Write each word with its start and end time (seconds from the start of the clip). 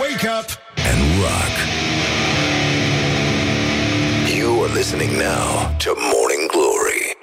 Wake 0.00 0.24
up 0.24 0.48
and 0.88 1.00
rock. 1.24 1.54
You 4.34 4.64
are 4.64 4.74
listening 4.74 5.12
now 5.18 5.76
to 5.78 5.94
Morning 6.12 6.44
Glory. 6.54 7.16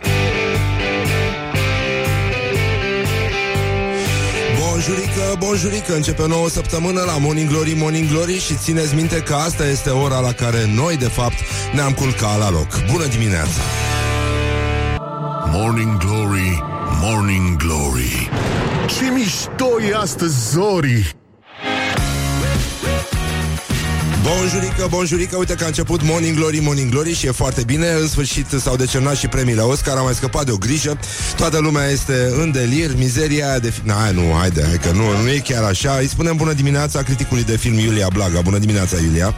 Bonjurică, 4.60 5.36
bonjurică, 5.38 5.96
începe 5.96 6.22
o 6.22 6.28
nouă 6.28 6.50
săptămână 6.50 7.02
la 7.02 7.18
Morning 7.18 7.50
Glory, 7.50 7.74
Morning 7.74 8.10
Glory 8.10 8.40
și 8.40 8.56
țineți 8.56 8.96
minte 8.96 9.22
că 9.22 9.34
asta 9.34 9.68
este 9.68 9.90
ora 9.90 10.20
la 10.20 10.32
care 10.32 10.66
noi, 10.76 10.98
de 10.98 11.08
fapt, 11.08 11.38
ne-am 11.74 11.94
culcat 11.94 12.38
la 12.40 12.50
loc. 12.50 12.68
Bună 12.92 13.06
dimineața! 13.06 13.62
Morning 15.52 15.98
Glory, 15.98 16.64
Morning 17.02 17.56
Glory. 17.58 18.30
Ce 18.98 19.12
mișto 19.12 19.82
e 19.90 19.96
astăzi, 19.96 20.52
Zori! 20.52 21.16
Bonjurică, 24.36 24.88
bonjurică, 24.90 25.38
uite 25.38 25.54
că 25.54 25.64
a 25.64 25.68
început 25.68 26.04
Morning 26.04 26.36
Glory, 26.36 26.60
Morning 26.60 26.92
Glory 26.92 27.14
și 27.14 27.28
e 27.28 27.32
foarte 27.32 27.64
bine. 27.64 27.92
În 27.92 28.08
sfârșit 28.08 28.46
s-au 28.60 28.76
decernat 28.76 29.16
și 29.16 29.28
premiile 29.28 29.62
Oscar 29.62 29.98
Am 29.98 30.04
mai 30.04 30.14
scăpat 30.14 30.46
de 30.46 30.52
o 30.52 30.58
grijă. 30.58 31.00
Toată 31.38 31.60
lumea 31.60 31.88
este 31.88 32.32
în 32.42 32.52
delir, 32.52 32.96
mizeria 32.98 33.50
aia 33.50 33.60
de 33.60 33.70
film 33.70 33.86
Na, 33.88 34.12
nu, 34.12 34.22
haide, 34.40 34.64
hai 34.64 34.78
că 34.78 34.92
nu, 34.92 35.22
nu 35.22 35.30
e 35.30 35.38
chiar 35.38 35.64
așa. 35.64 35.98
Îi 36.00 36.08
spunem 36.08 36.36
bună 36.36 36.54
dimineața 36.54 37.04
criticului 37.04 37.44
de 37.44 37.58
film 37.58 37.80
Iulia 37.80 38.08
Blaga. 38.14 38.42
Bună 38.42 38.58
dimineața, 38.58 38.98
Iulia 38.98 39.36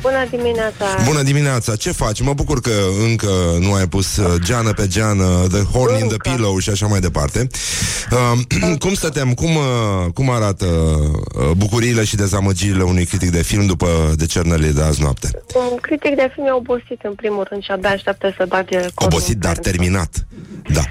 Bună 0.00 0.24
dimineața! 0.30 0.84
Bună 1.04 1.22
dimineața, 1.22 1.76
ce 1.76 1.92
faci? 1.92 2.20
Mă 2.22 2.32
bucur 2.32 2.60
că 2.60 2.70
încă 3.08 3.30
nu 3.60 3.72
ai 3.72 3.86
pus 3.86 4.16
uh, 4.16 4.34
geană 4.44 4.72
pe 4.72 4.86
geană, 4.86 5.24
the 5.52 5.62
horn 5.62 5.92
in 5.92 5.98
the 5.98 6.12
Încă. 6.12 6.30
pillow 6.30 6.58
și 6.58 6.70
așa 6.70 6.86
mai 6.86 7.00
departe. 7.00 7.46
Uh, 8.12 8.78
cum 8.82 8.94
stătem? 8.94 9.32
Cum, 9.34 9.54
uh, 9.56 10.12
cum 10.14 10.30
arată 10.30 10.66
uh, 10.66 11.50
bucuriile 11.56 12.04
și 12.04 12.16
dezamăgirile 12.16 12.82
unui 12.82 13.04
critic 13.04 13.30
de 13.30 13.42
film 13.42 13.66
după 13.66 13.86
decernările 14.16 14.68
de 14.70 14.82
azi 14.82 15.02
noapte? 15.02 15.30
Un 15.70 15.76
critic 15.80 16.14
de 16.14 16.30
film 16.34 16.46
e 16.46 16.52
obosit 16.52 17.00
în 17.02 17.14
primul 17.14 17.46
rând 17.50 17.62
și 17.62 17.70
abia 17.70 17.90
așteaptă 17.90 18.34
să 18.36 18.44
bage 18.48 18.76
cornul 18.76 18.92
Obosit, 19.04 19.34
în 19.34 19.40
dar 19.40 19.52
pernă. 19.54 19.70
terminat. 19.70 20.10
Da. 20.72 20.80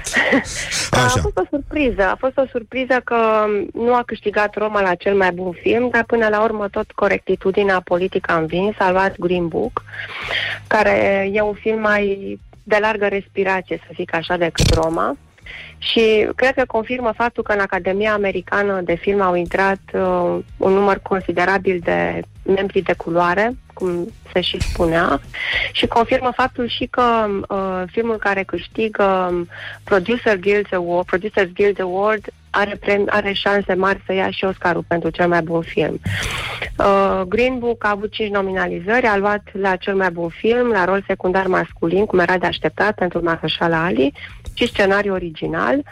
A 0.90 1.04
Așa. 1.04 1.20
fost 1.20 1.36
o 1.36 1.42
surpriză. 1.50 2.02
A 2.02 2.16
fost 2.18 2.36
o 2.36 2.42
surpriză 2.50 3.00
că 3.04 3.16
nu 3.72 3.94
a 3.94 4.02
câștigat 4.06 4.54
Roma 4.54 4.80
la 4.80 4.94
cel 4.94 5.14
mai 5.16 5.30
bun 5.30 5.52
film, 5.62 5.88
dar 5.92 6.04
până 6.04 6.28
la 6.30 6.42
urmă 6.42 6.68
tot 6.70 6.90
corectitudinea 6.90 7.80
politică 7.84 8.32
a 8.32 8.38
învins. 8.38 8.74
A 8.78 8.90
luat 8.90 8.99
Green 9.18 9.48
Book, 9.48 9.84
care 10.66 11.30
e 11.32 11.40
un 11.40 11.54
film 11.54 11.80
mai 11.80 12.38
de 12.62 12.78
largă 12.80 13.06
respirație, 13.06 13.80
să 13.86 13.92
zic 13.94 14.14
așa, 14.14 14.36
decât 14.36 14.74
Roma. 14.74 15.16
Și 15.78 16.28
cred 16.36 16.54
că 16.54 16.64
confirmă 16.66 17.12
faptul 17.16 17.42
că 17.42 17.52
în 17.52 17.60
Academia 17.60 18.12
Americană 18.12 18.80
de 18.80 18.94
Film 18.94 19.20
au 19.20 19.34
intrat 19.34 19.80
uh, 19.92 20.38
un 20.56 20.72
număr 20.72 20.98
considerabil 21.02 21.80
de 21.84 22.22
membri 22.42 22.80
de 22.80 22.92
culoare, 22.92 23.56
cum 23.74 24.12
se 24.32 24.40
și 24.40 24.60
spunea, 24.60 25.20
și 25.72 25.86
confirmă 25.86 26.32
faptul 26.34 26.68
și 26.68 26.86
că 26.86 27.26
uh, 27.48 27.82
filmul 27.86 28.16
care 28.16 28.42
câștigă 28.42 29.28
um, 29.30 29.48
Producer 29.84 30.36
Guild 30.38 30.74
Award, 30.74 31.06
Producers 31.06 31.50
Guild 31.52 31.80
Award 31.80 32.32
are, 32.50 32.76
prem- 32.76 33.06
are 33.08 33.32
șanse 33.32 33.74
mari 33.74 34.02
să 34.06 34.12
ia 34.12 34.30
și 34.30 34.44
Oscarul 34.44 34.84
pentru 34.88 35.10
cel 35.10 35.28
mai 35.28 35.42
bun 35.42 35.60
film. 35.62 36.00
Uh, 36.78 37.20
Green 37.28 37.58
Book 37.58 37.84
a 37.84 37.90
avut 37.90 38.12
5 38.12 38.30
nominalizări, 38.30 39.06
a 39.06 39.16
luat 39.16 39.42
la 39.52 39.76
cel 39.76 39.94
mai 39.94 40.10
bun 40.10 40.28
film, 40.28 40.68
la 40.70 40.84
rol 40.84 41.04
secundar 41.06 41.46
masculin, 41.46 42.06
cum 42.06 42.18
era 42.18 42.38
de 42.38 42.46
așteptat 42.46 42.94
pentru 42.94 43.22
Mahershala 43.22 43.84
Ali, 43.84 44.12
și 44.54 44.66
scenariu 44.66 45.12
original. 45.12 45.82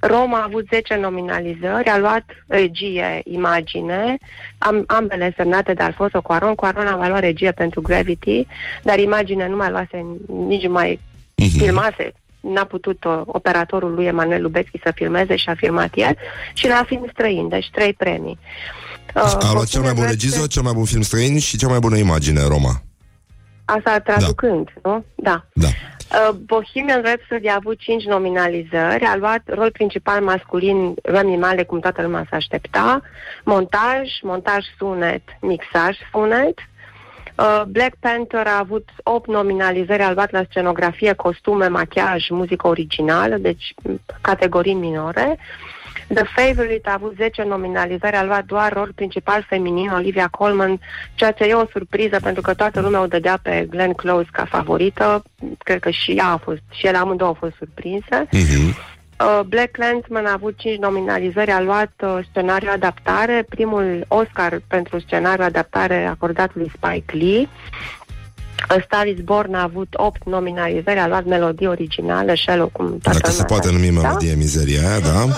Roma 0.00 0.38
a 0.38 0.44
avut 0.44 0.66
10 0.72 0.94
nominalizări, 0.94 1.88
a 1.88 1.98
luat 1.98 2.24
regie, 2.46 3.20
imagine, 3.24 4.16
am, 4.58 4.84
ambele 4.86 5.32
semnate 5.36 5.72
de 5.74 5.82
Alfonso 5.82 6.20
Cuaron. 6.20 6.54
Cuaron 6.54 6.86
a 6.86 6.96
mai 6.96 7.08
luat 7.08 7.20
regie 7.20 7.50
pentru 7.52 7.80
Gravity, 7.80 8.46
dar 8.82 8.98
imagine 8.98 9.48
nu 9.48 9.56
mai 9.56 9.70
luase, 9.70 10.04
nici 10.46 10.68
mai 10.68 11.00
Mhm. 11.36 11.48
filmase. 11.58 12.12
N-a 12.52 12.64
putut 12.64 13.04
uh, 13.04 13.20
operatorul 13.26 13.94
lui 13.94 14.06
Emanuel 14.06 14.42
Lubeschi 14.42 14.80
să 14.82 14.92
filmeze 14.94 15.36
și 15.36 15.48
a 15.48 15.54
filmat 15.54 15.90
el 15.94 16.16
și 16.52 16.68
la 16.68 16.82
film 16.86 17.08
străin, 17.12 17.48
deci 17.48 17.70
trei 17.72 17.92
premii. 17.92 18.38
Uh, 19.14 19.22
A 19.22 19.52
luat 19.52 19.66
cel 19.66 19.80
mai 19.80 19.92
bun 19.92 20.02
Bohemian 20.02 20.08
regizor, 20.10 20.46
Rhapsody- 20.46 20.52
cel 20.52 20.62
mai 20.62 20.72
bun 20.72 20.84
film 20.84 21.02
străin 21.02 21.38
și 21.38 21.56
cea 21.56 21.68
mai 21.68 21.78
bună 21.78 21.96
imagine, 21.96 22.40
Roma. 22.48 22.82
Asta 23.64 23.98
traducând, 23.98 24.68
nu? 24.82 25.04
Da. 25.14 25.44
Da. 25.52 25.66
Uh, 25.68 26.34
Bohemian 26.34 27.02
Rhapsody 27.02 27.46
a 27.48 27.54
avut 27.54 27.78
cinci 27.78 28.04
nominalizări, 28.04 29.04
a 29.04 29.16
luat 29.16 29.42
rol 29.46 29.70
principal 29.70 30.20
masculin 30.22 30.94
Rami 31.02 31.36
Male, 31.36 31.62
cum 31.64 31.80
toată 31.80 32.02
lumea 32.02 32.26
s-a 32.30 32.36
aștepta, 32.36 33.00
montaj, 33.44 34.08
montaj 34.22 34.64
sunet, 34.78 35.22
mixaj 35.40 35.96
sunet. 36.12 36.58
Uh, 36.58 36.64
Black 37.66 37.96
Panther 38.00 38.46
a 38.46 38.58
avut 38.58 38.88
8 39.02 39.28
nominalizări, 39.28 40.02
a 40.02 40.12
luat 40.12 40.30
la 40.30 40.42
scenografie, 40.48 41.12
costume, 41.12 41.66
machiaj, 41.66 42.28
muzică 42.28 42.66
originală, 42.66 43.36
deci 43.36 43.74
m, 43.82 44.00
categorii 44.20 44.74
minore. 44.74 45.38
The 46.14 46.24
Favorite 46.24 46.88
a 46.88 46.92
avut 46.92 47.14
10 47.16 47.42
nominalizări, 47.42 48.16
a 48.16 48.24
luat 48.24 48.44
doar 48.44 48.72
rol 48.72 48.92
principal 48.94 49.44
feminin, 49.48 49.88
Olivia 49.88 50.28
Colman, 50.28 50.80
ceea 51.14 51.32
ce 51.32 51.44
e 51.44 51.54
o 51.54 51.66
surpriză 51.72 52.20
pentru 52.22 52.42
că 52.42 52.54
toată 52.54 52.80
lumea 52.80 53.00
o 53.00 53.06
dădea 53.06 53.38
pe 53.42 53.66
Glenn 53.70 53.92
Close 53.92 54.28
ca 54.32 54.44
favorită. 54.44 55.22
Cred 55.58 55.80
că 55.80 55.90
și 55.90 56.12
ea 56.12 56.26
a 56.26 56.36
fost, 56.36 56.62
și 56.70 56.86
ele 56.86 56.96
amândouă 56.96 57.28
au 57.28 57.34
fost 57.34 57.54
surprinse. 57.56 58.26
Mhm. 58.32 58.76
Uh, 59.20 59.40
Black 59.46 59.76
Landsman 59.76 60.26
a 60.26 60.32
avut 60.32 60.54
5 60.56 60.78
nominalizări, 60.78 61.50
a 61.50 61.60
luat 61.60 61.92
uh, 62.02 62.18
scenariu 62.30 62.70
adaptare, 62.70 63.46
primul 63.48 64.04
Oscar 64.08 64.60
pentru 64.68 64.98
scenariu 64.98 65.44
adaptare 65.44 66.04
acordat 66.04 66.54
lui 66.54 66.70
Spike 66.74 67.16
Lee. 67.16 67.48
A 68.68 68.76
Star 68.84 69.06
is 69.06 69.20
Born 69.20 69.54
a 69.54 69.62
avut 69.62 69.88
8 69.96 70.24
nominalizări, 70.24 70.98
a 70.98 71.08
luat 71.08 71.24
melodie 71.24 71.68
originală, 71.68 72.32
Shallow, 72.34 72.68
cum 72.72 72.98
toată 72.98 73.18
Dacă 73.18 73.30
se 73.30 73.32
lumea 73.32 73.46
poate 73.46 73.66
s-a 73.66 73.72
numi 73.72 73.86
aștepta. 73.86 74.08
melodie 74.08 74.34
mizeria 74.34 74.88
aia, 74.88 74.98
da? 75.00 75.24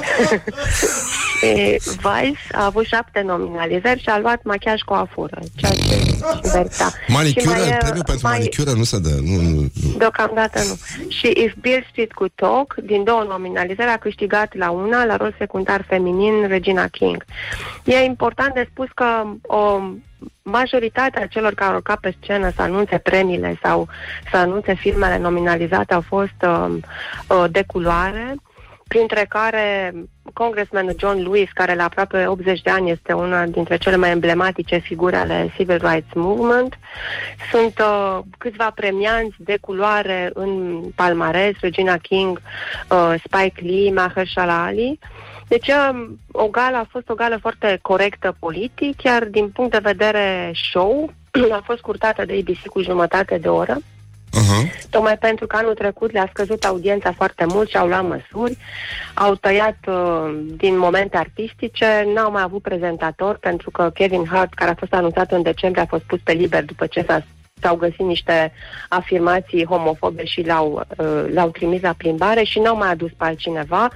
E, 1.43 1.77
Vice 1.81 2.39
a 2.53 2.65
avut 2.65 2.85
7 2.85 3.23
nominalizări 3.27 4.01
și 4.01 4.09
a 4.09 4.19
luat 4.19 4.43
machiaj 4.43 4.81
cu 4.81 4.93
afură, 4.93 5.39
ceea 5.57 5.73
ce 5.73 6.17
verita. 6.53 6.85
Și 7.07 7.13
Manicură, 7.13 7.51
mai 7.59 7.69
e- 7.69 7.77
premiul 7.79 8.05
pentru 8.05 8.27
mai- 8.29 8.37
manicură 8.39 8.73
nu 8.77 8.85
se 8.85 8.99
dă. 8.99 9.09
Nu, 9.23 9.41
nu, 9.41 9.49
nu. 9.51 9.69
Deocamdată 9.99 10.61
nu. 10.69 10.79
Și 11.09 11.27
If 11.45 11.53
Bill 11.61 11.87
Street 11.91 12.13
Could 12.13 12.33
Talk, 12.35 12.75
din 12.83 13.05
două 13.05 13.25
nominalizări, 13.29 13.89
a 13.89 13.97
câștigat 13.97 14.55
la 14.57 14.71
una, 14.71 15.05
la 15.05 15.17
rol 15.17 15.35
secundar 15.39 15.85
feminin, 15.89 16.47
Regina 16.47 16.87
King. 16.87 17.25
E 17.85 17.97
important 18.05 18.55
de 18.55 18.69
spus 18.71 18.89
că 18.95 19.05
o 19.43 19.81
majoritatea 20.43 21.27
celor 21.27 21.55
care 21.55 21.71
au 21.71 21.77
urcat 21.77 22.01
pe 22.01 22.15
scenă 22.21 22.51
să 22.55 22.63
anunțe 22.63 22.99
premiile 22.99 23.59
sau 23.63 23.89
să 24.31 24.37
anunțe 24.37 24.75
filmele 24.75 25.19
nominalizate 25.19 25.95
au 25.95 26.01
fost 26.01 26.43
uh, 26.43 26.77
uh, 27.29 27.45
de 27.51 27.65
culoare, 27.67 28.35
printre 28.89 29.27
care 29.29 29.95
Congressmanul 30.33 30.95
John 30.99 31.23
Lewis, 31.23 31.51
care 31.55 31.75
la 31.75 31.85
aproape 31.85 32.27
80 32.27 32.61
de 32.61 32.71
ani 32.71 32.91
este 32.91 33.13
una 33.13 33.47
dintre 33.47 33.77
cele 33.77 33.97
mai 33.97 34.11
emblematice 34.11 34.77
figuri 34.79 35.17
ale 35.17 35.53
Civil 35.57 35.79
Rights 35.83 36.15
Movement. 36.15 36.79
Sunt 37.51 37.79
uh, 37.79 38.19
câțiva 38.39 38.71
premianți 38.75 39.37
de 39.39 39.59
culoare 39.61 40.31
în 40.35 40.81
palmares, 40.95 41.55
Regina 41.61 41.97
King, 41.97 42.41
uh, 42.91 43.15
Spike 43.25 43.63
Lee, 43.65 43.93
Mahershala 43.93 44.65
Ali. 44.65 44.99
Deci 45.51 45.69
um, 45.69 46.19
o 46.33 46.49
gală 46.49 46.77
a 46.77 46.87
fost 46.91 47.09
o 47.09 47.15
gală 47.15 47.39
foarte 47.41 47.79
corectă 47.83 48.37
politic, 48.39 49.03
iar 49.03 49.25
din 49.25 49.49
punct 49.49 49.71
de 49.71 49.79
vedere 49.83 50.53
show 50.71 51.13
a 51.59 51.63
fost 51.65 51.81
curtată 51.81 52.25
de 52.25 52.41
ABC 52.41 52.67
cu 52.67 52.81
jumătate 52.81 53.39
de 53.39 53.49
oră. 53.49 53.77
Uh-huh. 53.77 54.89
Tocmai 54.91 55.19
pentru 55.19 55.47
că 55.47 55.57
anul 55.57 55.75
trecut 55.75 56.13
le-a 56.13 56.29
scăzut 56.31 56.65
audiența 56.65 57.13
foarte 57.13 57.45
mult 57.45 57.69
și 57.69 57.77
au 57.77 57.87
luat 57.87 58.07
măsuri, 58.07 58.59
au 59.15 59.35
tăiat 59.35 59.79
uh, 59.87 60.39
din 60.57 60.79
momente 60.79 61.17
artistice, 61.17 62.05
n-au 62.15 62.31
mai 62.31 62.43
avut 62.43 62.63
prezentator 62.63 63.39
pentru 63.39 63.71
că 63.71 63.91
Kevin 63.95 64.27
Hart, 64.27 64.55
care 64.55 64.71
a 64.71 64.79
fost 64.79 64.93
anunțat 64.93 65.33
în 65.33 65.43
decembrie, 65.43 65.83
a 65.83 65.87
fost 65.87 66.05
pus 66.05 66.21
pe 66.25 66.33
liber 66.33 66.65
după 66.65 66.87
ce 66.87 67.05
s-a 67.07 67.23
s-au 67.63 67.77
găsit 67.77 68.01
niște 68.01 68.53
afirmații 68.89 69.65
homofobe 69.65 70.25
și 70.25 70.43
l-au, 70.43 70.87
uh, 70.97 71.25
l-au 71.33 71.51
trimis 71.51 71.81
la 71.81 71.95
plimbare 71.97 72.43
și 72.43 72.59
n-au 72.59 72.77
mai 72.77 72.91
adus 72.91 73.11
pe 73.11 73.25
altcineva. 73.25 73.91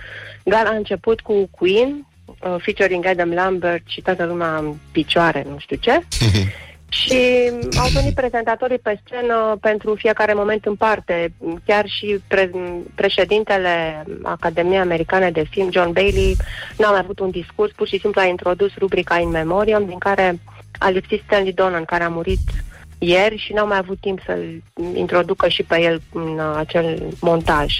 Gala 0.44 0.70
a 0.70 0.74
început 0.74 1.20
cu 1.20 1.48
Queen, 1.50 2.06
uh, 2.26 2.56
featuring 2.58 3.06
Adam 3.06 3.30
Lambert 3.30 3.82
și 3.86 4.00
toată 4.00 4.24
lumea 4.24 4.56
în 4.56 4.74
picioare, 4.92 5.46
nu 5.50 5.58
știu 5.58 5.76
ce. 5.76 6.00
Și 6.94 7.50
au 7.78 7.88
venit 7.92 8.14
prezentatorii 8.14 8.78
pe 8.78 9.00
scenă 9.04 9.58
pentru 9.60 9.94
fiecare 9.94 10.34
moment 10.34 10.64
în 10.64 10.74
parte. 10.74 11.32
Chiar 11.66 11.88
și 11.88 12.20
pre- 12.28 12.50
președintele 12.94 14.04
Academiei 14.22 14.78
Americane 14.78 15.30
de 15.30 15.44
Film, 15.50 15.70
John 15.70 15.92
Bailey, 15.92 16.36
n-a 16.78 16.90
mai 16.90 17.00
avut 17.02 17.18
un 17.18 17.30
discurs, 17.30 17.72
pur 17.72 17.86
și 17.86 17.98
simplu 17.98 18.20
a 18.20 18.24
introdus 18.24 18.74
rubrica 18.78 19.18
In 19.18 19.28
Memoriam, 19.28 19.86
din 19.86 19.98
care 19.98 20.40
a 20.78 20.88
lipsit 20.88 21.22
Stanley 21.26 21.52
Donen, 21.52 21.84
care 21.84 22.02
a 22.02 22.08
murit 22.08 22.40
ieri 23.08 23.36
și 23.38 23.52
n-au 23.52 23.66
mai 23.66 23.78
avut 23.78 24.00
timp 24.00 24.18
să-l 24.26 24.62
introducă 24.94 25.48
și 25.48 25.62
pe 25.62 25.80
el 25.80 26.02
în 26.12 26.38
uh, 26.38 26.54
acel 26.56 27.08
montaj. 27.20 27.74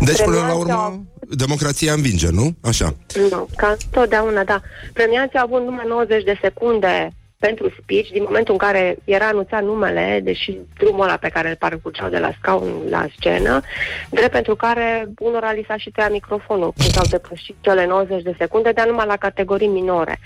Deci, 0.00 0.22
până 0.22 0.36
la 0.36 0.42
Premianții 0.42 0.60
urmă, 0.60 0.82
au- 0.82 1.04
democrația 1.36 1.92
învinge, 1.92 2.28
nu? 2.30 2.54
Așa. 2.62 2.94
Nu, 3.30 3.48
ca 3.56 3.76
totdeauna, 3.90 4.44
da. 4.44 4.60
Premianții 4.92 5.38
au 5.38 5.44
avut 5.44 5.64
numai 5.64 5.84
90 5.88 6.22
de 6.24 6.38
secunde 6.42 7.12
pentru 7.38 7.72
speech, 7.82 8.10
din 8.10 8.22
momentul 8.26 8.52
în 8.52 8.58
care 8.58 8.96
era 9.04 9.26
anunțat 9.26 9.62
numele, 9.62 10.20
deși 10.24 10.56
drumul 10.78 11.02
ăla 11.02 11.16
pe 11.16 11.28
care 11.28 11.48
îl 11.48 11.56
parcurgeau 11.56 12.08
de 12.08 12.18
la 12.18 12.30
scaun 12.38 12.72
la 12.90 13.06
scenă, 13.18 13.60
drept 14.10 14.30
pentru 14.30 14.54
care 14.56 15.08
unora 15.18 15.52
li 15.52 15.64
s-a 15.68 15.76
și 15.76 15.90
tăiat 15.90 16.10
microfonul 16.10 16.72
când 16.76 16.90
s-au 16.90 17.04
depășit 17.10 17.56
cele 17.60 17.86
90 17.86 18.22
de 18.22 18.34
secunde, 18.38 18.70
dar 18.72 18.86
numai 18.86 19.06
la 19.06 19.16
categorii 19.16 19.68
minore, 19.68 20.18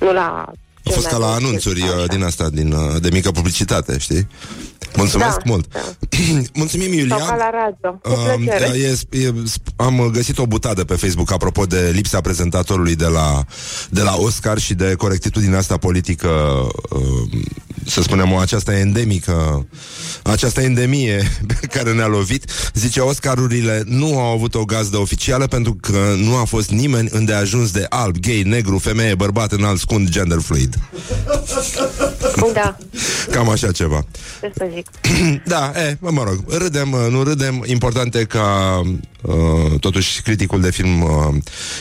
nu 0.00 0.12
la 0.12 0.44
A 0.84 0.90
fost 0.90 1.06
ca 1.06 1.16
la 1.16 1.32
anunțuri 1.32 1.82
uh, 1.82 2.08
din 2.08 2.22
asta, 2.22 2.48
din, 2.50 2.72
uh, 2.72 3.00
de 3.00 3.08
mică 3.12 3.30
publicitate, 3.30 3.98
știi? 3.98 4.26
Mulțumesc 4.96 5.36
Da, 5.36 5.42
mult! 5.44 5.72
da. 5.72 5.80
Mulțumim, 6.54 6.86
Sau 6.88 6.96
Iulia! 6.98 7.16
ca 7.16 7.36
la 7.36 7.50
radio. 7.50 7.90
Cu 8.02 8.10
Um, 8.38 8.44
plăcere. 8.44 8.78
e, 8.78 9.24
e, 9.24 9.32
am 9.76 10.10
găsit 10.12 10.38
o 10.38 10.46
butadă 10.46 10.84
pe 10.84 10.94
Facebook 10.94 11.32
apropo 11.32 11.64
de 11.66 11.90
lipsa 11.94 12.20
prezentatorului 12.20 12.96
de 12.96 13.06
la, 13.06 13.44
de 13.90 14.02
la 14.02 14.14
Oscar 14.16 14.58
și 14.58 14.74
de 14.74 14.94
corectitudinea 14.94 15.58
asta 15.58 15.76
politică, 15.76 16.28
um, 16.90 17.28
să 17.86 18.02
spunem, 18.02 18.32
o 18.32 18.36
această 18.36 18.72
endemică, 18.72 19.66
această 20.22 20.60
endemie 20.60 21.30
care 21.74 21.92
ne-a 21.92 22.06
lovit. 22.06 22.44
Zice, 22.74 23.00
Oscarurile 23.00 23.82
nu 23.86 24.18
au 24.18 24.32
avut 24.32 24.54
o 24.54 24.64
gazdă 24.64 24.96
oficială 24.96 25.46
pentru 25.46 25.76
că 25.80 26.14
nu 26.16 26.36
a 26.36 26.44
fost 26.44 26.70
nimeni 26.70 27.08
îndeajuns 27.12 27.70
de 27.70 27.86
alb, 27.88 28.16
gay, 28.16 28.42
negru, 28.42 28.78
femeie, 28.78 29.14
bărbat, 29.14 29.52
înalt, 29.52 29.80
scund, 29.80 30.08
gender 30.08 30.38
fluid. 30.40 30.78
Da, 32.52 32.76
Cam 33.30 33.48
așa 33.48 33.72
ceva. 33.72 34.04
ce 34.40 34.52
să 34.56 34.66
zic. 34.74 34.86
Da, 35.44 35.72
e, 35.76 35.96
mă, 36.00 36.10
mă 36.10 36.22
rog, 36.22 36.44
râdem, 36.58 36.92
uh, 36.92 37.06
nu 37.10 37.22
râdem, 37.22 37.64
important 37.66 38.14
e 38.14 38.24
ca 38.24 38.80
uh, 39.22 39.80
totuși 39.80 40.22
criticul 40.22 40.60
de 40.60 40.70
film 40.70 41.02
uh, 41.02 41.34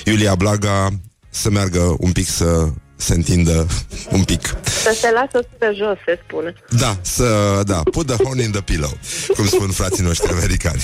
Iulia 0.06 0.36
Blaga 0.36 0.90
să 1.30 1.50
meargă 1.50 1.96
un 2.00 2.12
pic 2.12 2.28
să 2.28 2.70
se 2.96 3.14
întindă 3.14 3.68
un 4.12 4.24
pic. 4.24 4.56
Să 4.84 4.98
se 5.02 5.12
lasă 5.14 5.48
de 5.60 5.66
jos, 5.78 5.98
se 6.06 6.20
spune. 6.28 6.54
Da, 6.70 6.98
să, 7.02 7.62
da, 7.66 7.82
put 7.92 8.06
the 8.08 8.16
horn 8.24 8.40
in 8.40 8.52
the 8.52 8.62
pillow, 8.62 8.98
cum 9.36 9.48
spun 9.48 9.70
frații 9.70 10.04
noștri 10.04 10.32
americani. 10.32 10.82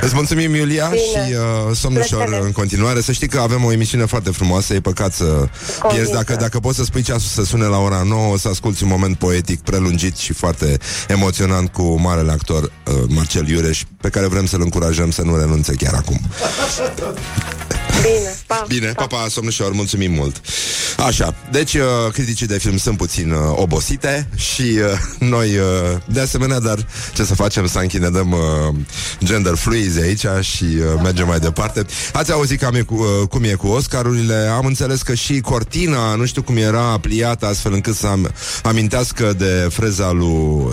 Îți 0.00 0.14
mulțumim, 0.14 0.54
Iulia, 0.54 0.86
Bine. 0.90 1.02
și 1.26 1.32
uh, 1.34 1.76
somn 1.76 1.96
ușor 1.96 2.22
Plăcere. 2.24 2.44
în 2.44 2.52
continuare. 2.52 3.00
Să 3.00 3.12
știi 3.12 3.28
că 3.28 3.38
avem 3.40 3.64
o 3.64 3.72
emisiune 3.72 4.04
foarte 4.04 4.30
frumoasă, 4.30 4.74
e 4.74 4.80
păcat 4.80 5.12
să 5.12 5.48
pierzi. 5.88 6.12
Dacă, 6.12 6.34
dacă 6.36 6.60
poți 6.60 6.76
să 6.76 6.84
spui 6.84 7.02
ceasul 7.02 7.28
să 7.28 7.44
sune 7.44 7.64
la 7.64 7.78
ora 7.78 8.02
9, 8.02 8.32
o 8.32 8.36
să 8.36 8.48
asculti 8.48 8.82
un 8.82 8.88
moment 8.88 9.16
poetic, 9.18 9.60
prelungit 9.60 10.16
și 10.16 10.32
foarte 10.32 10.76
emoționant 11.08 11.72
cu 11.72 12.00
marele 12.00 12.30
actor 12.32 12.62
uh, 12.62 12.94
Marcel 13.08 13.48
Iureș, 13.48 13.82
pe 14.00 14.08
care 14.08 14.26
vrem 14.26 14.46
să-l 14.46 14.60
încurajăm 14.60 15.10
să 15.10 15.22
nu 15.22 15.36
renunțe 15.36 15.74
chiar 15.74 15.94
acum. 15.94 16.20
Bine, 18.00 18.34
pa. 18.46 18.64
Bine, 18.68 18.92
pa, 18.92 19.06
pa, 19.06 19.26
somnușor, 19.28 19.72
mulțumim 19.72 20.12
mult. 20.12 20.40
Așa, 21.06 21.34
deci 21.50 21.74
uh, 21.74 21.82
criticii 22.12 22.46
de 22.46 22.58
film 22.58 22.76
sunt 22.76 22.96
puțin 22.96 23.30
uh, 23.30 23.38
obosite 23.54 24.28
și 24.34 24.62
uh, 24.62 24.98
noi 25.18 25.56
uh, 25.56 25.64
de 26.06 26.20
asemenea, 26.20 26.58
dar 26.58 26.86
ce 27.14 27.24
să 27.24 27.34
facem, 27.34 27.66
Sanchi, 27.66 27.98
ne 27.98 28.08
dăm 28.08 28.32
uh, 28.32 28.74
gender 29.24 29.54
fluizi 29.54 30.00
aici 30.00 30.26
și 30.40 30.64
uh, 30.64 31.00
mergem 31.02 31.26
mai 31.26 31.38
departe. 31.38 31.86
Ați 32.12 32.32
auzit 32.32 32.60
cam 32.60 32.74
e 32.74 32.80
cu, 32.80 32.94
uh, 32.94 33.28
cum 33.28 33.44
e 33.44 33.52
cu 33.52 33.66
Oscarurile, 33.66 34.34
am 34.34 34.66
înțeles 34.66 35.02
că 35.02 35.14
și 35.14 35.40
cortina, 35.40 36.14
nu 36.14 36.26
știu 36.26 36.42
cum 36.42 36.56
era 36.56 36.98
pliată 36.98 37.46
astfel 37.46 37.72
încât 37.72 37.94
să 37.94 38.06
am, 38.06 38.30
amintească 38.62 39.34
de 39.38 39.68
freza 39.70 40.10
lui 40.10 40.66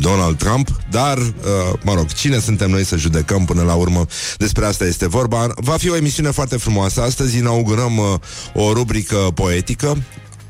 Donald 0.00 0.38
Trump, 0.38 0.68
dar, 0.90 1.18
uh, 1.18 1.78
mă 1.82 1.94
rog, 1.94 2.12
cine 2.12 2.38
suntem 2.38 2.70
noi 2.70 2.84
să 2.84 2.96
judecăm 2.96 3.44
până 3.44 3.62
la 3.62 3.74
urmă? 3.74 4.06
Despre 4.36 4.64
asta 4.66 4.84
este 4.84 5.08
vorba. 5.08 5.46
Va 5.56 5.76
fi 5.76 5.90
o 5.90 5.96
emisiune 5.96 6.30
foarte 6.30 6.56
frumoasă. 6.58 7.02
Astăzi 7.02 7.38
inaugurăm 7.38 7.96
uh, 7.96 8.14
o 8.54 8.72
rubrică 8.72 9.16
poetică. 9.34 10.02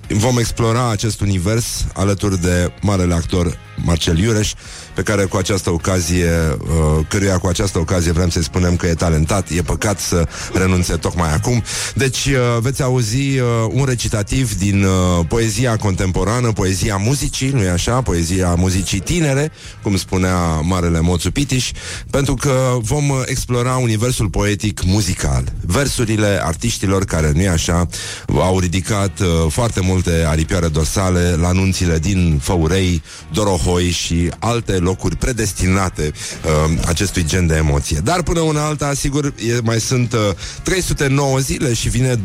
Vom 0.08 0.38
explora 0.38 0.90
acest 0.90 1.20
univers 1.20 1.87
alături 1.94 2.40
de 2.40 2.72
marele 2.81 3.14
actor 3.14 3.58
Marcel 3.84 4.19
Iureș, 4.19 4.52
pe 4.94 5.02
care 5.02 5.25
cu 5.25 5.36
această 5.36 5.70
ocazie, 5.70 6.30
uh, 6.60 7.04
căruia 7.08 7.38
cu 7.38 7.46
această 7.46 7.78
ocazie 7.78 8.12
vrem 8.12 8.28
să-i 8.28 8.42
spunem 8.42 8.76
că 8.76 8.86
e 8.86 8.94
talentat, 8.94 9.50
e 9.50 9.62
păcat 9.62 10.00
să 10.00 10.28
renunțe 10.52 10.96
tocmai 10.96 11.32
acum. 11.32 11.62
Deci 11.94 12.26
uh, 12.26 12.60
veți 12.60 12.82
auzi 12.82 13.16
uh, 13.16 13.44
un 13.70 13.84
recitativ 13.84 14.54
din 14.54 14.84
uh, 14.84 15.25
poezia 15.28 15.76
contemporană, 15.76 16.52
poezia 16.52 16.96
muzicii, 16.96 17.50
nu-i 17.50 17.69
așa? 17.69 18.02
Poezia 18.02 18.54
muzicii 18.54 19.00
tinere, 19.00 19.52
cum 19.82 19.96
spunea 19.96 20.36
marele 20.60 21.00
Moțu 21.00 21.31
Pitiș, 21.31 21.70
pentru 22.10 22.34
că 22.34 22.76
vom 22.81 23.08
uh, 23.08 23.22
explora 23.26 23.76
universul 23.76 24.28
poetic 24.28 24.84
muzical. 24.84 25.44
Versurile 25.66 26.40
artiștilor 26.42 27.04
care, 27.04 27.32
nu-i 27.34 27.48
așa, 27.48 27.88
au 28.34 28.58
ridicat 28.58 29.20
uh, 29.20 29.26
foarte 29.48 29.81
multe 29.81 30.24
aripioare 30.26 30.69
dorsale 30.69 31.36
la 31.40 31.52
nunțile 31.52 31.98
din 31.98 32.40
Făurei, 32.42 33.02
Dorohoi 33.32 33.68
și 33.76 34.31
alte 34.38 34.73
locuri 34.73 35.17
predestinate 35.17 36.12
uh, 36.44 36.79
acestui 36.87 37.25
gen 37.25 37.47
de 37.47 37.55
emoție. 37.55 38.00
Dar 38.05 38.23
până 38.23 38.41
una 38.41 38.67
alta, 38.67 38.94
sigur, 38.94 39.25
e, 39.25 39.61
mai 39.62 39.81
sunt 39.81 40.12
uh, 40.12 40.19
309 40.62 41.38
zile 41.38 41.75
și 41.75 41.88
vine 41.88 42.15
20-20 42.15 42.19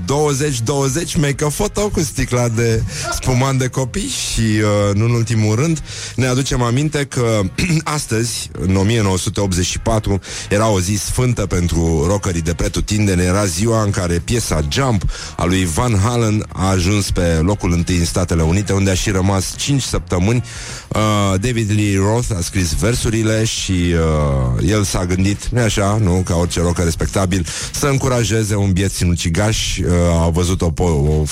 make 1.15 1.43
a 1.43 1.47
photo 1.47 1.89
cu 1.89 1.99
sticla 1.99 2.47
de 2.47 2.83
spumant 3.13 3.59
de 3.59 3.67
copii 3.67 4.07
și, 4.07 4.41
uh, 4.41 4.95
nu 4.95 5.05
în 5.05 5.11
ultimul 5.11 5.55
rând, 5.55 5.81
ne 6.15 6.25
aducem 6.25 6.61
aminte 6.61 7.05
că 7.05 7.41
astăzi, 7.83 8.49
în 8.59 8.75
1984, 8.75 10.19
era 10.49 10.69
o 10.69 10.79
zi 10.79 10.95
sfântă 10.95 11.45
pentru 11.45 12.05
rockerii 12.07 12.41
de 12.41 12.53
pretutindene, 12.53 13.23
era 13.23 13.45
ziua 13.45 13.83
în 13.83 13.89
care 13.89 14.21
piesa 14.23 14.61
Jump 14.71 15.03
a 15.37 15.45
lui 15.45 15.65
Van 15.65 15.99
Halen 15.99 16.45
a 16.53 16.69
ajuns 16.69 17.11
pe 17.11 17.39
locul 17.41 17.71
întâi 17.71 17.97
în 17.97 18.05
Statele 18.05 18.41
Unite, 18.43 18.73
unde 18.73 18.89
a 18.89 18.93
și 18.93 19.09
rămas 19.09 19.55
5 19.57 19.81
săptămâni. 19.81 20.43
Uh, 20.87 21.32
David 21.37 21.71
Lee 21.71 21.97
Roth 21.97 22.27
a 22.37 22.41
scris 22.41 22.73
versurile 22.73 23.43
și 23.43 23.71
uh, 23.71 24.69
el 24.69 24.83
s-a 24.83 25.05
gândit, 25.05 25.47
nu 25.47 25.61
așa, 25.61 25.97
nu, 26.01 26.21
ca 26.25 26.35
orice 26.35 26.59
rocker 26.59 26.83
respectabil, 26.83 27.45
să 27.71 27.85
încurajeze 27.85 28.55
un 28.55 28.71
biet 28.71 28.91
sinucigaș. 28.91 29.77
Uh, 29.77 29.85
au 30.11 30.31
văzut 30.31 30.61
o, 30.61 30.71
po- 30.71 31.07
o, 31.07 31.23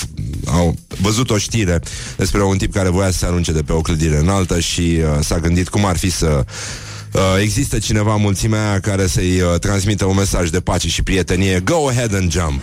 au 0.46 0.76
văzut 1.00 1.30
o 1.30 1.38
știre 1.38 1.80
despre 2.16 2.42
un 2.42 2.56
tip 2.56 2.72
care 2.72 2.88
voia 2.88 3.10
să 3.10 3.18
se 3.18 3.26
arunce 3.26 3.52
de 3.52 3.62
pe 3.62 3.72
o 3.72 3.80
clădire 3.80 4.16
înaltă 4.16 4.60
și 4.60 4.80
uh, 4.80 5.24
s-a 5.24 5.38
gândit 5.38 5.68
cum 5.68 5.84
ar 5.84 5.96
fi 5.96 6.10
să 6.10 6.44
Uh, 6.44 6.91
există 7.40 7.78
cineva 7.78 8.14
în 8.14 8.20
mulțimea 8.20 8.68
aia 8.68 8.80
care 8.80 9.06
să-i 9.06 9.40
uh, 9.40 9.58
transmită 9.60 10.04
un 10.04 10.16
mesaj 10.16 10.48
de 10.48 10.60
pace 10.60 10.88
și 10.88 11.02
prietenie? 11.02 11.60
Go 11.60 11.88
ahead 11.88 12.14
and 12.14 12.32
jump. 12.32 12.62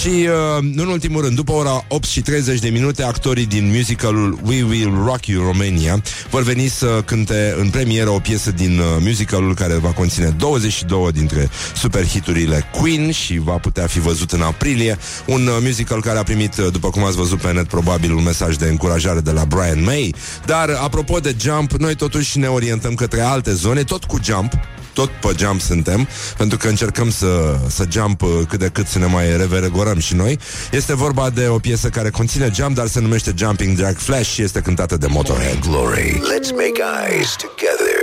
Și, 0.00 0.08
uh, 0.08 0.62
nu 0.74 0.82
în 0.82 0.88
ultimul 0.88 1.22
rând, 1.22 1.36
după 1.36 1.52
ora 1.52 1.84
8 1.88 2.04
și 2.04 2.20
30 2.20 2.58
de 2.58 2.68
minute 2.68 3.02
Actorii 3.02 3.46
din 3.46 3.72
musicalul 3.74 4.38
We 4.44 4.62
Will 4.62 5.02
Rock 5.04 5.26
You 5.26 5.44
Romania 5.44 6.02
Vor 6.30 6.42
veni 6.42 6.68
să 6.68 7.02
cânte 7.04 7.54
în 7.58 7.70
premieră 7.70 8.10
o 8.10 8.18
piesă 8.18 8.50
din 8.50 8.78
uh, 8.78 8.84
musicalul 9.00 9.54
Care 9.54 9.74
va 9.74 9.88
conține 9.88 10.34
22 10.38 11.12
dintre 11.12 11.48
superhiturile 11.76 12.64
Queen 12.80 13.10
Și 13.10 13.38
va 13.38 13.56
putea 13.56 13.86
fi 13.86 14.00
văzut 14.00 14.32
în 14.32 14.40
aprilie. 14.40 14.98
Un 15.26 15.46
uh, 15.46 15.56
musical 15.62 16.00
care 16.00 16.18
a 16.18 16.22
primit, 16.22 16.56
uh, 16.56 16.72
după 16.72 16.90
cum 16.90 17.04
ați 17.04 17.16
văzut 17.16 17.40
pe 17.40 17.52
net 17.52 17.66
Probabil 17.66 18.14
un 18.14 18.22
mesaj 18.22 18.56
de 18.56 18.66
încurajare 18.66 19.20
de 19.20 19.30
la 19.30 19.44
Brian 19.44 19.82
May. 19.82 20.14
Dar, 20.46 20.70
apropo 20.82 21.18
de 21.18 21.34
jump 21.40 21.72
Noi 21.72 21.94
totuși 21.94 22.38
ne 22.38 22.46
orientăm 22.46 22.94
către 22.94 23.20
alte 23.20 23.52
zone 23.52 23.82
Tot 23.90 24.04
cu 24.04 24.18
jump 24.22 24.52
tot 24.92 25.10
pe 25.10 25.34
jump 25.38 25.60
suntem, 25.60 26.08
pentru 26.36 26.58
că 26.58 26.68
încercăm 26.68 27.10
să, 27.10 27.58
să 27.68 27.86
jump 27.90 28.22
uh, 28.22 28.28
cât 28.48 28.58
de 28.58 28.68
cât 28.72 28.86
să 28.86 28.98
ne 28.98 29.06
mai 29.06 29.36
reveregorăm 29.36 29.98
și 29.98 30.14
noi. 30.14 30.38
Este 30.70 30.94
vorba 30.94 31.30
de 31.30 31.46
o 31.46 31.58
piesă 31.58 31.88
care 31.88 32.10
conține 32.10 32.50
jump, 32.54 32.74
dar 32.74 32.86
se 32.86 33.00
numește 33.00 33.32
Jumping 33.36 33.76
Drag 33.76 33.96
Flash 33.96 34.30
și 34.30 34.42
este 34.42 34.60
cântată 34.60 34.96
de 34.96 35.06
Motorhead. 35.06 35.58
Glory. 35.58 36.12
Let's 36.12 36.50
make 36.50 36.80
eyes 37.08 37.36
together 37.36 38.00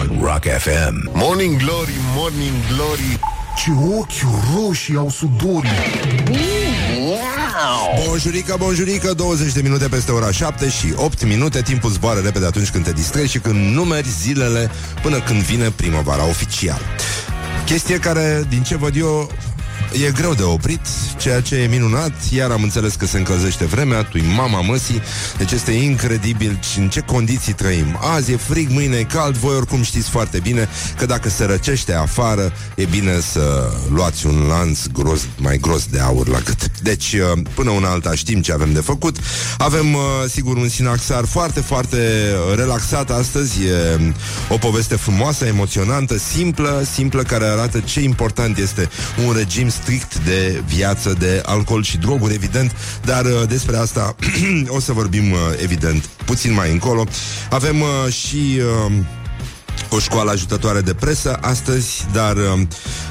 on 0.00 0.20
Rock 0.22 0.44
FM. 0.58 1.10
Morning 1.12 1.56
Glory, 1.56 1.94
Morning 2.14 2.54
Glory 2.74 3.18
Ce 3.56 3.70
ochi 3.98 4.34
roșii 4.56 4.96
au 4.96 5.10
sudorii 5.10 5.70
Bonjurică, 8.06 8.56
bonjurică, 8.58 9.12
20 9.14 9.52
de 9.52 9.60
minute 9.62 9.88
peste 9.88 10.12
ora 10.12 10.30
7 10.30 10.68
și 10.68 10.92
8 10.96 11.24
minute. 11.24 11.62
Timpul 11.62 11.90
zboară 11.90 12.20
repede 12.20 12.46
atunci 12.46 12.70
când 12.70 12.84
te 12.84 12.92
distrezi 12.92 13.30
și 13.30 13.38
când 13.38 13.74
numeri 13.74 14.08
zilele 14.08 14.70
până 15.02 15.20
când 15.20 15.40
vine 15.40 15.70
primăvara 15.70 16.28
oficial 16.28 16.80
Chestie 17.66 17.98
care, 17.98 18.46
din 18.48 18.62
ce 18.62 18.76
văd 18.76 18.96
eu, 18.96 19.30
E 20.06 20.10
greu 20.10 20.34
de 20.34 20.42
oprit, 20.42 20.80
ceea 21.18 21.40
ce 21.40 21.54
e 21.54 21.66
minunat. 21.66 22.12
Iar 22.30 22.50
am 22.50 22.62
înțeles 22.62 22.94
că 22.94 23.06
se 23.06 23.18
încălzește 23.18 23.64
vremea 23.64 24.02
Tu 24.02 24.18
mama 24.36 24.60
măsii. 24.60 25.02
Deci 25.38 25.52
este 25.52 25.70
incredibil 25.70 26.58
și 26.72 26.78
în 26.78 26.88
ce 26.88 27.00
condiții 27.00 27.52
trăim. 27.52 27.98
Azi 28.00 28.32
e 28.32 28.36
frig, 28.36 28.70
mâine 28.70 28.96
e 28.96 29.02
cald. 29.02 29.36
Voi 29.36 29.54
oricum 29.56 29.82
știți 29.82 30.08
foarte 30.08 30.38
bine 30.38 30.68
că 30.96 31.06
dacă 31.06 31.28
se 31.28 31.44
răcește 31.44 31.92
afară 31.92 32.52
E 32.74 32.84
bine 32.84 33.20
să 33.20 33.70
luați 33.88 34.26
un 34.26 34.46
lanț 34.48 34.86
gros, 34.92 35.20
mai 35.38 35.58
gros 35.58 35.86
de 35.86 36.00
aur 36.00 36.28
la 36.28 36.38
gât. 36.38 36.70
Deci 36.82 37.12
uh, 37.12 37.42
până 37.54 37.70
una 37.70 37.90
alta 37.90 38.14
știm 38.14 38.40
ce 38.40 38.52
avem 38.52 38.72
de 38.72 38.80
făcut. 38.80 39.16
Avem 39.58 39.94
uh, 39.94 40.00
sigur 40.28 40.56
un 40.56 40.68
sinaxar 40.68 41.24
foarte, 41.24 41.60
foarte 41.60 41.96
uh, 41.96 42.56
relaxat 42.56 43.10
astăzi. 43.10 43.64
E 43.64 44.14
o 44.48 44.56
poveste 44.56 44.96
frumoasă, 44.96 45.44
emoționantă, 45.44 46.18
simplă 46.18 46.86
Simplă 46.92 47.22
care 47.22 47.44
arată 47.44 47.80
ce 47.80 48.00
important 48.00 48.58
este 48.58 48.88
un 49.26 49.32
regim 49.32 49.65
vorbim 49.66 49.82
strict 49.82 50.24
de 50.24 50.62
viață, 50.66 51.14
de 51.18 51.42
alcool 51.46 51.82
și 51.82 51.96
droguri, 51.96 52.34
evident, 52.34 52.76
dar 53.04 53.24
uh, 53.24 53.48
despre 53.48 53.76
asta 53.76 54.16
o 54.76 54.80
să 54.80 54.92
vorbim, 54.92 55.30
uh, 55.30 55.38
evident, 55.62 56.04
puțin 56.04 56.52
mai 56.52 56.72
încolo. 56.72 57.04
Avem 57.50 57.80
uh, 57.80 58.12
și... 58.12 58.60
Uh, 58.86 58.92
o 59.88 59.98
școală 59.98 60.30
ajutătoare 60.30 60.80
de 60.80 60.94
presă 60.94 61.38
astăzi, 61.40 62.06
dar 62.12 62.36
uh, 62.36 62.60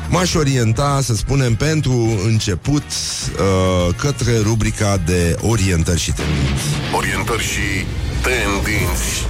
m-aș 0.10 0.34
orienta, 0.34 1.00
să 1.04 1.16
spunem, 1.16 1.56
pentru 1.56 2.20
început 2.26 2.84
uh, 2.84 3.96
către 3.96 4.40
rubrica 4.40 4.98
de 5.06 5.36
orientări 5.42 6.00
și 6.00 6.12
tendinți. 6.12 6.64
Orientări 6.96 7.44
și 7.44 7.86
tendinți. 8.22 9.28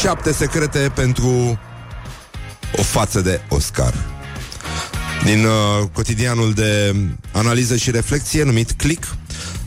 Șapte 0.00 0.32
secrete 0.32 0.90
pentru 0.94 1.58
o 2.76 2.82
față 2.82 3.20
de 3.20 3.40
Oscar. 3.48 4.13
Din 5.24 5.44
uh, 5.44 5.88
cotidianul 5.92 6.52
de 6.52 6.96
analiză 7.32 7.76
și 7.76 7.90
reflexie 7.90 8.42
numit 8.42 8.72
Click, 8.72 9.16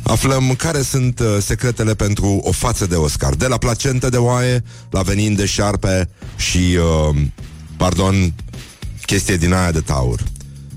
aflăm 0.04 0.56
care 0.58 0.82
sunt 0.82 1.20
uh, 1.20 1.38
secretele 1.40 1.96
pentru 1.96 2.40
o 2.44 2.52
față 2.52 2.86
de 2.86 2.96
Oscar. 2.96 3.36
De 3.36 3.48
la 3.48 3.58
placentă 3.58 4.10
de 4.10 4.18
oaie, 4.18 4.64
la 4.90 5.02
venin 5.02 5.36
de 5.36 5.46
șarpe 5.46 6.10
și, 6.36 6.58
uh, 6.58 7.16
pardon, 7.78 8.34
chestie 9.06 9.38
din 9.38 9.54
aia 9.54 9.72
de 9.72 9.80
taur. 9.80 10.24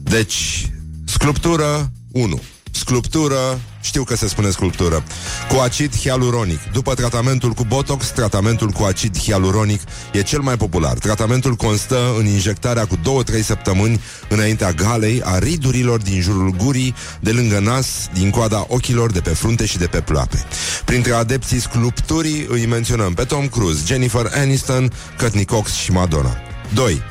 Deci, 0.02 0.70
sculptură 1.04 1.90
1. 2.12 2.40
Sculptură, 2.70 3.60
știu 3.80 4.04
că 4.04 4.16
se 4.16 4.28
spune 4.28 4.50
sculptură, 4.50 5.02
cu 5.48 5.56
acid 5.56 5.96
hialuronic. 5.96 6.60
După 6.72 6.94
tratamentul 6.94 7.50
cu 7.50 7.64
Botox, 7.64 8.06
tratamentul 8.06 8.70
cu 8.70 8.82
acid 8.82 9.18
hialuronic 9.18 9.80
e 10.12 10.22
cel 10.22 10.40
mai 10.40 10.56
popular. 10.56 10.98
Tratamentul 10.98 11.54
constă 11.54 12.14
în 12.18 12.26
injectarea 12.26 12.86
cu 12.86 12.96
2-3 12.96 13.44
săptămâni 13.44 14.00
înaintea 14.28 14.72
galei 14.72 15.22
a 15.24 15.38
ridurilor 15.38 16.02
din 16.02 16.20
jurul 16.20 16.50
gurii, 16.50 16.94
de 17.20 17.30
lângă 17.30 17.58
nas, 17.58 18.08
din 18.12 18.30
coada 18.30 18.64
ochilor, 18.68 19.12
de 19.12 19.20
pe 19.20 19.30
frunte 19.30 19.66
și 19.66 19.78
de 19.78 19.86
pe 19.86 20.00
ploape. 20.00 20.44
Printre 20.84 21.12
adepții 21.12 21.60
sculpturii 21.60 22.46
îi 22.48 22.66
menționăm 22.66 23.14
pe 23.14 23.24
Tom 23.24 23.48
Cruise, 23.48 23.82
Jennifer 23.86 24.30
Aniston, 24.34 24.92
Courtney 25.18 25.44
Cox 25.44 25.72
și 25.72 25.92
Madonna. 25.92 26.36
2. 26.74 27.02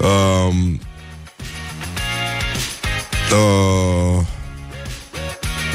Um, 0.00 0.80
uh, 3.32 4.24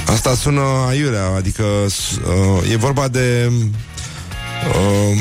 Asta 0.08 0.36
sună 0.36 0.62
aiurea, 0.88 1.26
adică 1.36 1.64
uh, 1.64 2.72
e 2.72 2.76
vorba 2.76 3.08
de 3.08 3.52
uh, 4.68 5.18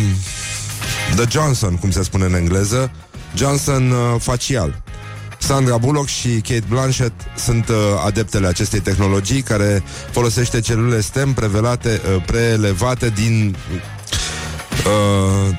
The 1.16 1.24
Johnson, 1.30 1.76
cum 1.76 1.90
se 1.90 2.02
spune 2.02 2.24
în 2.24 2.34
engleză, 2.34 2.90
Johnson 3.36 3.90
uh, 3.90 4.20
facial. 4.20 4.82
Sandra 5.38 5.76
Bullock 5.76 6.08
și 6.08 6.28
Kate 6.28 6.64
Blanchett 6.68 7.20
sunt 7.36 7.68
uh, 7.68 7.76
adeptele 8.04 8.46
acestei 8.46 8.80
tehnologii 8.80 9.42
care 9.42 9.82
folosește 10.10 10.60
celule 10.60 11.00
STEM 11.00 11.32
prevelate, 11.32 12.00
uh, 12.14 12.22
prelevate 12.26 13.08
din 13.08 13.56
uh, 14.86 15.56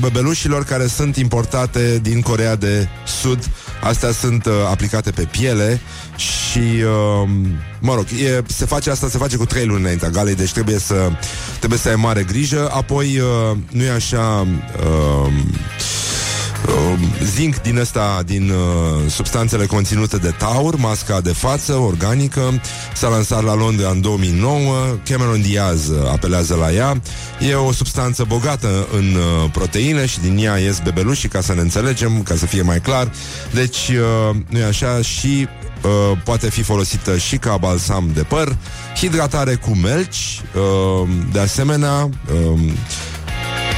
bebelușilor 0.00 0.64
care 0.64 0.86
sunt 0.86 1.16
importate 1.16 1.98
din 1.98 2.20
Corea 2.20 2.56
de 2.56 2.88
Sud. 3.20 3.50
Astea 3.80 4.12
sunt 4.12 4.46
uh, 4.46 4.52
aplicate 4.70 5.10
pe 5.10 5.22
piele 5.30 5.80
și, 6.16 6.58
uh, 6.58 7.28
mă 7.80 7.94
rog, 7.94 8.04
e, 8.24 8.42
se 8.46 8.64
face 8.64 8.90
asta, 8.90 9.08
se 9.08 9.18
face 9.18 9.36
cu 9.36 9.46
trei 9.46 9.66
luni 9.66 9.80
înaintea 9.80 10.08
galei, 10.08 10.34
deci 10.34 10.52
trebuie 10.52 10.78
să, 10.78 11.10
trebuie 11.58 11.78
să 11.78 11.88
ai 11.88 11.96
mare 11.96 12.22
grijă. 12.22 12.70
Apoi, 12.72 13.18
uh, 13.18 13.56
nu 13.70 13.82
e 13.82 13.90
așa... 13.90 14.46
Uh, 14.78 15.26
uh, 15.26 15.32
zinc 17.36 17.60
din 17.60 17.78
ăsta, 17.78 18.22
din 18.26 18.50
uh, 18.50 19.10
substanțele 19.10 19.66
conținute 19.66 20.16
de 20.16 20.34
taur, 20.38 20.76
masca 20.76 21.20
de 21.20 21.32
față, 21.32 21.72
organică, 21.72 22.60
s-a 22.94 23.08
lansat 23.08 23.44
la 23.44 23.54
Londra 23.54 23.88
în 23.88 24.00
2009, 24.00 24.74
Cameron 25.04 25.42
Diaz 25.42 25.90
apelează 26.12 26.54
la 26.54 26.72
ea. 26.72 27.00
E 27.48 27.54
o 27.54 27.72
substanță 27.72 28.24
bogată 28.28 28.88
în 28.92 29.14
uh, 29.14 29.50
proteine 29.52 30.06
și 30.06 30.20
din 30.20 30.38
ea 30.38 30.58
ies 30.58 30.78
bebelușii, 30.78 31.28
ca 31.28 31.40
să 31.40 31.54
ne 31.54 31.60
înțelegem, 31.60 32.22
ca 32.22 32.34
să 32.34 32.46
fie 32.46 32.62
mai 32.62 32.80
clar. 32.80 33.12
Deci, 33.52 33.88
uh, 33.88 34.36
nu 34.48 34.58
e 34.58 34.64
așa, 34.64 35.02
și 35.02 35.48
uh, 35.82 36.18
poate 36.24 36.50
fi 36.50 36.62
folosită 36.62 37.16
și 37.16 37.36
ca 37.36 37.56
balsam 37.56 38.10
de 38.14 38.22
păr, 38.22 38.56
hidratare 38.96 39.54
cu 39.54 39.70
melci, 39.70 40.42
uh, 40.54 41.08
de 41.32 41.40
asemenea, 41.40 42.10
uh, 42.52 42.60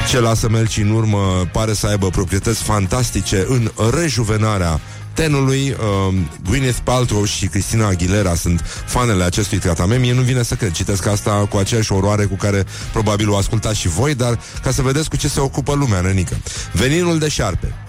ce 0.07 0.19
lasă 0.19 0.49
melci 0.49 0.77
în 0.77 0.89
urmă 0.89 1.47
pare 1.51 1.73
să 1.73 1.87
aibă 1.87 2.09
proprietăți 2.09 2.63
fantastice 2.63 3.45
în 3.47 3.71
rejuvenarea 3.99 4.79
tenului. 5.13 5.69
Uh, 5.69 6.15
Gwyneth 6.49 6.77
Paltrow 6.83 7.23
și 7.23 7.47
Cristina 7.47 7.87
Aguilera 7.87 8.35
sunt 8.35 8.61
fanele 8.85 9.23
acestui 9.23 9.57
tratament. 9.57 10.01
Mie 10.01 10.13
nu 10.13 10.21
vine 10.21 10.43
să 10.43 10.55
cred. 10.55 10.71
Citesc 10.71 11.05
asta 11.05 11.45
cu 11.49 11.57
aceeași 11.57 11.91
oroare 11.91 12.25
cu 12.25 12.35
care 12.35 12.65
probabil 12.91 13.29
o 13.29 13.37
ascultați 13.37 13.79
și 13.79 13.87
voi, 13.87 14.15
dar 14.15 14.39
ca 14.63 14.71
să 14.71 14.81
vedeți 14.81 15.09
cu 15.09 15.15
ce 15.15 15.27
se 15.27 15.39
ocupă 15.39 15.73
lumea, 15.73 16.01
nenică. 16.01 16.37
Veninul 16.73 17.19
de 17.19 17.27
șarpe. 17.27 17.88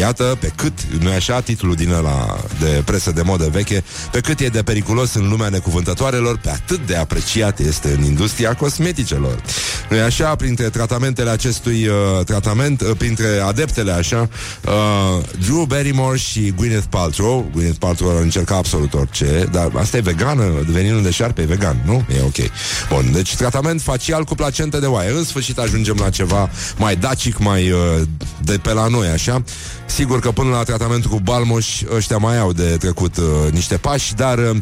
Iată 0.00 0.36
pe 0.40 0.52
cât, 0.54 0.82
nu 1.00 1.10
e 1.10 1.14
așa 1.14 1.40
titlul 1.40 1.74
din 1.74 1.92
ăla 1.92 2.36
de 2.60 2.82
presă 2.84 3.10
de 3.10 3.22
modă 3.22 3.48
veche, 3.52 3.84
pe 4.12 4.20
cât 4.20 4.40
e 4.40 4.46
de 4.46 4.62
periculos 4.62 5.14
în 5.14 5.28
lumea 5.28 5.48
necuvântătoarelor, 5.48 6.38
pe 6.38 6.50
atât 6.50 6.86
de 6.86 6.96
apreciat 6.96 7.58
este 7.58 7.96
în 7.98 8.04
industria 8.04 8.54
cosmeticelor. 8.54 9.42
nu 9.90 9.96
e 9.96 10.02
așa, 10.02 10.34
printre 10.34 10.68
tratamentele 10.68 11.30
acestui 11.30 11.86
uh, 11.86 12.24
tratament, 12.24 12.80
uh, 12.80 12.90
printre 12.98 13.26
adeptele 13.46 13.92
așa, 13.92 14.28
uh, 14.64 15.24
Drew 15.44 15.64
Barrymore 15.64 16.18
și 16.18 16.52
Gwyneth 16.56 16.86
Paltrow, 16.90 17.50
Gwyneth 17.52 17.78
Paltrow 17.78 18.16
ar 18.16 18.22
încerca 18.22 18.56
absolut 18.56 18.94
orice, 18.94 19.48
dar 19.52 19.70
asta 19.74 19.96
e 19.96 20.00
vegană, 20.00 20.44
veninul 20.66 21.02
de 21.02 21.10
șarpe 21.10 21.42
e 21.42 21.44
vegan, 21.44 21.82
nu? 21.84 22.04
E 22.16 22.22
ok. 22.22 22.50
Bun, 22.88 23.12
deci 23.12 23.36
tratament 23.36 23.80
facial 23.80 24.24
cu 24.24 24.34
placentă 24.34 24.78
de 24.78 24.86
oaie. 24.86 25.10
În 25.10 25.24
sfârșit 25.24 25.58
ajungem 25.58 25.96
la 26.00 26.10
ceva 26.10 26.50
mai 26.76 26.96
dacic, 26.96 27.38
mai 27.38 27.70
uh, 27.70 27.78
de 28.42 28.58
pe 28.62 28.72
la 28.72 28.86
noi, 28.86 29.08
așa. 29.08 29.42
Sigur 29.94 30.20
că 30.20 30.30
până 30.30 30.50
la 30.50 30.62
tratamentul 30.62 31.10
cu 31.10 31.20
balmoș 31.20 31.82
ăștia 31.94 32.16
mai 32.16 32.38
au 32.38 32.52
de 32.52 32.76
trecut 32.76 33.16
uh, 33.16 33.24
niște 33.52 33.76
pași, 33.76 34.14
dar 34.14 34.38
uh, 34.38 34.56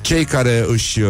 cei 0.00 0.24
care 0.24 0.64
își 0.68 1.00
uh, 1.00 1.08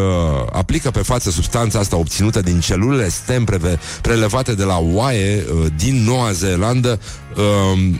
aplică 0.52 0.90
pe 0.90 0.98
față 1.02 1.30
substanța 1.30 1.78
asta 1.78 1.96
obținută 1.96 2.40
din 2.40 2.60
celulele 2.60 3.08
stem 3.08 3.44
preve- 3.44 3.78
prelevate 4.02 4.54
de 4.54 4.62
la 4.62 4.78
oaie 4.78 5.44
uh, 5.54 5.66
din 5.76 6.04
Noua 6.04 6.32
Zeelandă 6.32 7.00
uh, 7.36 7.94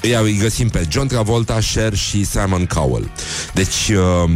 îi, 0.00 0.12
îi 0.22 0.38
găsim 0.38 0.68
pe 0.68 0.86
John 0.88 1.06
Travolta, 1.06 1.58
Cher 1.74 1.94
și 1.94 2.24
Simon 2.24 2.66
Cowell. 2.66 3.10
Deci, 3.54 3.88
uh, 3.88 4.30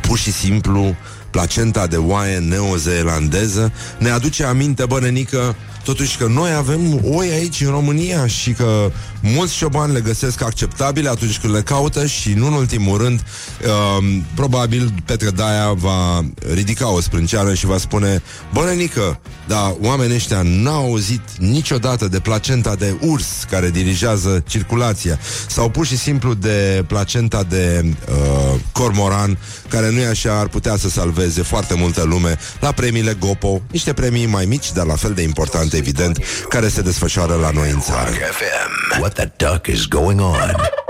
pur 0.00 0.18
și 0.18 0.32
simplu, 0.32 0.96
placenta 1.30 1.86
de 1.86 1.96
oaie 1.96 2.38
neozeelandeză 2.38 3.72
ne 3.98 4.10
aduce 4.10 4.44
aminte, 4.44 4.86
bănenică, 4.86 5.56
totuși 5.84 6.16
că 6.16 6.26
noi 6.26 6.52
avem 6.52 7.00
oi 7.04 7.30
aici 7.30 7.60
în 7.60 7.70
România 7.70 8.26
și 8.26 8.52
că 8.52 8.90
mulți 9.20 9.54
șobani 9.54 9.92
le 9.92 10.00
găsesc 10.00 10.42
acceptabile 10.42 11.08
atunci 11.08 11.38
când 11.38 11.54
le 11.54 11.62
caută 11.62 12.06
și, 12.06 12.32
nu 12.32 12.46
în 12.46 12.52
ultimul 12.52 12.98
rând, 12.98 13.20
uh, 13.20 14.20
probabil 14.34 14.94
Petre 15.04 15.30
Daia 15.30 15.72
va 15.72 16.24
ridica 16.54 16.90
o 16.90 17.00
sprânceană 17.00 17.54
și 17.54 17.66
va 17.66 17.78
spune 17.78 18.22
Bănenică, 18.52 19.20
dar 19.46 19.74
oamenii 19.80 20.14
ăștia 20.14 20.42
n-au 20.42 20.84
auzit 20.84 21.20
niciodată 21.38 22.08
de 22.08 22.18
placenta 22.20 22.74
de 22.74 22.96
urs 23.00 23.26
care 23.50 23.70
dirigează 23.70 24.42
circulația. 24.46 25.18
Sau 25.48 25.68
pur 25.68 25.86
și 25.86 25.96
simplu 25.96 26.34
de 26.34 26.84
placenta 26.86 27.42
de 27.42 27.84
uh, 27.84 28.60
cormoran 28.72 29.38
care 29.68 29.90
nu 29.90 29.98
e 29.98 30.06
așa, 30.06 30.38
ar 30.38 30.48
putea 30.48 30.76
să 30.76 30.88
salveze 30.88 31.42
foarte 31.42 31.74
multă 31.74 32.02
lume 32.02 32.38
la 32.60 32.72
premiile 32.72 33.16
Gopo, 33.18 33.60
niște 33.70 33.92
premii 33.92 34.26
mai 34.26 34.44
mici, 34.44 34.72
dar 34.72 34.86
la 34.86 34.96
fel 34.96 35.12
de 35.12 35.22
importante, 35.22 35.73
evident, 35.74 36.18
care 36.48 36.68
se 36.68 36.80
desfășoară 36.82 37.34
la 37.34 37.50
noi 37.50 37.70
în 37.70 37.80
țară. 37.80 38.10
Rock 38.10 38.32
FM. 38.32 39.00
What 39.00 39.12
the 39.12 39.30
duck 39.36 39.66
is 39.66 39.86
going 39.86 40.20
on? 40.20 40.83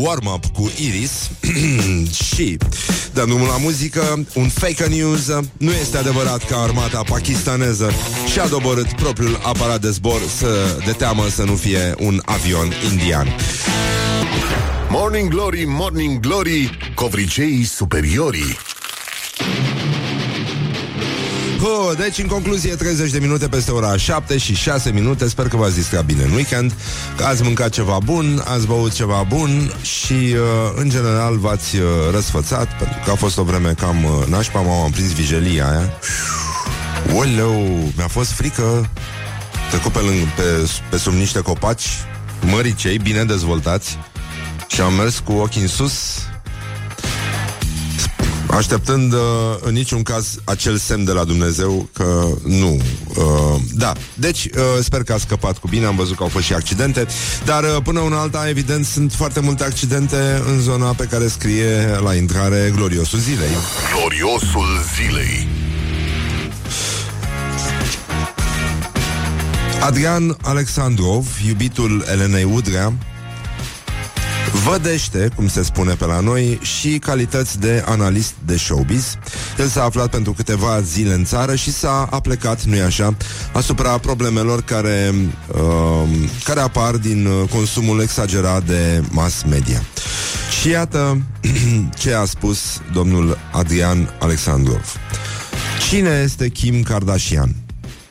Warm-up 0.00 0.44
cu 0.46 0.72
Iris 0.80 1.30
și, 2.34 2.58
dăm 3.12 3.26
drumul 3.26 3.46
la 3.46 3.56
muzică, 3.56 4.24
un 4.34 4.48
fake 4.48 4.86
news. 4.86 5.26
Nu 5.56 5.72
este 5.72 5.96
adevărat 5.96 6.44
că 6.44 6.54
armata 6.54 7.02
pakistaneză 7.08 7.90
și-a 8.32 8.46
doborât 8.46 8.92
propriul 8.92 9.40
aparat 9.42 9.80
de 9.80 9.90
zbor 9.90 10.20
să 10.38 10.82
de 10.84 10.92
teamă 10.92 11.28
să 11.28 11.42
nu 11.42 11.54
fie 11.54 11.94
un 11.98 12.20
avion 12.24 12.72
indian. 12.92 13.28
Morning 14.90 15.28
Glory, 15.28 15.64
Morning 15.66 16.20
Glory, 16.20 16.78
covriceii 16.94 17.64
superiorii. 17.64 18.56
Ho, 21.64 21.94
deci, 21.94 22.18
în 22.18 22.26
concluzie, 22.26 22.74
30 22.74 23.10
de 23.10 23.18
minute 23.18 23.48
peste 23.48 23.70
ora 23.70 23.96
7 23.96 24.38
și 24.38 24.54
6 24.54 24.90
minute. 24.90 25.28
Sper 25.28 25.48
că 25.48 25.56
v-ați 25.56 25.74
distrat 25.74 26.04
bine 26.04 26.22
în 26.22 26.30
weekend, 26.30 26.72
că 27.16 27.24
ați 27.24 27.42
mâncat 27.42 27.70
ceva 27.70 27.98
bun, 28.04 28.42
ați 28.44 28.66
băut 28.66 28.92
ceva 28.92 29.24
bun 29.28 29.72
și, 29.82 30.12
uh, 30.12 30.38
în 30.74 30.88
general, 30.88 31.38
v-ați 31.38 31.76
uh, 31.76 31.82
răsfățat, 32.12 32.78
pentru 32.78 32.96
că 33.04 33.10
a 33.10 33.14
fost 33.14 33.38
o 33.38 33.42
vreme 33.42 33.74
cam 33.78 34.04
uh, 34.04 34.26
nașpa, 34.26 34.60
m-am 34.60 34.90
prins 34.90 35.12
vijelia 35.12 35.68
aia. 35.68 35.92
Oleu, 37.16 37.92
mi-a 37.96 38.08
fost 38.08 38.30
frică 38.30 38.90
trecut 39.70 39.92
pe, 39.92 39.98
lângă, 39.98 40.32
pe, 40.36 40.70
pe 40.90 40.98
sub 40.98 41.12
niște 41.12 41.40
copaci 41.40 41.88
măricei, 42.40 42.98
bine 42.98 43.24
dezvoltați 43.24 43.98
și 44.66 44.80
am 44.80 44.94
mers 44.94 45.18
cu 45.18 45.32
ochii 45.32 45.60
în 45.60 45.68
sus 45.68 46.22
Așteptând 48.46 49.12
uh, 49.12 49.18
în 49.60 49.72
niciun 49.72 50.02
caz 50.02 50.38
acel 50.44 50.76
semn 50.76 51.04
de 51.04 51.12
la 51.12 51.24
Dumnezeu 51.24 51.88
că 51.92 52.26
nu. 52.42 52.80
Uh, 53.16 53.60
da, 53.74 53.92
deci 54.14 54.44
uh, 54.44 54.62
sper 54.82 55.02
că 55.02 55.12
a 55.12 55.18
scăpat 55.18 55.58
cu 55.58 55.68
bine, 55.68 55.86
am 55.86 55.96
văzut 55.96 56.16
că 56.16 56.22
au 56.22 56.28
fost 56.28 56.44
și 56.44 56.54
accidente, 56.54 57.06
dar 57.44 57.62
uh, 57.62 57.76
până 57.82 58.00
una 58.00 58.20
alta, 58.20 58.48
evident, 58.48 58.84
sunt 58.84 59.12
foarte 59.12 59.40
multe 59.40 59.64
accidente 59.64 60.42
în 60.46 60.60
zona 60.60 60.86
pe 60.86 61.04
care 61.04 61.28
scrie 61.28 61.98
la 62.02 62.14
intrare 62.14 62.72
Gloriosul 62.74 63.18
Zilei. 63.18 63.56
Gloriosul 63.96 64.66
zilei. 64.96 65.48
Adrian 69.80 70.36
Alexandrov, 70.42 71.26
iubitul 71.46 72.04
Elenei 72.12 72.44
Udrea, 72.44 72.92
vădește, 74.54 75.28
cum 75.36 75.48
se 75.48 75.62
spune 75.62 75.94
pe 75.94 76.04
la 76.04 76.20
noi, 76.20 76.58
și 76.62 76.98
calități 76.98 77.60
de 77.60 77.84
analist 77.86 78.34
de 78.44 78.56
showbiz. 78.56 79.16
El 79.58 79.66
s-a 79.66 79.84
aflat 79.84 80.10
pentru 80.10 80.32
câteva 80.32 80.80
zile 80.80 81.14
în 81.14 81.24
țară 81.24 81.54
și 81.54 81.72
s-a 81.72 82.08
aplecat, 82.10 82.62
nu-i 82.62 82.80
așa, 82.80 83.16
asupra 83.52 83.98
problemelor 83.98 84.62
care, 84.62 85.14
uh, 85.52 86.08
care 86.44 86.60
apar 86.60 86.96
din 86.96 87.26
uh, 87.26 87.48
consumul 87.48 88.00
exagerat 88.00 88.66
de 88.66 89.02
mass 89.10 89.42
media. 89.42 89.82
Și 90.60 90.68
iată 90.68 91.22
ce 92.00 92.12
a 92.12 92.24
spus 92.24 92.80
domnul 92.92 93.38
Adrian 93.52 94.14
Alexandrov. 94.18 94.96
Cine 95.88 96.20
este 96.24 96.48
Kim 96.48 96.82
Kardashian? 96.82 97.63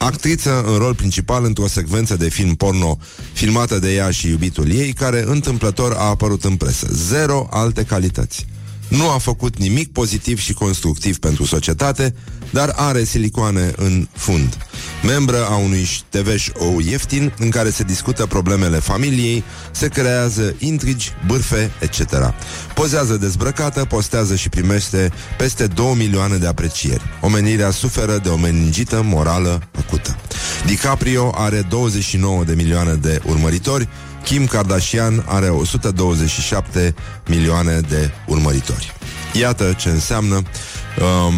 Actriță 0.04 0.64
în 0.68 0.78
rol 0.78 0.96
principal 0.96 1.46
într-o 1.46 1.68
secvență 1.68 2.16
de 2.16 2.30
film 2.30 2.56
porno 2.56 2.98
filmată 3.34 3.80
de 3.80 3.94
ea 3.94 4.12
și 4.12 4.28
iubitul 4.28 4.72
ei, 4.72 4.94
care 4.94 5.24
întâmplător 5.28 5.94
a 5.94 6.04
apărut 6.04 6.44
în 6.44 6.56
presă. 6.56 6.88
Zero 6.92 7.48
alte 7.50 7.84
calități. 7.84 8.46
Nu 8.88 9.10
a 9.10 9.18
făcut 9.18 9.58
nimic 9.58 9.92
pozitiv 9.92 10.40
și 10.40 10.54
constructiv 10.54 11.18
pentru 11.18 11.46
societate, 11.46 12.16
dar 12.50 12.74
are 12.76 13.04
silicoane 13.04 13.74
în 13.76 14.08
fund. 14.12 14.58
Membră 15.04 15.46
a 15.50 15.56
unui 15.56 15.88
TV 16.10 16.40
show 16.40 16.80
ieftin 16.80 17.34
în 17.38 17.50
care 17.50 17.70
se 17.70 17.84
discută 17.84 18.26
problemele 18.26 18.80
familiei, 18.80 19.44
se 19.72 19.88
creează 19.88 20.56
intrigi, 20.58 21.12
bârfe, 21.28 21.72
etc. 21.80 22.34
Pozează 22.74 23.18
dezbrăcată, 23.18 23.86
postează 23.86 24.36
și 24.36 24.50
primește 24.50 25.12
peste 25.38 25.68
2 25.68 25.94
milioane 25.98 26.38
de 26.38 26.48
aprecieri. 26.48 27.02
Omenirea 27.22 27.72
suferă 27.72 28.18
de 28.18 28.30
o 28.30 28.38
meningită 28.38 29.02
morală 29.04 29.62
acută. 29.78 30.18
DiCaprio 30.66 31.34
are 31.36 31.66
29 31.70 32.44
de 32.44 32.54
milioane 32.54 32.94
de 32.94 33.22
urmăritori, 33.26 33.88
Kim 34.24 34.46
Kardashian 34.46 35.24
are 35.28 35.50
127 35.50 36.96
milioane 37.28 37.80
de 37.80 38.12
urmăritori. 38.28 38.96
Iată 39.34 39.74
ce 39.78 39.90
înseamnă 39.90 40.36
um, 40.36 41.34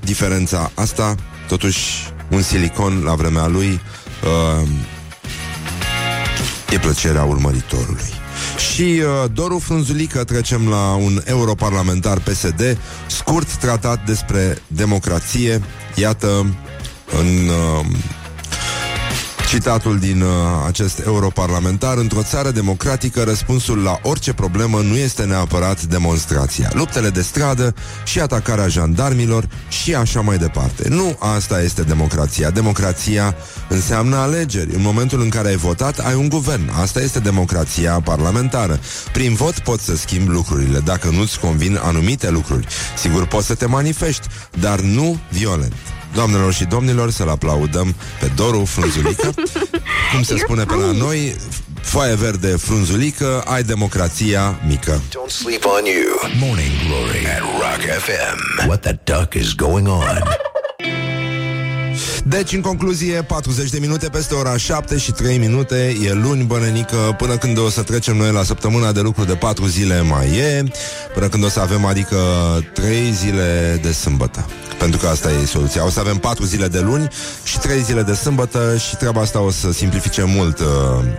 diferența 0.00 0.70
asta. 0.74 1.14
Totuși, 1.48 2.12
un 2.28 2.42
silicon 2.42 3.02
la 3.04 3.14
vremea 3.14 3.46
lui 3.46 3.80
um, 4.58 4.68
e 6.70 6.78
plăcerea 6.78 7.24
urmăritorului. 7.24 8.12
Și 8.72 8.82
uh, 8.82 9.30
Doru 9.32 9.58
Frunzulică 9.58 10.24
trecem 10.24 10.68
la 10.68 10.94
un 10.94 11.22
europarlamentar 11.24 12.18
PSD, 12.18 12.78
scurt 13.06 13.54
tratat 13.56 14.04
despre 14.04 14.62
democrație. 14.66 15.62
Iată, 15.94 16.28
în 17.20 17.48
uh, 17.48 17.86
Citatul 19.48 19.98
din 19.98 20.20
uh, 20.20 20.28
acest 20.66 20.98
europarlamentar 21.06 21.96
Într-o 21.96 22.22
țară 22.22 22.50
democratică 22.50 23.22
Răspunsul 23.22 23.78
la 23.78 23.98
orice 24.02 24.32
problemă 24.32 24.80
nu 24.80 24.96
este 24.96 25.24
neapărat 25.24 25.82
demonstrația. 25.82 26.70
Luptele 26.72 27.08
de 27.08 27.22
stradă 27.22 27.74
și 28.04 28.20
atacarea 28.20 28.68
jandarmilor 28.68 29.48
Și 29.68 29.94
așa 29.94 30.20
mai 30.20 30.38
departe. 30.38 30.88
Nu 30.88 31.16
asta 31.18 31.62
este 31.62 31.82
democrația. 31.82 32.50
Democrația 32.50 33.34
înseamnă 33.68 34.16
alegeri. 34.16 34.74
În 34.74 34.82
momentul 34.82 35.20
în 35.20 35.28
care 35.28 35.48
ai 35.48 35.56
votat, 35.56 35.98
ai 35.98 36.14
un 36.14 36.28
guvern. 36.28 36.70
Asta 36.80 37.00
este 37.00 37.18
democrația 37.18 38.00
parlamentară. 38.04 38.80
Prin 39.12 39.34
vot 39.34 39.58
poți 39.58 39.84
să 39.84 39.96
schimbi 39.96 40.30
lucrurile 40.30 40.78
Dacă 40.78 41.10
nu-ți 41.10 41.40
convin 41.40 41.80
anumite 41.82 42.30
lucruri. 42.30 42.66
Sigur 42.96 43.26
poți 43.26 43.46
să 43.46 43.54
te 43.54 43.66
manifesti 43.66 44.28
Dar 44.60 44.80
nu 44.80 45.18
violent 45.30 45.95
Doamnelor 46.16 46.52
și 46.52 46.64
domnilor, 46.64 47.10
să-l 47.10 47.28
aplaudăm 47.28 47.94
pe 48.20 48.30
Doru 48.36 48.64
Frunzulică. 48.64 49.34
Cum 50.12 50.22
se 50.22 50.36
spune 50.38 50.64
pe 50.64 50.74
la 50.74 50.92
noi, 50.92 51.36
foaie 51.80 52.14
verde 52.14 52.46
frunzulică, 52.46 53.42
ai 53.46 53.62
democrația 53.62 54.60
mică. 54.66 55.00
Don't 55.08 55.30
sleep 55.30 55.64
on 55.64 55.84
you. 55.84 56.32
Morning 56.38 56.70
Glory 56.86 57.26
at 57.26 57.40
Rock 57.40 57.80
FM. 58.04 58.66
What 58.66 58.80
the 58.80 58.98
duck 59.04 59.34
is 59.34 59.54
going 59.54 59.88
on? 59.88 60.22
Deci, 62.28 62.52
în 62.52 62.60
concluzie, 62.60 63.22
40 63.22 63.70
de 63.70 63.78
minute 63.78 64.08
peste 64.08 64.34
ora 64.34 64.56
7 64.56 64.96
și 64.98 65.12
3 65.12 65.38
minute 65.38 65.96
E 66.04 66.12
luni, 66.12 66.42
bănenică, 66.42 67.14
până 67.18 67.36
când 67.36 67.58
o 67.58 67.68
să 67.68 67.82
trecem 67.82 68.16
noi 68.16 68.32
la 68.32 68.42
săptămâna 68.42 68.92
de 68.92 69.00
lucru 69.00 69.24
de 69.24 69.34
4 69.34 69.66
zile 69.66 70.00
mai 70.00 70.36
e 70.36 70.64
Până 71.14 71.28
când 71.28 71.44
o 71.44 71.48
să 71.48 71.60
avem, 71.60 71.84
adică 71.84 72.16
3 72.72 73.12
zile 73.12 73.78
de 73.82 73.92
sâmbătă 73.92 74.46
pentru 74.78 74.98
că 74.98 75.06
asta 75.06 75.30
e 75.30 75.44
soluția. 75.44 75.84
O 75.84 75.90
să 75.90 76.00
avem 76.00 76.16
patru 76.16 76.44
zile 76.44 76.68
de 76.68 76.80
luni 76.80 77.08
și 77.44 77.58
trei 77.58 77.82
zile 77.82 78.02
de 78.02 78.14
sâmbătă 78.14 78.76
și 78.88 78.96
treaba 78.96 79.20
asta 79.20 79.40
o 79.40 79.50
să 79.50 79.72
simplifice 79.72 80.22
mult 80.22 80.58
uh, 80.58 80.66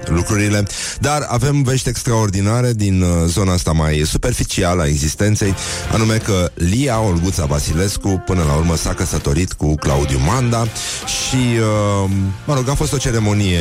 lucrurile. 0.06 0.64
Dar 1.00 1.26
avem 1.30 1.62
vești 1.62 1.90
extraordinare 1.90 2.74
din 2.74 3.02
uh, 3.02 3.10
zona 3.26 3.54
asta 3.54 3.72
mai 3.72 4.02
superficială 4.06 4.82
a 4.82 4.88
existenței, 4.88 5.56
anume 5.94 6.18
că 6.18 6.52
Lia 6.54 7.00
Olguța 7.00 7.46
Vasilescu 7.46 8.24
până 8.26 8.44
la 8.44 8.54
urmă 8.54 8.76
s-a 8.76 8.94
căsătorit 8.94 9.54
cu 9.54 9.76
Claudiu 9.76 10.20
Manda 10.26 10.68
și, 11.06 11.60
uh, 11.60 12.10
mă 12.46 12.54
rog, 12.54 12.70
a 12.70 12.74
fost 12.74 12.94
o 12.94 12.98
ceremonie 12.98 13.60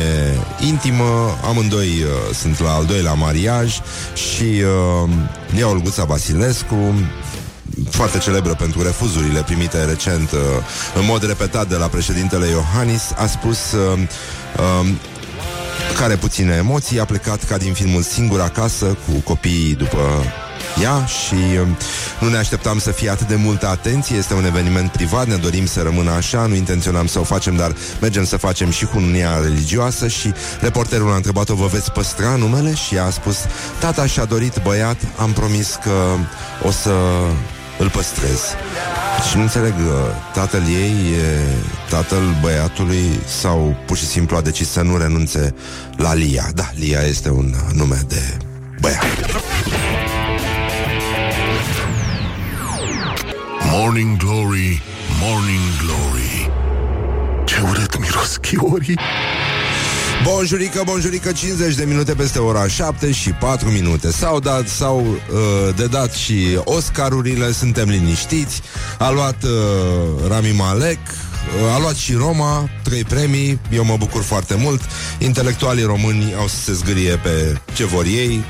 intimă, 0.59 1.37
amândoi 1.43 1.87
uh, 1.87 2.35
sunt 2.35 2.59
la 2.59 2.73
al 2.73 2.85
doilea 2.85 3.13
mariaj 3.13 3.79
și 4.13 4.43
uh, 5.03 5.09
Lia 5.53 5.67
Olguța 5.67 6.03
Vasilescu 6.03 6.93
foarte 7.89 8.17
celebră 8.17 8.53
pentru 8.53 8.81
refuzurile 8.81 9.43
primite 9.43 9.85
recent 9.85 10.31
uh, 10.31 10.39
în 10.95 11.05
mod 11.05 11.25
repetat 11.25 11.67
de 11.67 11.75
la 11.75 11.87
președintele 11.87 12.47
Iohannis, 12.47 13.11
a 13.15 13.25
spus 13.25 13.71
uh, 13.71 13.99
uh, 14.57 14.87
care 15.97 16.15
puține 16.15 16.55
emoții, 16.55 16.99
a 16.99 17.05
plecat 17.05 17.43
ca 17.43 17.57
din 17.57 17.73
filmul 17.73 18.01
Singur 18.01 18.41
acasă 18.41 18.85
cu 18.85 19.11
copiii 19.23 19.75
după 19.75 19.97
ea 20.81 21.05
și 21.05 21.33
uh, 21.33 21.67
nu 22.19 22.29
ne 22.29 22.37
așteptam 22.37 22.79
să 22.79 22.91
fie 22.91 23.09
atât 23.09 23.27
de 23.27 23.35
multă 23.35 23.67
atenție. 23.67 24.17
Este 24.17 24.33
un 24.33 24.45
eveniment 24.45 24.91
privat, 24.91 25.27
ne 25.27 25.35
dorim 25.35 25.65
să 25.65 25.81
rămână 25.81 26.11
așa, 26.11 26.45
nu 26.45 26.55
intenționam 26.55 27.07
să 27.07 27.19
o 27.19 27.23
facem, 27.23 27.55
dar 27.55 27.75
mergem 28.01 28.25
să 28.25 28.37
facem 28.37 28.69
și 28.69 28.85
cu 28.85 28.97
unia 28.97 29.39
religioasă 29.41 30.07
și 30.07 30.33
reporterul 30.59 31.11
a 31.11 31.15
întrebat-o, 31.15 31.55
vă 31.55 31.65
veți 31.65 31.91
păstra 31.91 32.35
numele? 32.35 32.73
Și 32.73 32.95
ea 32.95 33.05
a 33.05 33.09
spus, 33.09 33.37
tata 33.79 34.05
și-a 34.05 34.25
dorit 34.25 34.61
băiat, 34.63 34.97
am 35.17 35.31
promis 35.31 35.77
că 35.83 36.15
o 36.63 36.71
să 36.71 36.91
îl 37.77 37.89
păstrez. 37.89 38.41
Și 39.29 39.35
nu 39.35 39.41
înțeleg, 39.41 39.73
uh, 39.77 39.93
tatăl 40.33 40.61
ei 40.61 40.95
e 41.13 41.47
tatăl 41.89 42.35
băiatului 42.41 43.19
sau 43.41 43.75
pur 43.85 43.97
și 43.97 44.05
simplu 44.05 44.35
a 44.35 44.41
decis 44.41 44.69
să 44.69 44.81
nu 44.81 44.97
renunțe 44.97 45.55
la 45.95 46.13
Lia. 46.13 46.49
Da, 46.53 46.69
Lia 46.75 47.01
este 47.01 47.29
un 47.29 47.53
nume 47.73 48.01
de 48.07 48.37
băiat. 48.79 49.03
Morning 53.69 54.17
Glory, 54.17 54.81
Morning 55.21 55.59
Glory 55.83 56.51
Ce 57.45 57.61
urât 57.69 57.99
miros 57.99 58.37
chiorii 58.37 58.99
Bonjurică, 60.23 60.81
bonjurică, 60.85 61.31
50 61.31 61.75
de 61.75 61.83
minute 61.83 62.13
peste 62.13 62.39
ora 62.39 62.67
7 62.67 63.11
și 63.11 63.29
4 63.29 63.69
minute. 63.69 64.11
S-au 64.11 64.39
dat, 64.39 64.67
s-au 64.67 64.99
uh, 64.99 65.75
de 65.75 65.85
dat 65.85 66.13
și 66.13 66.59
Oscarurile, 66.63 67.51
suntem 67.51 67.89
liniștiți. 67.89 68.61
A 68.97 69.09
luat 69.09 69.43
uh, 69.43 69.49
Rami 70.27 70.51
Malek, 70.51 70.99
uh, 71.07 71.73
a 71.75 71.79
luat 71.79 71.95
și 71.95 72.13
Roma, 72.13 72.69
trei 72.83 73.03
premii, 73.03 73.59
eu 73.71 73.83
mă 73.83 73.95
bucur 73.97 74.23
foarte 74.23 74.55
mult. 74.55 74.81
Intelectualii 75.17 75.83
români 75.83 76.33
au 76.39 76.47
să 76.47 76.55
se 76.55 76.73
zgârie 76.73 77.15
pe 77.15 77.61
ce 77.73 77.85
vor 77.85 78.05
ei, 78.05 78.43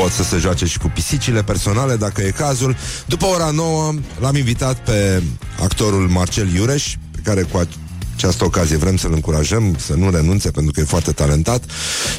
pot 0.00 0.12
să 0.12 0.22
se 0.22 0.38
joace 0.38 0.66
și 0.66 0.78
cu 0.78 0.90
pisicile 0.94 1.42
personale, 1.42 1.96
dacă 1.96 2.22
e 2.22 2.30
cazul. 2.30 2.76
După 3.06 3.24
ora 3.24 3.50
9 3.50 3.94
l-am 4.20 4.36
invitat 4.36 4.78
pe 4.84 5.22
actorul 5.62 6.08
Marcel 6.08 6.54
Iureș, 6.54 6.94
pe 7.10 7.20
care 7.24 7.42
cu 7.42 7.66
această 8.16 8.44
ocazie 8.44 8.76
vrem 8.76 8.96
să-l 8.96 9.12
încurajăm 9.12 9.76
să 9.78 9.94
nu 9.94 10.10
renunțe 10.10 10.50
pentru 10.50 10.72
că 10.72 10.80
e 10.80 10.84
foarte 10.84 11.12
talentat 11.12 11.64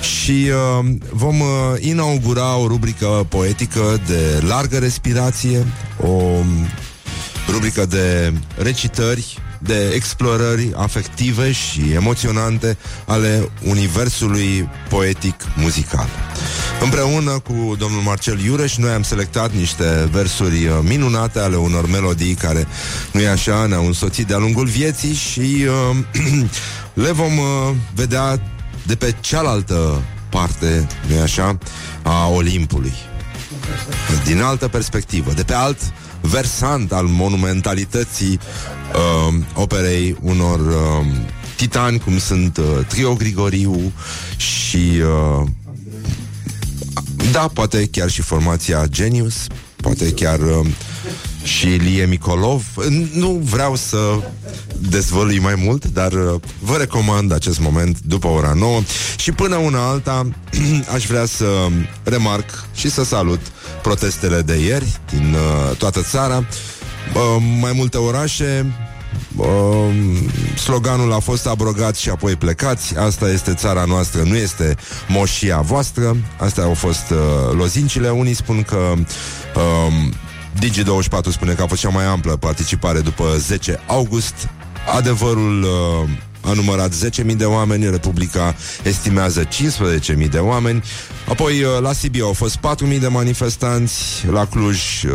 și 0.01 0.31
uh, 0.31 0.89
vom 1.11 1.39
uh, 1.39 1.47
inaugura 1.79 2.55
o 2.55 2.67
rubrică 2.67 3.25
poetică 3.29 3.99
de 4.07 4.43
largă 4.47 4.77
respirație, 4.77 5.67
o 6.01 6.21
rubrică 7.49 7.85
de 7.85 8.33
recitări 8.57 9.37
de 9.59 9.91
explorări 9.93 10.71
afective 10.75 11.51
și 11.51 11.81
emoționante 11.93 12.77
ale 13.05 13.49
universului 13.63 14.69
poetic 14.89 15.35
muzical. 15.55 16.07
Împreună 16.83 17.31
cu 17.39 17.75
domnul 17.77 18.01
Marcel 18.01 18.39
Iureș, 18.39 18.75
noi 18.75 18.91
am 18.91 19.03
selectat 19.03 19.51
niște 19.51 20.09
versuri 20.11 20.65
uh, 20.65 20.79
minunate 20.81 21.39
ale 21.39 21.55
unor 21.55 21.87
melodii 21.87 22.33
care, 22.33 22.67
nu 23.11 23.19
e 23.19 23.27
așa, 23.29 23.65
ne-au 23.65 23.85
însoțit 23.85 24.27
de-a 24.27 24.37
lungul 24.37 24.65
vieții 24.65 25.13
și 25.13 25.65
uh, 25.89 25.97
le 27.05 27.11
vom 27.11 27.37
uh, 27.37 27.75
vedea 27.95 28.41
de 28.85 28.95
pe 28.95 29.15
cealaltă 29.19 30.01
parte, 30.29 30.87
nu 31.07 31.15
e 31.15 31.21
așa, 31.21 31.57
a 32.03 32.27
Olimpului. 32.27 32.93
Din 34.25 34.41
altă 34.41 34.67
perspectivă, 34.67 35.31
de 35.31 35.43
pe 35.43 35.53
alt 35.53 35.79
versant 36.21 36.91
al 36.91 37.05
monumentalității 37.05 38.39
uh, 38.93 39.35
operei 39.53 40.17
unor 40.21 40.59
uh, 40.59 41.05
titani 41.55 41.99
cum 41.99 42.17
sunt 42.17 42.57
uh, 42.57 42.65
Trio 42.87 43.13
Grigoriu 43.13 43.91
și 44.37 45.01
uh, 45.41 45.47
da, 47.31 47.49
poate 47.53 47.87
chiar 47.91 48.09
și 48.09 48.21
formația 48.21 48.85
Genius, 48.87 49.47
poate 49.75 50.11
chiar 50.11 50.39
uh, 50.39 50.67
și 51.43 51.67
Ilie 51.67 52.05
Micolov. 52.05 52.65
Nu 53.13 53.41
vreau 53.43 53.75
să 53.75 54.19
dezvălui 54.89 55.39
mai 55.39 55.55
mult, 55.55 55.85
dar 55.85 56.11
uh, 56.11 56.41
vă 56.59 56.77
recomand 56.77 57.31
acest 57.31 57.59
moment 57.59 57.99
după 57.99 58.27
ora 58.27 58.53
9 58.53 58.81
și 59.17 59.31
până 59.31 59.55
una 59.55 59.89
alta 59.89 60.27
aș 60.95 61.05
vrea 61.05 61.25
să 61.25 61.67
remarc 62.03 62.65
și 62.73 62.89
să 62.89 63.03
salut 63.03 63.41
protestele 63.81 64.41
de 64.41 64.55
ieri 64.55 64.99
din 65.09 65.33
uh, 65.33 65.77
toată 65.77 66.01
țara. 66.01 66.37
Uh, 66.37 67.43
mai 67.59 67.71
multe 67.75 67.97
orașe 67.97 68.65
Uh, 68.65 68.90
sloganul 70.55 71.13
a 71.13 71.19
fost 71.19 71.47
abrogat 71.47 71.95
și 71.95 72.09
apoi 72.09 72.35
plecați. 72.35 72.97
Asta 72.97 73.29
este 73.29 73.53
țara 73.53 73.83
noastră, 73.85 74.21
nu 74.21 74.35
este 74.35 74.75
moșia 75.07 75.61
voastră. 75.61 76.17
Astea 76.37 76.63
au 76.63 76.73
fost 76.73 77.09
uh, 77.09 77.17
lozincile. 77.57 78.09
Unii 78.09 78.33
spun 78.33 78.63
că 78.63 78.93
uh, 79.55 79.93
Digi24 80.59 81.31
spune 81.31 81.53
că 81.53 81.61
a 81.61 81.67
fost 81.67 81.81
cea 81.81 81.89
mai 81.89 82.05
amplă 82.05 82.35
participare 82.35 82.99
după 82.99 83.23
10 83.37 83.79
august. 83.87 84.49
Adevărul 84.95 85.63
uh, 85.63 86.09
a 86.41 86.53
numărat 86.53 86.93
10.000 86.93 87.35
de 87.35 87.45
oameni, 87.45 87.89
Republica 87.89 88.55
estimează 88.83 89.43
15.000 89.43 90.29
de 90.29 90.37
oameni. 90.37 90.83
Apoi 91.27 91.63
uh, 91.63 91.69
la 91.81 91.93
Sibiu 91.93 92.25
au 92.25 92.33
fost 92.33 92.57
4.000 92.57 92.99
de 92.99 93.07
manifestanți, 93.07 94.25
la 94.31 94.45
Cluj 94.45 94.79
2.000 95.05 95.11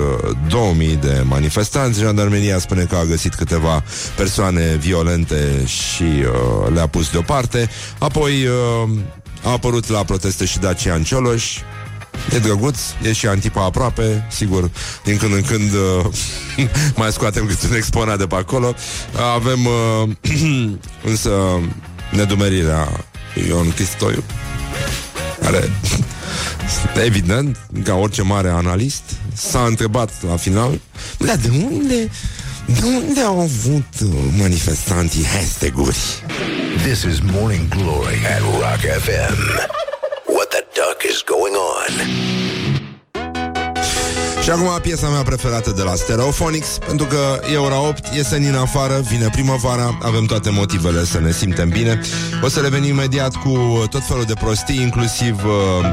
uh, 0.53 1.01
de 1.01 1.23
manifestanți. 1.25 2.01
Jandarmeria 2.01 2.59
spune 2.59 2.85
că 2.85 2.97
a 2.97 3.05
găsit 3.05 3.35
câteva 3.35 3.83
persoane 4.17 4.77
violente 4.81 5.65
și 5.67 6.03
uh, 6.03 6.73
le-a 6.73 6.87
pus 6.87 7.11
deoparte. 7.11 7.69
Apoi 7.99 8.47
uh, 8.47 8.91
a 9.45 9.51
apărut 9.51 9.89
la 9.89 10.05
proteste 10.05 10.45
și 10.45 10.59
Dacian 10.59 11.03
Cioloș, 11.03 11.59
E 12.35 12.39
drăguț, 12.39 12.79
e 13.03 13.13
și 13.13 13.27
Antipa 13.27 13.65
aproape 13.65 14.27
Sigur, 14.31 14.71
din 15.05 15.17
când 15.17 15.33
în 15.33 15.43
când 15.43 15.73
uh, 15.73 16.07
Mai 16.97 17.13
scoatem 17.13 17.47
câte 17.47 17.67
un 17.67 17.77
exponat 17.77 18.19
de 18.19 18.27
pe 18.27 18.35
acolo 18.35 18.75
Avem 19.35 19.67
uh, 19.67 20.11
Însă 21.11 21.31
nedumerirea 22.11 23.05
Ion 23.49 23.73
Cristoiu 23.73 24.25
Care 25.41 25.71
Evident, 27.07 27.57
ca 27.85 27.95
orice 27.95 28.23
mare 28.23 28.49
analist 28.49 29.03
S-a 29.35 29.61
întrebat 29.61 30.11
la 30.29 30.37
final 30.37 30.81
Dar 31.19 31.37
de 31.37 31.49
unde 31.49 32.11
de 32.67 32.85
unde 32.85 33.21
au 33.21 33.41
avut 33.41 34.01
uh, 34.03 34.11
manifestanții 34.39 35.25
hashtag-uri? 35.25 35.97
This 36.85 37.03
is 37.03 37.21
Morning 37.21 37.69
Glory 37.69 38.27
at 38.27 38.41
Rock 38.41 38.81
FM. 39.03 39.96
What 41.17 41.25
the 41.25 41.25
duck 41.25 41.25
is 41.25 41.25
going 41.25 41.55
on? 41.55 41.95
Și 44.43 44.51
acum 44.51 44.81
piesa 44.83 45.09
mea 45.09 45.23
preferată 45.23 45.71
de 45.77 45.83
la 45.83 45.95
Stereophonics 45.95 46.79
Pentru 46.87 47.07
că 47.07 47.41
e 47.53 47.57
ora 47.57 47.81
8, 47.81 48.05
e 48.15 48.23
senin 48.23 48.55
afară 48.55 49.01
Vine 49.11 49.29
primăvara, 49.33 49.99
avem 50.03 50.25
toate 50.25 50.51
motivele 50.51 51.05
Să 51.05 51.21
ne 51.21 51.33
simtem 51.33 51.69
bine 51.69 52.01
O 52.43 52.49
să 52.49 52.61
revenim 52.61 52.89
imediat 52.89 53.35
cu 53.35 53.85
tot 53.91 54.07
felul 54.07 54.25
de 54.25 54.35
prostii 54.41 54.81
Inclusiv 54.81 55.45
uh, 55.45 55.93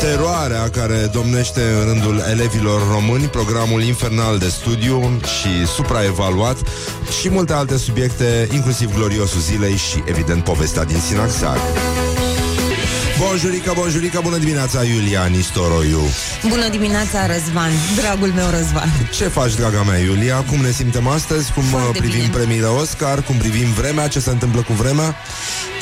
teroarea 0.00 0.68
care 0.70 1.10
domnește 1.12 1.60
în 1.60 1.92
rândul 1.92 2.22
elevilor 2.30 2.80
români, 2.92 3.24
programul 3.24 3.82
infernal 3.82 4.38
de 4.38 4.48
studiu 4.48 5.20
și 5.20 5.66
supraevaluat 5.66 6.56
și 7.20 7.30
multe 7.30 7.52
alte 7.52 7.76
subiecte, 7.76 8.48
inclusiv 8.52 8.94
gloriosul 8.94 9.40
zilei 9.40 9.76
și, 9.76 10.02
evident, 10.04 10.44
povestea 10.44 10.84
din 10.84 10.98
Sinaxar. 11.00 11.58
Bonjurica, 13.18 13.72
bonjurica, 13.72 14.20
bună 14.20 14.36
dimineața, 14.38 14.84
Iulia 14.84 15.24
Nistoroiu 15.24 16.00
Bună 16.48 16.68
dimineața, 16.68 17.26
Răzvan, 17.26 17.70
dragul 17.96 18.28
meu 18.28 18.50
Răzvan 18.50 18.90
Ce 19.16 19.24
faci, 19.28 19.54
draga 19.54 19.82
mea, 19.82 19.98
Iulia? 19.98 20.36
Cum 20.36 20.60
ne 20.60 20.70
simtem 20.70 21.06
astăzi? 21.06 21.52
Cum 21.52 21.62
Foarte 21.62 21.88
uh, 21.88 21.96
privim 21.98 22.18
bine. 22.20 22.32
premiile 22.32 22.66
Oscar? 22.66 23.22
Cum 23.22 23.36
privim 23.36 23.72
vremea? 23.72 24.08
Ce 24.08 24.20
se 24.20 24.30
întâmplă 24.30 24.62
cu 24.62 24.72
vremea? 24.72 25.16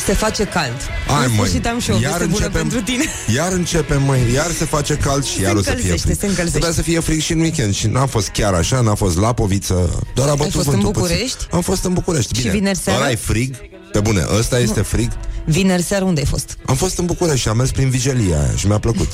Se 0.07 0.12
face 0.12 0.44
cald 0.44 0.77
Hai, 1.07 1.25
În 1.25 1.31
măi, 1.35 1.47
sfârșit 1.47 1.66
am 1.66 1.81
și 1.81 1.90
o 1.90 1.97
veste 1.97 2.25
bună 2.27 2.49
pentru 2.49 2.81
tine 2.81 3.05
Iar 3.35 3.53
începem, 3.53 4.03
măi, 4.03 4.33
iar 4.35 4.51
se 4.51 4.64
face 4.64 4.94
cald 4.94 5.25
și 5.25 5.37
Se 5.37 5.42
iar 5.42 5.55
o 5.55 5.62
să 5.62 5.62
fie 5.62 5.73
încălzește, 5.73 6.07
frig 6.07 6.18
se 6.18 6.27
încălzește. 6.27 6.51
Trebuia 6.59 6.73
să 6.73 6.83
fie 6.83 7.01
frig 7.01 7.20
și 7.20 7.33
în 7.33 7.40
weekend 7.40 7.75
și 7.75 7.87
n-a 7.87 8.07
fost 8.07 8.29
chiar 8.29 8.55
așa, 8.55 8.81
n-a 8.81 8.94
fost 8.94 9.18
lapoviță 9.18 10.03
Doar 10.14 10.29
a 10.29 10.35
bătut 10.35 10.53
fost 10.53 10.66
în 10.66 10.73
vântul 10.73 10.90
București? 10.92 11.37
Puțin. 11.37 11.49
Am 11.51 11.61
fost 11.61 11.85
în 11.85 11.92
București, 11.92 12.35
Și 12.35 12.40
bine 12.40 12.53
vineri 12.53 12.79
seara? 12.79 12.99
Ăla 12.99 13.11
e 13.11 13.16
frig? 13.16 13.55
Pe 13.94 14.00
bune, 14.00 14.26
ăsta 14.38 14.59
este 14.59 14.80
frig? 14.80 15.11
Vineri 15.44 15.83
seara 15.83 16.04
unde 16.04 16.20
ai 16.20 16.26
fost? 16.26 16.57
Am 16.66 16.74
fost 16.74 16.98
în 16.98 17.04
București 17.04 17.40
și 17.40 17.48
am 17.48 17.57
mers 17.57 17.70
prin 17.70 17.90
vigilia 17.90 18.40
aia 18.40 18.57
și 18.57 18.66
mi-a 18.66 18.78
plăcut. 18.78 19.09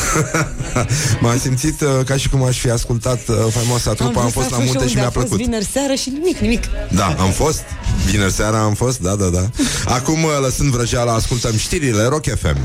M-am 1.20 1.38
simțit 1.38 1.80
uh, 1.80 1.88
ca 2.04 2.16
și 2.16 2.28
cum 2.28 2.42
aș 2.42 2.58
fi 2.58 2.70
ascultat 2.70 3.28
uh, 3.28 3.36
faimoasa 3.50 3.92
trupă, 3.92 4.20
am, 4.20 4.28
vrut 4.28 4.32
fost 4.32 4.48
să 4.48 4.54
la 4.54 4.60
aflu 4.60 4.66
și 4.66 4.72
munte 4.72 4.88
și 4.88 4.96
unde 4.96 4.98
mi-a 4.98 5.06
a 5.06 5.10
fost 5.10 5.26
plăcut. 5.26 5.44
vineri 5.44 5.68
seara 5.72 5.94
și 5.94 6.10
nimic, 6.10 6.38
nimic 6.38 6.62
Da, 6.90 7.16
am 7.18 7.30
fost. 7.30 7.62
Vineri 8.06 8.32
seara 8.32 8.60
am 8.60 8.74
fost, 8.74 9.00
da, 9.00 9.14
da, 9.14 9.26
da. 9.26 9.50
Acum, 9.84 10.22
uh, 10.22 10.30
lăsând 10.40 10.70
vrăjeala, 10.70 11.12
ascultăm 11.12 11.56
știrile 11.56 12.04
Rock 12.04 12.24
FM. 12.24 12.58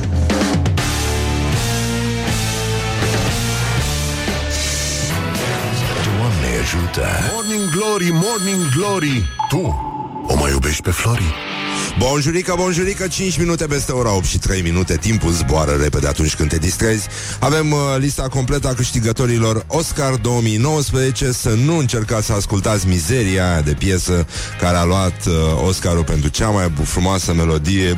Doamne 6.04 6.50
ajută! 6.62 7.06
Morning 7.34 7.70
Glory, 7.70 8.10
Morning 8.12 8.70
Glory 8.76 9.26
Tu 9.50 9.94
o 10.28 10.36
mai 10.36 10.52
iubești 10.52 10.82
pe 10.82 10.92
Flori? 10.92 11.34
Bonjurica, 11.98 12.56
bonjurica, 12.56 13.08
5 13.08 13.38
minute 13.38 13.66
peste 13.66 13.92
ora 13.92 14.16
8 14.16 14.26
și 14.26 14.38
3 14.38 14.62
minute. 14.62 14.98
Timpul 14.98 15.32
zboară 15.32 15.72
repede 15.82 16.08
atunci 16.08 16.36
când 16.36 16.50
te 16.50 16.58
distrezi. 16.58 17.08
Avem 17.40 17.72
uh, 17.72 17.80
lista 17.98 18.28
completă 18.28 18.68
a 18.68 18.74
câștigătorilor 18.74 19.64
Oscar 19.68 20.16
2019 20.16 21.32
Să 21.32 21.50
nu 21.50 21.78
încercați 21.78 22.26
să 22.26 22.34
ascultați 22.34 22.88
mizeria 22.88 23.50
aia 23.52 23.62
de 23.62 23.74
piesă 23.74 24.28
Care 24.60 24.78
a 24.78 24.84
luat 24.84 25.26
uh, 25.26 25.34
Oscarul 25.68 26.04
pentru 26.04 26.30
cea 26.30 26.50
mai 26.50 26.70
bu- 26.70 26.84
frumoasă 26.84 27.34
melodie. 27.34 27.98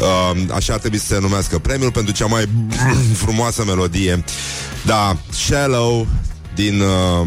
Uh, 0.00 0.40
Așa 0.54 0.72
ar 0.72 0.78
trebui 0.78 0.98
să 0.98 1.06
se 1.06 1.18
numească 1.20 1.58
premiul 1.58 1.90
Pentru 1.92 2.12
cea 2.12 2.26
mai 2.26 2.48
frumoasă 3.24 3.64
melodie. 3.64 4.24
Da, 4.86 5.16
Shallow 5.30 6.06
Din 6.54 6.80
uh, 6.80 7.26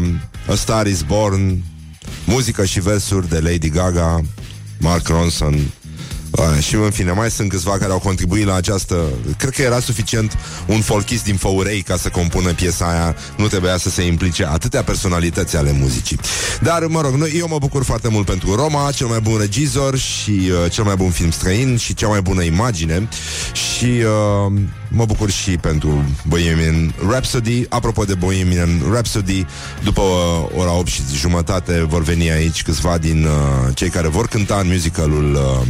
A 0.50 0.54
Star 0.54 0.86
Is 0.86 1.02
Born 1.02 1.62
Muzică 2.26 2.64
și 2.64 2.80
versuri 2.80 3.28
de 3.28 3.40
Lady 3.40 3.68
Gaga 3.68 4.20
Mark 4.78 5.08
Ronson 5.08 5.70
Uh, 6.30 6.62
și 6.62 6.74
în 6.74 6.90
fine, 6.90 7.12
mai 7.12 7.30
sunt 7.30 7.48
câțiva 7.48 7.78
care 7.78 7.92
au 7.92 7.98
contribuit 7.98 8.46
la 8.46 8.54
această... 8.54 9.04
Cred 9.38 9.52
că 9.52 9.62
era 9.62 9.80
suficient 9.80 10.38
un 10.66 10.80
folchist 10.80 11.24
din 11.24 11.36
Făurei 11.36 11.82
ca 11.82 11.96
să 11.96 12.08
compună 12.08 12.52
piesa 12.52 12.90
aia. 12.90 13.16
Nu 13.36 13.46
trebuia 13.46 13.76
să 13.76 13.90
se 13.90 14.02
implice 14.02 14.46
atâtea 14.46 14.82
personalități 14.82 15.56
ale 15.56 15.72
muzicii. 15.72 16.18
Dar, 16.60 16.86
mă 16.86 17.00
rog, 17.00 17.14
noi, 17.14 17.32
eu 17.38 17.48
mă 17.48 17.58
bucur 17.58 17.84
foarte 17.84 18.08
mult 18.08 18.26
pentru 18.26 18.54
Roma, 18.54 18.90
cel 18.90 19.06
mai 19.06 19.20
bun 19.20 19.38
regizor 19.38 19.96
și 19.96 20.30
uh, 20.30 20.70
cel 20.70 20.84
mai 20.84 20.96
bun 20.96 21.10
film 21.10 21.30
străin 21.30 21.76
și 21.76 21.94
cea 21.94 22.08
mai 22.08 22.20
bună 22.22 22.42
imagine. 22.42 23.08
Și 23.52 23.84
uh, 24.46 24.52
mă 24.88 25.04
bucur 25.04 25.30
și 25.30 25.50
pentru 25.50 26.04
Bohemian 26.26 26.94
Rhapsody. 27.08 27.66
Apropo 27.68 28.04
de 28.04 28.14
Bohemian 28.14 28.82
Rhapsody, 28.90 29.46
după 29.82 30.00
uh, 30.00 30.60
ora 30.60 30.72
8 30.72 30.86
și 30.86 31.02
jumătate 31.14 31.84
vor 31.88 32.02
veni 32.02 32.30
aici 32.30 32.62
câțiva 32.62 32.98
din 32.98 33.24
uh, 33.24 33.74
cei 33.74 33.88
care 33.88 34.08
vor 34.08 34.26
cânta 34.26 34.58
în 34.60 34.66
musicalul 34.66 35.34
uh, 35.34 35.66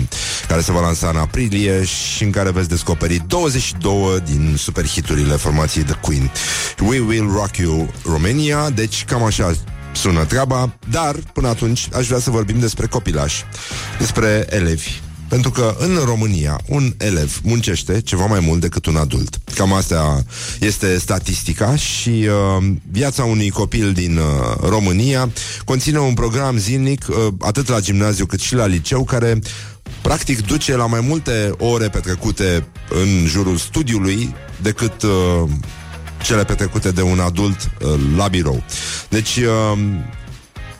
care 0.48 0.60
se 0.60 0.72
va 0.72 0.80
lansa 0.80 1.08
în 1.08 1.16
aprilie 1.16 1.84
și 1.84 2.24
în 2.24 2.30
care 2.30 2.50
veți 2.50 2.68
descoperi 2.68 3.22
22 3.26 4.20
din 4.24 4.54
superhiturile 4.58 5.34
formației 5.34 5.84
The 5.84 5.94
Queen. 6.00 6.30
We 6.80 6.98
Will 6.98 7.30
Rock 7.32 7.56
You 7.56 7.90
Romania, 8.04 8.70
deci 8.70 9.04
cam 9.04 9.22
așa 9.22 9.52
sună 9.92 10.24
treaba, 10.24 10.74
dar 10.90 11.14
până 11.32 11.48
atunci 11.48 11.88
aș 11.92 12.06
vrea 12.06 12.18
să 12.18 12.30
vorbim 12.30 12.58
despre 12.58 12.86
copilași, 12.86 13.44
despre 13.98 14.46
elevi. 14.50 15.05
Pentru 15.28 15.50
că 15.50 15.76
în 15.78 15.98
România 16.04 16.60
un 16.68 16.94
elev 16.96 17.40
muncește 17.42 18.00
ceva 18.00 18.26
mai 18.26 18.40
mult 18.40 18.60
decât 18.60 18.86
un 18.86 18.96
adult. 18.96 19.38
Cam 19.54 19.72
asta 19.72 20.24
este 20.60 20.98
statistica 20.98 21.76
și 21.76 22.10
uh, 22.10 22.66
viața 22.90 23.24
unui 23.24 23.50
copil 23.50 23.92
din 23.92 24.16
uh, 24.16 24.68
România 24.68 25.30
conține 25.64 25.98
un 25.98 26.14
program 26.14 26.56
zilnic, 26.56 27.06
uh, 27.08 27.16
atât 27.40 27.68
la 27.68 27.80
gimnaziu 27.80 28.26
cât 28.26 28.40
și 28.40 28.54
la 28.54 28.66
liceu, 28.66 29.04
care 29.04 29.38
practic 30.00 30.46
duce 30.46 30.76
la 30.76 30.86
mai 30.86 31.00
multe 31.00 31.50
ore 31.58 31.88
petrecute 31.88 32.66
în 32.88 33.26
jurul 33.26 33.56
studiului 33.56 34.34
decât 34.62 35.02
uh, 35.02 35.48
cele 36.22 36.44
petrecute 36.44 36.90
de 36.90 37.02
un 37.02 37.18
adult 37.18 37.70
uh, 37.80 38.00
la 38.16 38.28
birou. 38.28 38.62
Deci... 39.08 39.36
Uh, 39.36 39.78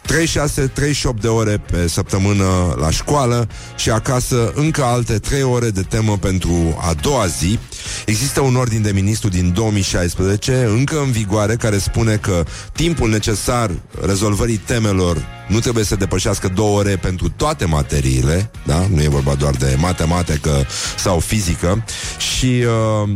36-38 0.06 1.20
de 1.20 1.28
ore 1.28 1.62
pe 1.70 1.88
săptămână 1.88 2.76
la 2.80 2.90
școală 2.90 3.48
și 3.76 3.90
acasă 3.90 4.52
încă 4.54 4.82
alte 4.84 5.18
3 5.18 5.42
ore 5.42 5.70
de 5.70 5.82
temă 5.82 6.16
pentru 6.18 6.78
a 6.80 6.94
doua 6.94 7.26
zi. 7.26 7.58
Există 8.06 8.40
un 8.40 8.56
ordin 8.56 8.82
de 8.82 8.92
ministru 8.92 9.28
din 9.28 9.52
2016, 9.52 10.64
încă 10.64 11.00
în 11.00 11.10
vigoare, 11.10 11.56
care 11.56 11.78
spune 11.78 12.16
că 12.16 12.44
timpul 12.72 13.10
necesar 13.10 13.70
rezolvării 14.00 14.56
temelor 14.56 15.16
nu 15.48 15.58
trebuie 15.58 15.84
să 15.84 15.96
depășească 15.96 16.48
două 16.48 16.78
ore 16.78 16.96
pentru 16.96 17.28
toate 17.28 17.64
materiile, 17.64 18.50
da? 18.66 18.86
Nu 18.94 19.02
e 19.02 19.08
vorba 19.08 19.34
doar 19.34 19.54
de 19.54 19.76
matematică 19.78 20.66
sau 20.96 21.18
fizică 21.18 21.84
și 22.18 22.64
uh, 23.04 23.10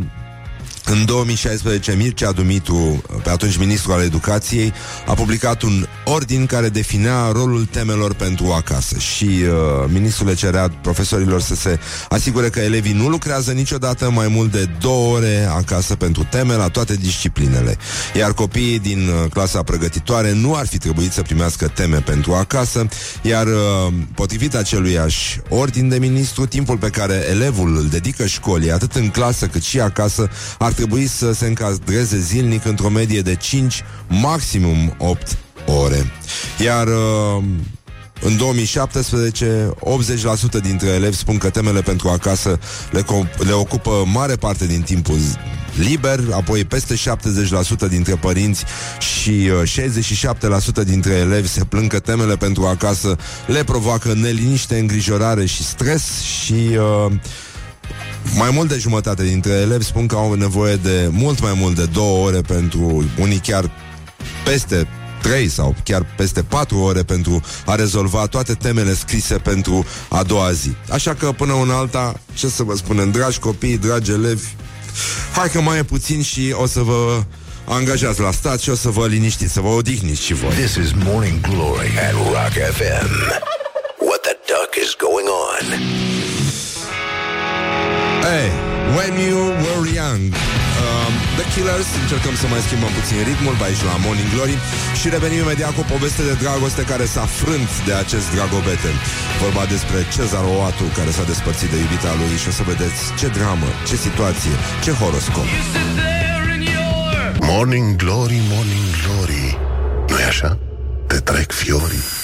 în 0.90 1.04
2016, 1.04 1.92
Mircea 1.92 2.32
Dumitru, 2.32 3.02
pe 3.22 3.30
atunci 3.30 3.56
ministru 3.56 3.92
al 3.92 4.02
educației, 4.02 4.72
a 5.06 5.14
publicat 5.14 5.62
un 5.62 5.86
ordin 6.04 6.46
care 6.46 6.68
definea 6.68 7.30
rolul 7.32 7.64
temelor 7.64 8.14
pentru 8.14 8.52
acasă. 8.52 8.98
Și 8.98 9.24
uh, 9.24 9.90
ministrul 9.92 10.26
le 10.26 10.34
cerea 10.34 10.68
profesorilor 10.82 11.40
să 11.40 11.54
se 11.54 11.78
asigure 12.08 12.48
că 12.48 12.60
elevii 12.60 12.92
nu 12.92 13.08
lucrează 13.08 13.52
niciodată 13.52 14.10
mai 14.10 14.28
mult 14.28 14.50
de 14.50 14.68
două 14.80 15.16
ore 15.16 15.48
acasă 15.56 15.96
pentru 15.96 16.26
teme 16.30 16.54
la 16.54 16.68
toate 16.68 16.96
disciplinele, 16.96 17.76
iar 18.14 18.32
copiii 18.32 18.78
din 18.78 19.08
uh, 19.08 19.30
clasa 19.30 19.62
pregătitoare 19.62 20.32
nu 20.32 20.54
ar 20.54 20.66
fi 20.66 20.78
trebuit 20.78 21.12
să 21.12 21.22
primească 21.22 21.68
teme 21.68 21.96
pentru 21.96 22.32
acasă, 22.32 22.88
iar 23.22 23.46
uh, 23.46 23.92
potrivit 24.14 24.54
aceluiași 24.54 25.40
ordin 25.48 25.88
de 25.88 25.98
ministru, 25.98 26.46
timpul 26.46 26.78
pe 26.78 26.88
care 26.88 27.26
elevul 27.30 27.76
îl 27.76 27.88
dedică 27.88 28.26
școlii, 28.26 28.72
atât 28.72 28.94
în 28.94 29.08
clasă 29.08 29.46
cât 29.46 29.62
și 29.62 29.80
acasă, 29.80 30.30
ar 30.58 30.72
trebui 30.86 31.06
să 31.06 31.32
se 31.32 31.46
încadreze 31.46 32.18
zilnic 32.18 32.64
într-o 32.64 32.88
medie 32.88 33.20
de 33.20 33.34
5, 33.34 33.82
maximum 34.08 34.94
8 34.98 35.38
ore. 35.66 36.12
Iar 36.64 36.86
uh, 36.86 37.44
în 38.20 38.36
2017, 38.36 39.70
80% 40.58 40.62
dintre 40.62 40.88
elevi 40.88 41.16
spun 41.16 41.38
că 41.38 41.50
temele 41.50 41.80
pentru 41.80 42.08
acasă 42.08 42.58
le, 42.90 43.04
le 43.38 43.52
ocupă 43.52 44.04
mare 44.12 44.34
parte 44.34 44.66
din 44.66 44.80
timpul 44.80 45.18
liber, 45.78 46.20
apoi 46.32 46.64
peste 46.64 46.94
70% 46.94 47.88
dintre 47.88 48.14
părinți 48.14 48.64
și 48.98 49.50
uh, 49.62 50.82
67% 50.82 50.84
dintre 50.84 51.12
elevi 51.12 51.48
se 51.48 51.64
plâng 51.64 51.90
că 51.90 51.98
temele 51.98 52.36
pentru 52.36 52.66
acasă 52.66 53.16
le 53.46 53.64
provoacă 53.64 54.12
neliniște, 54.14 54.78
îngrijorare 54.78 55.44
și 55.44 55.64
stres 55.64 56.20
și 56.20 56.68
uh, 56.76 57.12
mai 58.34 58.50
mult 58.52 58.68
de 58.68 58.78
jumătate 58.78 59.24
dintre 59.24 59.52
elevi 59.52 59.84
spun 59.84 60.06
că 60.06 60.14
au 60.14 60.32
nevoie 60.32 60.76
de 60.76 61.08
mult 61.10 61.40
mai 61.40 61.52
mult 61.56 61.76
de 61.76 61.84
două 61.84 62.26
ore 62.26 62.40
pentru 62.40 63.04
unii 63.18 63.38
chiar 63.38 63.70
peste 64.44 64.88
3 65.22 65.48
sau 65.48 65.74
chiar 65.84 66.06
peste 66.16 66.42
4 66.42 66.78
ore 66.78 67.02
pentru 67.02 67.42
a 67.66 67.74
rezolva 67.74 68.26
toate 68.26 68.54
temele 68.54 68.94
scrise 68.94 69.34
pentru 69.34 69.86
a 70.08 70.22
doua 70.22 70.52
zi. 70.52 70.70
Așa 70.90 71.14
că 71.14 71.32
până 71.32 71.52
una 71.52 71.76
alta, 71.76 72.20
ce 72.34 72.48
să 72.48 72.62
vă 72.62 72.76
spunem, 72.76 73.10
dragi 73.10 73.38
copii, 73.38 73.78
dragi 73.78 74.10
elevi, 74.10 74.46
hai 75.34 75.48
că 75.50 75.60
mai 75.60 75.78
e 75.78 75.82
puțin 75.82 76.22
și 76.22 76.54
o 76.56 76.66
să 76.66 76.80
vă 76.80 77.22
angajați 77.64 78.20
la 78.20 78.30
stat 78.30 78.60
și 78.60 78.70
o 78.70 78.74
să 78.74 78.88
vă 78.88 79.06
liniștiți, 79.06 79.52
să 79.52 79.60
vă 79.60 79.68
odihniți 79.68 80.22
și 80.22 80.34
voi. 80.34 80.50
This 80.50 80.74
is 80.74 80.90
Morning 81.04 81.40
Glory 81.40 81.90
at 82.08 82.12
Rock 82.12 82.52
FM. 82.76 83.10
What 84.08 84.20
the 84.20 84.36
duck 84.46 84.74
is 84.84 84.96
going 84.98 85.28
on? 85.28 86.39
Hey, 88.28 88.48
when 88.96 89.12
you 89.26 89.38
were 89.64 89.86
young. 90.00 90.20
Um, 90.84 91.12
The 91.38 91.46
Killers 91.54 91.88
Încercăm 92.02 92.34
să 92.42 92.46
mai 92.52 92.60
schimbăm 92.66 92.92
puțin 92.98 93.18
ritmul 93.30 93.54
Aici 93.66 93.82
la 93.90 93.94
Morning 94.04 94.30
Glory. 94.34 94.56
Și 95.00 95.06
revenim 95.14 95.40
imediat 95.44 95.72
cu 95.74 95.80
o 95.84 95.90
poveste 95.94 96.22
de 96.30 96.34
dragoste 96.42 96.82
Care 96.92 97.06
s-a 97.14 97.26
frânt 97.40 97.70
de 97.88 97.94
acest 98.02 98.26
dragobete. 98.34 98.90
Vorba 99.42 99.64
despre 99.74 99.98
Cezar 100.14 100.46
Oatu 100.58 100.84
Care 100.98 101.10
s-a 101.16 101.24
despărțit 101.32 101.70
de 101.72 101.78
iubita 101.84 102.12
lui 102.20 102.32
Și 102.42 102.48
o 102.52 102.54
să 102.58 102.62
vedeți 102.72 103.00
ce 103.20 103.26
dramă, 103.38 103.68
ce 103.88 103.96
situație 104.06 104.54
Ce 104.84 104.90
horoscop. 105.00 105.48
Morning 107.50 107.88
Glory, 108.02 108.38
Morning 108.52 108.88
Glory. 109.02 109.46
Nu 110.10 110.16
e 110.24 110.26
așa? 110.34 110.50
Te 111.10 111.18
trec 111.28 111.48
fiorii 111.62 112.19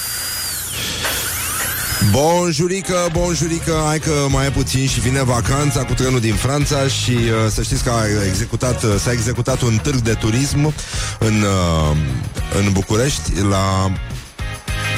Bonjurică, 2.11 3.09
bonjurică, 3.11 3.81
hai 3.85 3.99
că 3.99 4.11
mai 4.29 4.45
e 4.45 4.49
puțin 4.49 4.87
și 4.87 4.99
vine 4.99 5.23
vacanța 5.23 5.83
cu 5.83 5.93
trenul 5.93 6.19
din 6.19 6.33
Franța 6.33 6.87
și 6.87 7.11
uh, 7.11 7.51
să 7.51 7.61
știți 7.61 7.83
că 7.83 7.89
a 7.89 8.25
executat, 8.27 8.83
uh, 8.83 8.95
s-a 8.99 9.11
executat 9.11 9.61
un 9.61 9.79
târg 9.83 9.95
de 9.95 10.13
turism 10.13 10.73
în, 11.19 11.41
uh, 11.41 11.97
în 12.57 12.71
București 12.71 13.31
la 13.49 13.91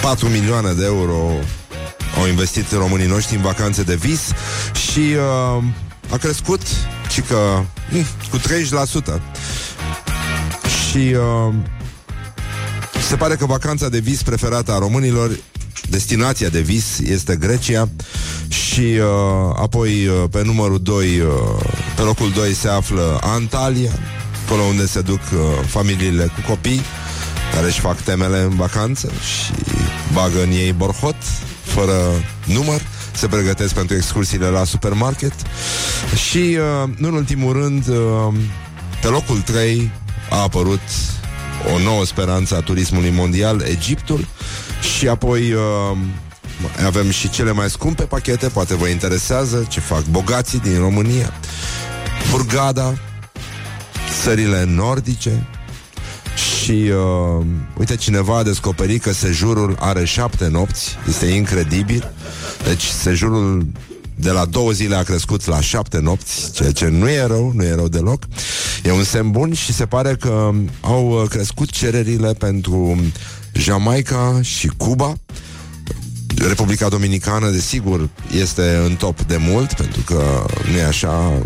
4 0.02 0.28
milioane 0.28 0.72
de 0.72 0.86
euro 0.86 1.32
au 2.18 2.28
investit 2.28 2.72
românii 2.72 3.08
noștri 3.08 3.36
în 3.36 3.42
vacanțe 3.42 3.84
de 3.84 3.96
vis 3.96 4.22
și 4.92 5.00
uh, 5.00 5.64
a 6.10 6.18
crescut 6.18 6.62
și 7.10 7.22
că 7.22 7.64
mm, 7.90 8.06
cu 8.30 8.38
30%. 8.38 9.22
Și 10.90 10.98
uh, 10.98 11.54
se 13.08 13.16
pare 13.16 13.36
că 13.36 13.46
vacanța 13.46 13.90
de 13.90 14.00
vis 14.00 14.24
preferată 14.24 14.72
a 14.72 14.78
românilor 14.78 15.32
destinația 15.90 16.50
de 16.50 16.60
vis 16.60 17.00
este 17.00 17.36
Grecia 17.36 17.90
și 18.48 18.80
uh, 18.80 19.56
apoi 19.62 20.08
uh, 20.08 20.24
pe 20.32 20.42
numărul 20.44 20.80
2, 20.82 21.20
uh, 21.20 21.26
pe 21.96 22.02
locul 22.02 22.32
2 22.32 22.54
se 22.54 22.68
află 22.68 23.20
Antalya, 23.24 23.92
acolo 24.46 24.62
unde 24.62 24.86
se 24.86 25.02
duc 25.02 25.20
uh, 25.34 25.40
familiile 25.68 26.24
cu 26.24 26.42
copii 26.48 26.82
care 27.54 27.66
își 27.66 27.80
fac 27.80 28.02
temele 28.02 28.40
în 28.40 28.56
vacanță 28.56 29.08
și 29.08 29.52
bagă 30.14 30.42
în 30.44 30.52
ei 30.52 30.74
borhot 30.74 31.16
fără 31.64 31.94
număr 32.46 32.82
se 33.20 33.28
pregătesc 33.28 33.74
pentru 33.74 33.96
excursiile 33.96 34.48
la 34.48 34.64
supermarket 34.64 35.34
și, 36.30 36.38
uh, 36.38 36.90
nu 36.98 37.08
în 37.08 37.14
ultimul 37.14 37.54
rând, 37.54 37.88
uh, 37.88 38.34
pe 39.02 39.08
locul 39.08 39.42
3 39.42 39.92
a 40.30 40.42
apărut 40.42 40.82
o 41.76 41.80
nouă 41.80 42.06
speranță 42.06 42.56
a 42.56 42.60
turismului 42.62 43.10
mondial, 43.10 43.62
Egiptul, 43.62 44.28
și 44.82 45.08
apoi 45.08 45.54
uh, 45.54 45.98
avem 46.86 47.10
și 47.10 47.30
cele 47.30 47.52
mai 47.52 47.70
scumpe 47.70 48.04
pachete, 48.04 48.48
poate 48.48 48.76
vă 48.76 48.88
interesează 48.88 49.66
ce 49.70 49.80
fac 49.80 50.06
bogații 50.06 50.60
din 50.60 50.80
România. 50.80 51.34
Burgada, 52.32 52.94
țările 54.24 54.64
nordice 54.64 55.48
și 56.36 56.72
uh, 56.72 57.46
uite, 57.78 57.96
cineva 57.96 58.38
a 58.38 58.44
descoperit 58.44 59.02
că 59.02 59.14
sejurul 59.14 59.78
are 59.80 60.06
șapte 60.06 60.48
nopți, 60.48 60.98
este 61.08 61.26
incredibil. 61.26 62.12
Deci 62.64 62.84
sejurul 62.84 63.68
de 64.16 64.32
la 64.32 64.46
două 64.46 64.72
zile 64.72 64.96
a 64.96 65.04
crescut 65.04 65.46
la 65.46 65.62
șapte 65.62 66.00
nopți, 66.00 66.52
ceea 66.52 66.72
ce 66.72 66.88
nu 66.88 67.10
e 67.10 67.26
rău, 67.26 67.52
nu 67.56 67.64
e 67.64 67.76
rău 67.76 67.88
deloc. 67.88 68.24
E 68.84 68.92
un 68.92 69.04
semn 69.04 69.32
bun 69.32 69.54
și 69.54 69.74
se 69.74 69.86
pare 69.86 70.16
că 70.16 70.52
au 70.82 71.26
crescut 71.30 71.70
cererile 71.70 72.34
pentru 72.34 73.02
Jamaica 73.60 74.40
și 74.42 74.68
Cuba. 74.78 75.14
Republica 76.48 76.90
Dominicană, 76.90 77.50
desigur, 77.50 78.10
este 78.32 78.82
în 78.86 78.96
top 78.96 79.22
de 79.22 79.38
mult, 79.38 79.74
pentru 79.74 80.02
că 80.02 80.46
nu 80.72 80.78
e 80.78 80.84
așa 80.84 81.42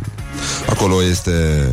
Acolo 0.69 1.03
este, 1.03 1.67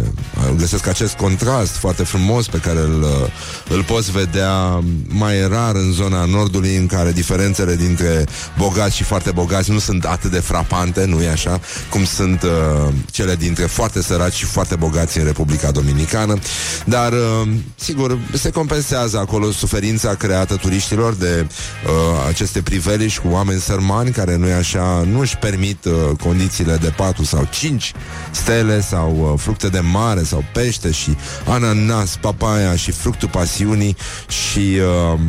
găsesc 0.56 0.86
acest 0.86 1.14
contrast 1.14 1.72
foarte 1.72 2.02
frumos 2.02 2.46
pe 2.46 2.58
care 2.58 2.78
îl, 2.78 3.30
îl 3.68 3.84
poți 3.84 4.10
vedea 4.10 4.82
mai 5.08 5.48
rar 5.48 5.74
în 5.74 5.92
zona 5.92 6.24
nordului, 6.24 6.76
în 6.76 6.86
care 6.86 7.12
diferențele 7.12 7.76
dintre 7.76 8.24
bogați 8.58 8.96
și 8.96 9.02
foarte 9.02 9.30
bogați 9.30 9.70
nu 9.70 9.78
sunt 9.78 10.04
atât 10.04 10.30
de 10.30 10.38
frapante, 10.38 11.04
nu 11.04 11.22
e 11.22 11.30
așa, 11.30 11.60
cum 11.90 12.04
sunt 12.04 12.42
uh, 12.42 12.92
cele 13.10 13.34
dintre 13.34 13.64
foarte 13.64 14.02
săraci 14.02 14.34
și 14.34 14.44
foarte 14.44 14.76
bogați 14.76 15.18
în 15.18 15.24
Republica 15.24 15.70
Dominicană. 15.70 16.38
Dar, 16.84 17.12
uh, 17.12 17.48
sigur, 17.74 18.18
se 18.32 18.50
compensează 18.50 19.18
acolo 19.18 19.50
suferința 19.50 20.14
creată 20.14 20.56
turiștilor 20.56 21.14
de 21.14 21.46
uh, 21.46 21.90
aceste 22.28 22.62
priveliști 22.62 23.20
cu 23.20 23.28
oameni 23.30 23.60
sărmani 23.60 24.10
care 24.10 24.36
nu 24.36 24.46
e 24.46 24.54
așa, 24.54 25.04
nu 25.10 25.20
își 25.20 25.36
permit 25.36 25.84
uh, 25.84 25.92
condițiile 26.22 26.76
de 26.76 26.92
4 26.96 27.24
sau 27.24 27.48
5 27.50 27.92
stele 28.30 28.49
sau 28.88 29.30
uh, 29.32 29.38
fructe 29.40 29.68
de 29.68 29.80
mare 29.80 30.22
sau 30.22 30.44
pește 30.52 30.90
și 30.90 31.16
ananas, 31.46 32.16
papaya 32.20 32.76
și 32.76 32.90
fructul 32.90 33.28
pasiunii 33.28 33.96
și 34.28 34.78
uh, 35.12 35.20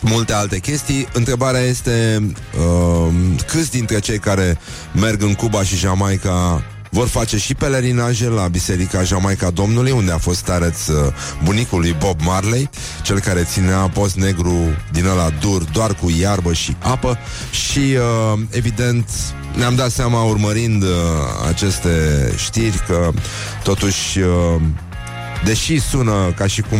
multe 0.00 0.32
alte 0.32 0.58
chestii. 0.58 1.08
Întrebarea 1.12 1.60
este 1.60 2.26
uh, 2.58 3.14
câți 3.46 3.70
dintre 3.70 3.98
cei 3.98 4.18
care 4.18 4.58
merg 4.94 5.22
în 5.22 5.34
Cuba 5.34 5.62
și 5.62 5.76
Jamaica 5.76 6.62
vor 6.90 7.08
face 7.08 7.38
și 7.38 7.54
pelerinaje 7.54 8.28
la 8.28 8.48
Biserica 8.48 9.02
Jamaica 9.02 9.50
Domnului, 9.50 9.90
unde 9.90 10.12
a 10.12 10.18
fost 10.18 10.38
stareț 10.38 10.86
uh, 10.86 11.12
bunicul 11.44 11.80
lui 11.80 11.96
Bob 11.98 12.20
Marley, 12.20 12.70
cel 13.02 13.20
care 13.20 13.42
ținea 13.42 13.78
post 13.78 14.16
negru 14.16 14.56
din 14.92 15.06
ăla 15.06 15.30
dur, 15.40 15.62
doar 15.62 15.94
cu 15.94 16.10
iarbă 16.20 16.52
și 16.52 16.76
apă 16.78 17.18
și, 17.50 17.78
uh, 17.78 18.40
evident, 18.50 19.08
ne-am 19.56 19.74
dat 19.74 19.90
seama 19.90 20.22
urmărind 20.22 20.82
uh, 20.82 20.88
aceste 21.48 21.90
știri 22.36 22.82
că, 22.86 23.10
totuși, 23.62 24.18
uh, 24.18 24.60
deși 25.44 25.80
sună 25.80 26.32
ca 26.36 26.46
și 26.46 26.60
cum 26.60 26.78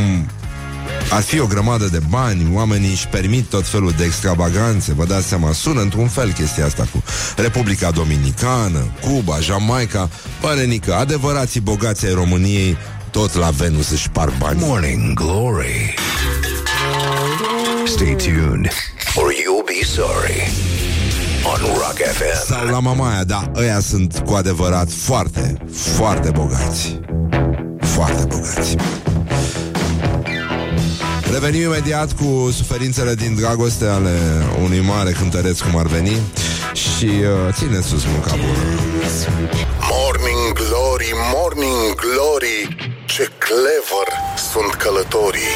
ar 1.10 1.22
fi 1.22 1.40
o 1.40 1.46
grămadă 1.46 1.84
de 1.86 2.00
bani, 2.08 2.50
oamenii 2.52 2.90
își 2.90 3.06
permit 3.06 3.44
tot 3.44 3.66
felul 3.66 3.92
de 3.96 4.04
extravaganțe, 4.04 4.92
vă 4.92 5.04
dați 5.04 5.26
seama, 5.26 5.52
sună 5.52 5.80
într-un 5.80 6.08
fel 6.08 6.32
chestia 6.32 6.64
asta 6.64 6.86
cu 6.92 7.02
Republica 7.36 7.90
Dominicană, 7.90 8.90
Cuba, 9.00 9.40
Jamaica, 9.40 10.08
pare 10.40 10.64
nică, 10.64 10.94
adevărații 10.94 11.60
bogați 11.60 12.06
ai 12.06 12.12
României 12.12 12.76
tot 13.10 13.34
la 13.34 13.50
Venus 13.50 13.90
își 13.90 14.10
par 14.10 14.32
bani. 14.38 14.60
Morning 14.60 15.14
Glory. 15.14 15.94
Stay 17.84 18.14
tuned 18.14 18.68
or 19.14 19.32
you'll 19.32 19.66
be 19.66 19.84
sorry. 19.84 20.71
On 21.44 21.60
Rock 21.60 21.96
FM. 21.96 22.46
Sau 22.46 22.66
la 22.66 22.78
Mamaia, 22.78 23.24
da, 23.24 23.50
ăia 23.56 23.80
sunt 23.80 24.22
cu 24.26 24.34
adevărat 24.34 24.90
foarte, 24.90 25.56
foarte 25.70 26.30
bogați. 26.30 27.00
Foarte 27.80 28.24
bogați. 28.24 28.76
Revenim 31.32 31.60
imediat 31.62 32.12
cu 32.12 32.50
suferințele 32.50 33.14
din 33.14 33.34
dragoste 33.34 33.86
ale 33.86 34.18
unui 34.62 34.80
mare 34.80 35.10
cântăreț 35.10 35.60
cum 35.60 35.76
ar 35.78 35.86
veni 35.86 36.16
și 36.74 37.04
uh, 37.04 37.54
ține 37.54 37.80
sus 37.80 38.04
munca 38.04 38.30
bună. 38.30 38.58
Morning 39.90 40.52
Glory, 40.52 41.12
Morning 41.34 41.94
Glory 41.94 42.76
Ce 43.06 43.30
clever 43.38 44.08
sunt 44.50 44.74
călătorii 44.74 45.52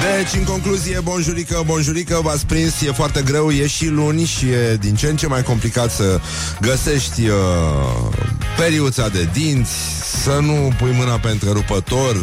Deci, 0.00 0.40
în 0.40 0.44
concluzie, 0.44 1.00
bonjurică, 1.00 1.62
bonjurică, 1.66 2.20
v-ați 2.22 2.46
prins, 2.46 2.80
e 2.80 2.92
foarte 2.92 3.22
greu, 3.22 3.50
e 3.50 3.66
și 3.66 3.88
luni 3.88 4.24
și 4.24 4.46
e 4.48 4.76
din 4.80 4.94
ce 4.94 5.06
în 5.06 5.16
ce 5.16 5.26
mai 5.26 5.42
complicat 5.42 5.90
să 5.90 6.20
găsești 6.60 7.28
uh, 7.28 7.34
periuța 8.56 9.08
de 9.08 9.28
dinți, 9.32 9.72
să 10.22 10.38
nu 10.42 10.72
pui 10.78 10.94
mâna 10.96 11.18
pe 11.18 11.28
întrerupător, 11.28 12.16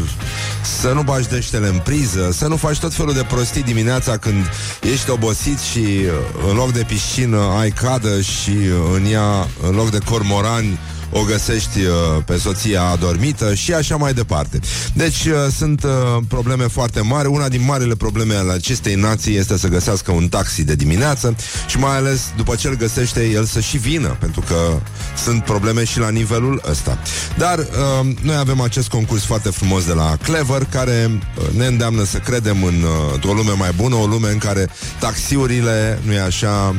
să 0.81 0.91
nu 0.91 1.01
bagi 1.01 1.27
deștele 1.27 1.67
în 1.67 1.79
priză, 1.83 2.31
să 2.31 2.47
nu 2.47 2.55
faci 2.55 2.79
tot 2.79 2.93
felul 2.93 3.13
de 3.13 3.25
prostii 3.27 3.63
dimineața 3.63 4.17
când 4.17 4.45
ești 4.81 5.09
obosit 5.09 5.59
și 5.59 5.79
uh, 5.79 6.49
în 6.49 6.55
loc 6.55 6.71
de 6.71 6.83
piscină 6.87 7.55
ai 7.59 7.69
cadă 7.69 8.21
și 8.21 8.49
uh, 8.49 8.73
în 8.93 9.05
ea, 9.11 9.47
în 9.61 9.75
loc 9.75 9.89
de 9.89 9.99
cormorani, 10.05 10.79
o 11.11 11.21
găsești 11.21 11.79
uh, 11.79 12.23
pe 12.25 12.37
soția 12.37 12.83
adormită 12.83 13.53
și 13.53 13.73
așa 13.73 13.95
mai 13.95 14.13
departe. 14.13 14.59
Deci 14.93 15.25
uh, 15.25 15.33
sunt 15.57 15.83
uh, 15.83 15.91
probleme 16.27 16.67
foarte 16.67 17.01
mari. 17.01 17.27
Una 17.27 17.49
din 17.49 17.63
marile 17.65 17.95
probleme 17.95 18.33
ale 18.33 18.51
acestei 18.51 18.95
nații 18.95 19.35
este 19.35 19.57
să 19.57 19.67
găsească 19.67 20.11
un 20.11 20.27
taxi 20.27 20.63
de 20.63 20.75
dimineață 20.75 21.35
și 21.67 21.77
mai 21.77 21.95
ales 21.95 22.21
după 22.37 22.55
ce 22.55 22.67
îl 22.67 22.75
găsește 22.75 23.29
el 23.29 23.45
să 23.45 23.59
și 23.59 23.77
vină, 23.77 24.17
pentru 24.19 24.41
că 24.47 24.79
sunt 25.23 25.43
probleme 25.43 25.83
și 25.83 25.99
la 25.99 26.09
nivelul 26.09 26.61
ăsta. 26.69 26.97
Dar 27.37 27.59
uh, 27.59 28.15
noi 28.21 28.35
avem 28.35 28.61
acest 28.61 28.87
concurs 28.87 29.23
foarte 29.25 29.49
frumos 29.49 29.85
de 29.85 29.93
la 29.93 30.17
Clever 30.23 30.65
care 30.69 31.11
uh, 31.11 31.57
ne 31.57 31.65
îndeamnă 31.65 32.03
să 32.03 32.17
credem 32.17 32.63
în 32.63 32.83
uh, 33.23 33.29
o 33.29 33.33
lume 33.33 33.51
mai 33.57 33.71
bună, 33.75 33.95
o 33.95 34.05
lume 34.05 34.29
în 34.29 34.37
care 34.37 34.69
taxiurile, 34.99 35.99
nu 36.05 36.13
e 36.13 36.21
așa, 36.21 36.75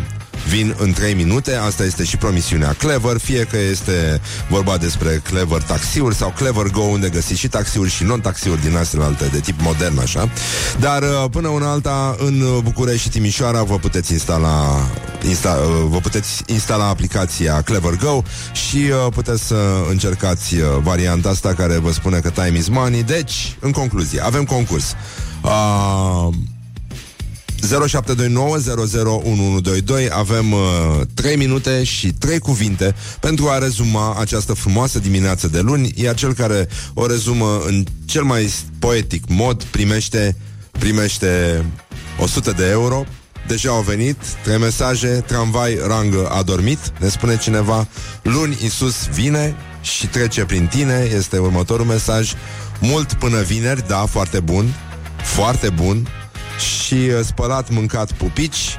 vin 0.49 0.75
în 0.79 0.93
3 0.93 1.15
minute. 1.15 1.55
Asta 1.55 1.85
este 1.85 2.05
și 2.05 2.17
promisiunea 2.17 2.73
Clever, 2.73 3.19
fie 3.19 3.45
că 3.45 3.59
este 3.59 4.21
vorba 4.49 4.77
despre 4.77 5.21
Clever 5.25 5.63
taxiuri 5.63 6.15
sau 6.15 6.33
Clever 6.37 6.67
Go, 6.67 6.81
unde 6.81 7.09
găsiți 7.09 7.41
și 7.41 7.49
taxiuri 7.49 7.91
și 7.91 8.05
non-taxiuri 8.05 8.63
din 8.63 8.77
astea 8.77 9.05
alte 9.05 9.29
de 9.33 9.41
tip 9.41 9.61
modern, 9.61 9.99
așa. 9.99 10.29
Dar 10.81 11.03
uh, 11.03 11.25
până 11.31 11.49
una 11.49 11.71
alta, 11.71 12.17
în 12.19 12.61
București 12.63 13.03
și 13.03 13.09
Timișoara 13.09 13.63
vă 13.63 13.77
puteți 13.77 14.13
instala, 14.13 14.87
insta, 15.29 15.51
uh, 15.51 15.87
vă 15.89 15.99
puteți 15.99 16.43
instala 16.47 16.89
aplicația 16.89 17.63
Clever 17.63 17.97
Go 17.97 18.23
și 18.53 18.77
uh, 18.77 19.13
puteți 19.13 19.47
să 19.47 19.57
încercați 19.91 20.55
varianta 20.83 21.29
asta 21.29 21.55
care 21.55 21.79
vă 21.79 21.93
spune 21.93 22.19
că 22.19 22.31
time 22.31 22.59
is 22.59 22.69
money. 22.69 23.03
Deci, 23.03 23.57
în 23.61 23.71
concluzie, 23.71 24.21
avem 24.25 24.45
concurs. 24.45 24.95
Uh, 25.43 26.35
0729 27.67 28.59
Avem 30.11 30.53
uh, 30.53 30.61
3 31.15 31.37
minute 31.37 31.85
și 31.85 32.13
3 32.13 32.39
cuvinte 32.39 32.95
Pentru 33.21 33.49
a 33.49 33.59
rezuma 33.59 34.17
această 34.21 34.53
frumoasă 34.53 34.99
dimineață 34.99 35.49
de 35.49 35.61
luni. 35.61 35.93
Iar 35.95 36.15
cel 36.15 36.33
care 36.33 36.69
o 36.95 37.07
rezumă 37.07 37.61
în 37.67 37.85
cel 38.05 38.23
mai 38.23 38.55
poetic 38.79 39.25
mod 39.29 39.63
Primește, 39.63 40.37
primește 40.71 41.65
100 42.19 42.51
de 42.51 42.69
euro. 42.69 43.05
Deja 43.47 43.71
au 43.71 43.83
venit 43.83 44.17
trei 44.43 44.59
mesaje. 44.59 45.09
Tramvai 45.27 45.79
rangă 45.87 46.29
a 46.29 46.43
dormit 46.43 46.79
Ne 47.01 47.09
spune 47.09 47.37
cineva. 47.37 47.89
Luni 48.23 48.59
Isus 48.65 49.09
vine 49.13 49.57
și 49.83 50.07
trece 50.07 50.45
prin 50.45 50.67
tine 50.67 51.09
Este 51.17 51.39
următorul 51.39 51.87
mesaj. 51.87 52.33
Mult 52.81 53.13
până 53.13 53.41
vineri, 53.41 53.89
da, 53.89 54.07
foarte 54.07 54.41
bun 54.41 54.75
Foarte 55.23 55.69
bun 55.69 56.09
și 56.59 56.95
uh, 56.95 57.21
spălat, 57.25 57.71
mâncat 57.71 58.13
pupici, 58.13 58.77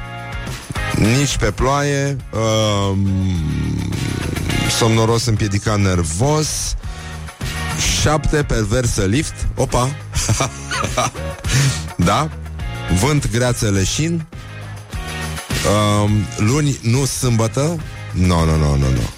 nici 0.96 1.38
pe 1.38 1.52
ploaie, 1.52 2.18
uh, 2.32 2.98
somnoros 4.78 5.26
împiedicat 5.26 5.80
nervos, 5.80 6.76
șapte 8.02 8.44
perversă 8.44 9.06
lift, 9.06 9.48
opa, 9.56 9.90
da, 12.10 12.30
vânt 13.00 13.32
greață 13.32 13.70
leșin, 13.70 14.26
uh, 16.04 16.12
luni 16.38 16.80
nu 16.82 17.06
sâmbătă, 17.06 17.80
nu, 18.12 18.46
nu, 18.46 18.56
nu, 18.58 18.76
nu, 18.76 18.90
nu. 18.90 19.10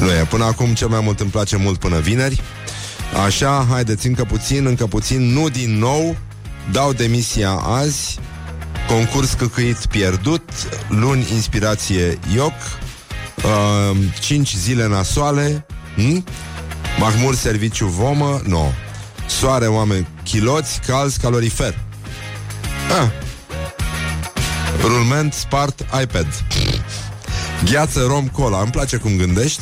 Nu 0.00 0.10
e, 0.10 0.26
până 0.28 0.44
acum 0.44 0.74
cel 0.74 0.88
mai 0.88 1.00
mult 1.00 1.20
îmi 1.20 1.30
place 1.30 1.56
mult 1.56 1.78
până 1.78 1.98
vineri. 1.98 2.40
Așa, 3.24 3.66
haideți 3.70 4.06
încă 4.06 4.24
puțin, 4.24 4.66
încă 4.66 4.86
puțin, 4.86 5.32
nu 5.32 5.48
din 5.48 5.78
nou, 5.78 6.16
Dau 6.70 6.92
demisia 6.92 7.50
azi. 7.50 8.18
Concurs 8.88 9.32
căcăit 9.32 9.86
pierdut. 9.86 10.42
Luni 10.88 11.26
inspirație 11.32 12.18
ioc. 12.34 12.52
Uh, 13.92 13.96
5 14.20 14.54
zile 14.56 14.86
nasoale. 14.86 15.66
Hm? 15.94 16.24
Mahmur 16.98 17.34
serviciu 17.34 17.86
vomă? 17.86 18.40
No 18.46 18.66
Soare 19.26 19.66
oameni 19.66 20.08
chiloți 20.22 20.80
Calzi 20.86 21.18
calorifer. 21.18 21.78
Ah. 23.00 23.08
Rulment 24.82 25.32
spart 25.32 25.84
iPad. 26.02 26.26
Gheață 27.70 28.04
rom 28.06 28.28
cola. 28.28 28.60
Îmi 28.60 28.70
place 28.70 28.96
cum 28.96 29.16
gândești. 29.16 29.60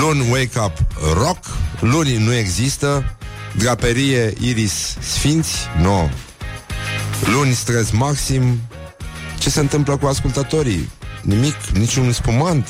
Luni 0.00 0.30
wake 0.30 0.58
up 0.58 0.72
rock. 1.14 1.38
Luni 1.80 2.16
nu 2.16 2.34
există 2.34 3.16
Draperie 3.58 4.32
Iris 4.40 4.96
Sfinți? 5.00 5.56
No. 5.80 6.08
Luni 7.32 7.52
stres 7.52 7.90
maxim. 7.90 8.60
Ce 9.38 9.50
se 9.50 9.60
întâmplă 9.60 9.96
cu 9.96 10.06
ascultătorii? 10.06 10.90
Nimic, 11.22 11.54
niciun 11.72 12.12
spumant. 12.12 12.68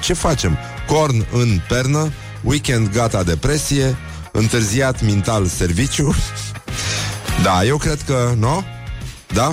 Ce 0.00 0.12
facem? 0.12 0.58
Corn 0.86 1.26
în 1.32 1.60
pernă, 1.68 2.12
weekend 2.42 2.92
gata 2.92 3.22
depresie, 3.22 3.96
întârziat 4.32 5.02
mental 5.02 5.46
serviciu. 5.46 6.14
da, 7.44 7.64
eu 7.64 7.76
cred 7.76 8.02
că, 8.06 8.34
nu? 8.38 8.64
Da? 9.32 9.52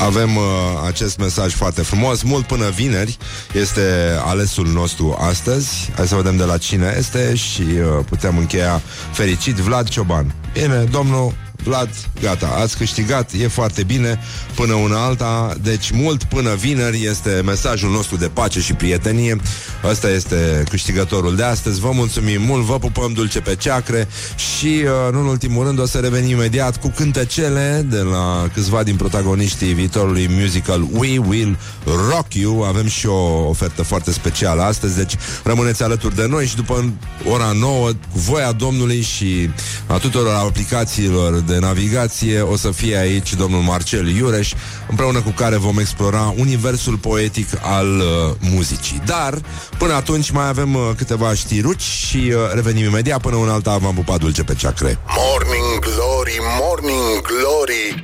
Avem 0.00 0.36
uh, 0.36 0.42
acest 0.86 1.18
mesaj 1.18 1.54
foarte 1.54 1.82
frumos. 1.82 2.22
Mult 2.22 2.46
până 2.46 2.70
vineri 2.70 3.16
Este 3.52 4.16
alesul 4.24 4.66
nostru 4.66 5.16
astăzi. 5.20 5.90
Hai 5.96 6.06
să 6.06 6.14
vedem 6.14 6.36
de 6.36 6.44
la 6.44 6.58
cine 6.58 6.94
este 6.98 7.34
Și 7.34 7.60
uh, 7.60 8.04
putem 8.08 8.38
încheia 8.38 8.82
fericit. 9.12 9.54
Vlad 9.54 9.88
Cioban. 9.88 10.34
Bine, 10.52 10.84
domnul 10.90 11.34
Vlad, 11.66 11.90
gata, 12.20 12.56
ați 12.60 12.76
câștigat, 12.76 13.30
e 13.32 13.48
foarte 13.48 13.82
bine 13.82 14.20
până 14.54 14.74
una 14.74 15.04
alta, 15.04 15.54
deci 15.62 15.90
mult 15.90 16.24
până 16.24 16.54
vineri 16.54 17.04
este 17.04 17.42
mesajul 17.44 17.90
nostru 17.90 18.16
de 18.16 18.26
pace 18.26 18.60
și 18.60 18.72
prietenie. 18.72 19.36
Ăsta 19.84 20.10
este 20.10 20.64
câștigătorul 20.68 21.36
de 21.36 21.42
astăzi. 21.42 21.80
Vă 21.80 21.90
mulțumim 21.92 22.42
mult, 22.42 22.64
vă 22.64 22.78
pupăm 22.78 23.12
dulce 23.12 23.40
pe 23.40 23.56
ceacre 23.56 24.08
și, 24.36 24.66
uh, 24.84 25.12
nu 25.12 25.20
în 25.20 25.26
ultimul 25.26 25.64
rând, 25.64 25.80
o 25.80 25.86
să 25.86 25.98
revenim 25.98 26.30
imediat 26.30 26.80
cu 26.80 26.92
cântecele 26.96 27.86
de 27.90 28.00
la 28.00 28.48
câțiva 28.54 28.82
din 28.82 28.96
protagoniștii 28.96 29.72
viitorului 29.72 30.28
musical 30.40 30.86
We 30.92 31.18
Will 31.18 31.58
Rock 31.84 32.34
You. 32.34 32.62
Avem 32.62 32.86
și 32.86 33.06
o 33.06 33.48
ofertă 33.48 33.82
foarte 33.82 34.12
specială 34.12 34.62
astăzi, 34.62 34.96
deci 34.96 35.14
rămâneți 35.44 35.82
alături 35.82 36.14
de 36.14 36.26
noi 36.26 36.46
și 36.46 36.56
după 36.56 36.92
ora 37.24 37.52
9, 37.52 37.88
cu 37.88 38.18
voia 38.18 38.52
Domnului 38.52 39.00
și 39.00 39.50
a 39.86 39.98
tuturor 39.98 40.34
aplicațiilor 40.34 41.40
de 41.40 41.55
navigație 41.58 42.40
o 42.40 42.56
să 42.56 42.70
fie 42.70 42.96
aici 42.96 43.34
domnul 43.34 43.60
Marcel 43.60 44.08
Iureș, 44.08 44.52
împreună 44.88 45.20
cu 45.20 45.30
care 45.30 45.56
vom 45.56 45.78
explora 45.78 46.34
universul 46.36 46.96
poetic 46.96 47.48
al 47.62 47.98
uh, 47.98 48.34
muzicii. 48.40 49.02
Dar, 49.04 49.34
până 49.78 49.92
atunci, 49.92 50.30
mai 50.30 50.48
avem 50.48 50.74
uh, 50.74 50.90
câteva 50.96 51.34
știruci 51.34 51.82
și 51.82 52.16
uh, 52.16 52.34
revenim 52.54 52.84
imediat. 52.84 53.20
Până 53.20 53.36
un 53.36 53.48
alta 53.48 53.76
v-am 53.76 53.94
pupat 53.94 54.18
dulce 54.18 54.42
pe 54.44 54.54
ceacre. 54.54 54.98
Morning 55.16 55.78
Glory, 55.80 56.38
Morning 56.60 57.20
Glory 57.22 58.02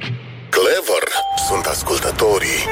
Clever 0.49 1.05
sunt 1.49 1.65
ascultătorii 1.65 2.67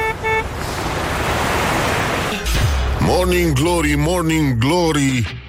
Morning 2.99 3.53
Glory, 3.53 3.95
Morning 3.95 4.57
Glory 4.57 5.41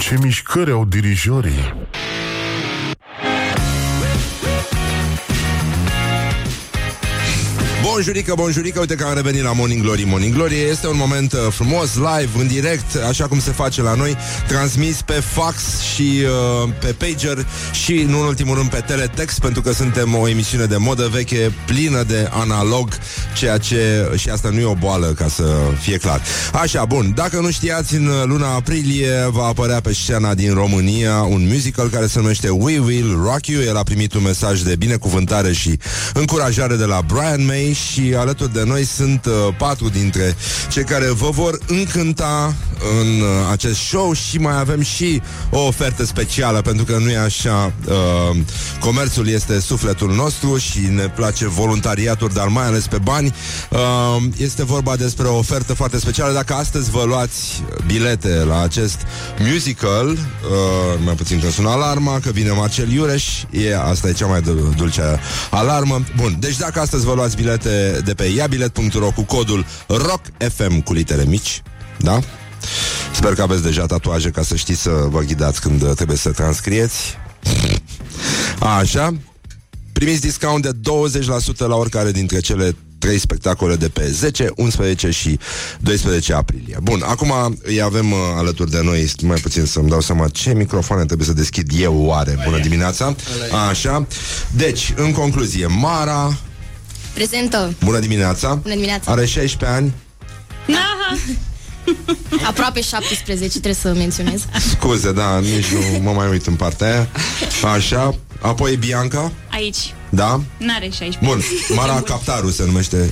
Ce 0.00 0.18
mișcări 0.22 0.70
au 0.70 0.84
dirijorii 0.84 1.74
Bonjurică, 8.00 8.34
bonjurică, 8.36 8.80
uite 8.80 8.94
că 8.94 9.04
am 9.04 9.14
revenit 9.14 9.42
la 9.42 9.52
Morning 9.52 9.82
Glory. 9.82 10.04
Morning 10.04 10.34
Glory 10.34 10.54
este 10.70 10.86
un 10.86 10.96
moment 10.96 11.32
uh, 11.32 11.38
frumos, 11.50 11.94
live, 11.94 12.30
în 12.38 12.46
direct 12.46 12.96
Așa 13.08 13.26
cum 13.26 13.40
se 13.40 13.50
face 13.50 13.82
la 13.82 13.94
noi 13.94 14.16
Transmis 14.48 15.02
pe 15.02 15.12
fax 15.12 15.80
și 15.94 16.22
uh, 16.62 16.68
pe 16.78 16.94
pager 16.98 17.46
Și, 17.72 18.04
nu 18.08 18.20
în 18.20 18.26
ultimul 18.26 18.56
rând, 18.56 18.70
pe 18.70 18.82
teletext 18.86 19.38
Pentru 19.38 19.62
că 19.62 19.72
suntem 19.72 20.14
o 20.14 20.28
emisiune 20.28 20.64
de 20.64 20.76
modă 20.76 21.08
veche 21.12 21.52
Plină 21.66 22.02
de 22.02 22.28
analog 22.32 22.88
Ceea 23.36 23.58
ce, 23.58 24.10
și 24.16 24.28
asta 24.28 24.48
nu 24.48 24.58
e 24.58 24.64
o 24.64 24.74
boală, 24.74 25.06
ca 25.06 25.28
să 25.28 25.56
fie 25.80 25.96
clar. 25.96 26.22
Așa, 26.52 26.84
bun, 26.84 27.12
dacă 27.14 27.40
nu 27.40 27.50
știați 27.50 27.94
În 27.94 28.10
luna 28.24 28.54
aprilie 28.54 29.28
va 29.30 29.44
apărea 29.44 29.80
pe 29.80 29.94
scena 29.94 30.34
din 30.34 30.54
România 30.54 31.22
Un 31.22 31.48
musical 31.52 31.88
care 31.88 32.06
se 32.06 32.18
numește 32.18 32.48
We 32.48 32.78
Will 32.78 33.20
Rock 33.22 33.46
You. 33.46 33.62
El 33.62 33.76
a 33.76 33.82
primit 33.82 34.14
un 34.14 34.22
mesaj 34.22 34.60
de 34.60 34.76
binecuvântare 34.76 35.52
și 35.52 35.78
încurajare 36.14 36.76
de 36.76 36.84
la 36.84 37.02
Brian 37.06 37.44
May 37.44 37.76
și 37.92 38.14
alături 38.16 38.52
de 38.52 38.62
noi 38.64 38.84
sunt 38.84 39.24
uh, 39.26 39.54
patru 39.58 39.88
dintre 39.88 40.36
cei 40.70 40.84
care 40.84 41.10
vă 41.10 41.30
vor 41.30 41.58
încânta 41.66 42.54
în 43.00 43.20
uh, 43.20 43.28
acest 43.50 43.78
show 43.80 44.12
și 44.12 44.38
mai 44.38 44.58
avem 44.58 44.82
și 44.82 45.22
o 45.50 45.66
ofertă 45.66 46.04
specială, 46.04 46.60
pentru 46.60 46.84
că 46.84 46.98
nu 46.98 47.10
e 47.10 47.18
așa, 47.18 47.72
uh, 47.88 48.36
comerțul 48.80 49.28
este 49.28 49.60
sufletul 49.60 50.14
nostru 50.14 50.56
și 50.56 50.78
ne 50.78 51.08
place 51.08 51.48
voluntariatul, 51.48 52.30
dar 52.34 52.46
mai 52.46 52.64
ales 52.64 52.86
pe 52.86 52.98
bani. 52.98 53.34
Uh, 53.70 53.78
este 54.36 54.64
vorba 54.64 54.96
despre 54.96 55.26
o 55.26 55.36
ofertă 55.36 55.74
foarte 55.74 55.98
specială. 55.98 56.32
Dacă 56.32 56.54
astăzi 56.54 56.90
vă 56.90 57.04
luați 57.06 57.62
bilete 57.86 58.28
la 58.28 58.62
acest 58.62 58.98
musical, 59.38 60.08
uh, 60.08 60.18
mai 61.04 61.14
puțin 61.14 61.40
că 61.40 61.50
sună 61.50 61.68
alarma, 61.68 62.18
că 62.22 62.30
vine 62.30 62.50
Marcel 62.50 62.92
Iureș, 62.92 63.42
e, 63.50 63.78
asta 63.78 64.08
e 64.08 64.12
cea 64.12 64.26
mai 64.26 64.40
dul- 64.40 64.74
dulce 64.76 65.20
alarmă. 65.50 66.04
Bun, 66.16 66.36
deci 66.38 66.56
dacă 66.56 66.80
astăzi 66.80 67.04
vă 67.04 67.14
luați 67.14 67.36
bilete 67.36 67.69
de 68.04 68.14
pe 68.14 68.24
iabilet.ro 68.24 69.10
cu 69.10 69.22
codul 69.22 69.66
ROCKFM 69.86 70.80
cu 70.80 70.92
litere 70.92 71.24
mici, 71.24 71.62
da? 71.98 72.20
Sper 73.14 73.34
că 73.34 73.42
aveți 73.42 73.62
deja 73.62 73.86
tatuaje 73.86 74.30
ca 74.30 74.42
să 74.42 74.56
știți 74.56 74.80
să 74.80 74.90
vă 74.90 75.20
ghidați 75.20 75.60
când 75.60 75.94
trebuie 75.94 76.16
să 76.16 76.30
transcrieți. 76.30 77.18
Așa. 78.78 79.14
Primiți 79.92 80.20
discount 80.20 80.62
de 80.62 80.70
20% 81.54 81.56
la 81.56 81.76
oricare 81.76 82.10
dintre 82.10 82.40
cele 82.40 82.76
trei 83.00 83.18
spectacole 83.18 83.76
de 83.76 83.88
pe 83.88 84.10
10, 84.10 84.50
11 84.56 85.10
și 85.10 85.38
12 85.78 86.32
aprilie. 86.32 86.78
Bun, 86.82 87.02
acum 87.06 87.58
îi 87.62 87.82
avem 87.82 88.12
uh, 88.12 88.18
alături 88.36 88.70
de 88.70 88.80
noi, 88.82 89.12
mai 89.22 89.40
puțin 89.40 89.64
să-mi 89.64 89.88
dau 89.88 90.00
seama 90.00 90.28
ce 90.28 90.54
microfoane 90.54 91.04
trebuie 91.04 91.26
să 91.26 91.32
deschid 91.32 91.70
eu 91.78 91.96
oare. 91.96 92.38
Bună 92.44 92.58
dimineața! 92.58 93.14
Așa. 93.68 94.06
Deci, 94.50 94.92
în 94.96 95.12
concluzie, 95.12 95.66
Mara, 95.66 96.38
Prezentă. 97.14 97.74
bună 97.84 97.98
dimineața! 97.98 98.54
Bună 98.54 98.74
dimineața. 98.74 99.10
Are 99.10 99.26
16 99.26 99.76
ani. 99.78 99.92
Aproape 102.48 102.80
17, 102.80 103.48
trebuie 103.48 103.74
să 103.74 103.92
menționez. 103.94 104.42
Scuze, 104.70 105.12
da, 105.12 105.38
nici 105.38 105.66
nu 105.66 105.98
mă 106.02 106.10
mai 106.12 106.28
uit 106.28 106.46
în 106.46 106.54
partea 106.54 106.86
aia. 106.92 107.08
Așa. 107.74 108.14
Apoi 108.40 108.76
Bianca, 108.76 109.32
Aici. 109.52 109.94
da? 110.08 110.40
N-are 110.56 110.88
16. 110.88 111.18
Bun, 111.24 111.42
Mara 111.76 112.00
Captaru 112.00 112.50
se 112.50 112.64
numește 112.64 113.10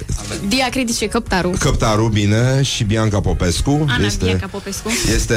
Dia 0.48 0.68
Critice 0.68 1.06
Căptaru. 1.06 1.50
Căptaru, 1.58 2.08
bine, 2.08 2.62
și 2.62 2.84
Bianca 2.84 3.20
Popescu 3.20 3.84
Ana 3.88 4.06
este, 4.06 4.24
Bianca 4.24 4.46
Popescu. 4.46 4.90
este 5.14 5.34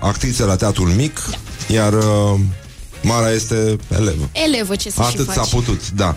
actriță 0.00 0.44
la 0.44 0.56
Teatrul 0.56 0.88
Mic 0.88 1.20
Iar 1.68 1.92
uh, 1.92 2.40
Mara 3.04 3.30
este 3.30 3.76
elevă 3.94 4.28
Elevă, 4.32 4.76
ce 4.76 4.90
să 4.90 5.02
și 5.02 5.08
Atât 5.12 5.26
faci. 5.26 5.34
s-a 5.34 5.56
putut, 5.56 5.90
da 5.90 6.16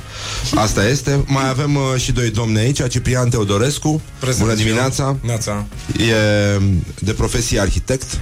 Asta 0.56 0.88
este 0.88 1.24
Mai 1.28 1.50
avem 1.50 1.76
uh, 1.76 1.82
și 1.98 2.12
doi 2.12 2.30
domni 2.30 2.58
aici 2.60 2.88
Ciprian 2.90 3.30
Teodorescu 3.30 4.02
Prezent 4.20 4.40
Bună 4.46 4.54
și 4.54 4.60
eu. 4.62 4.66
dimineața 4.66 5.16
Neața. 5.22 5.66
E 5.98 6.14
de 7.00 7.12
profesie 7.14 7.60
arhitect 7.60 8.20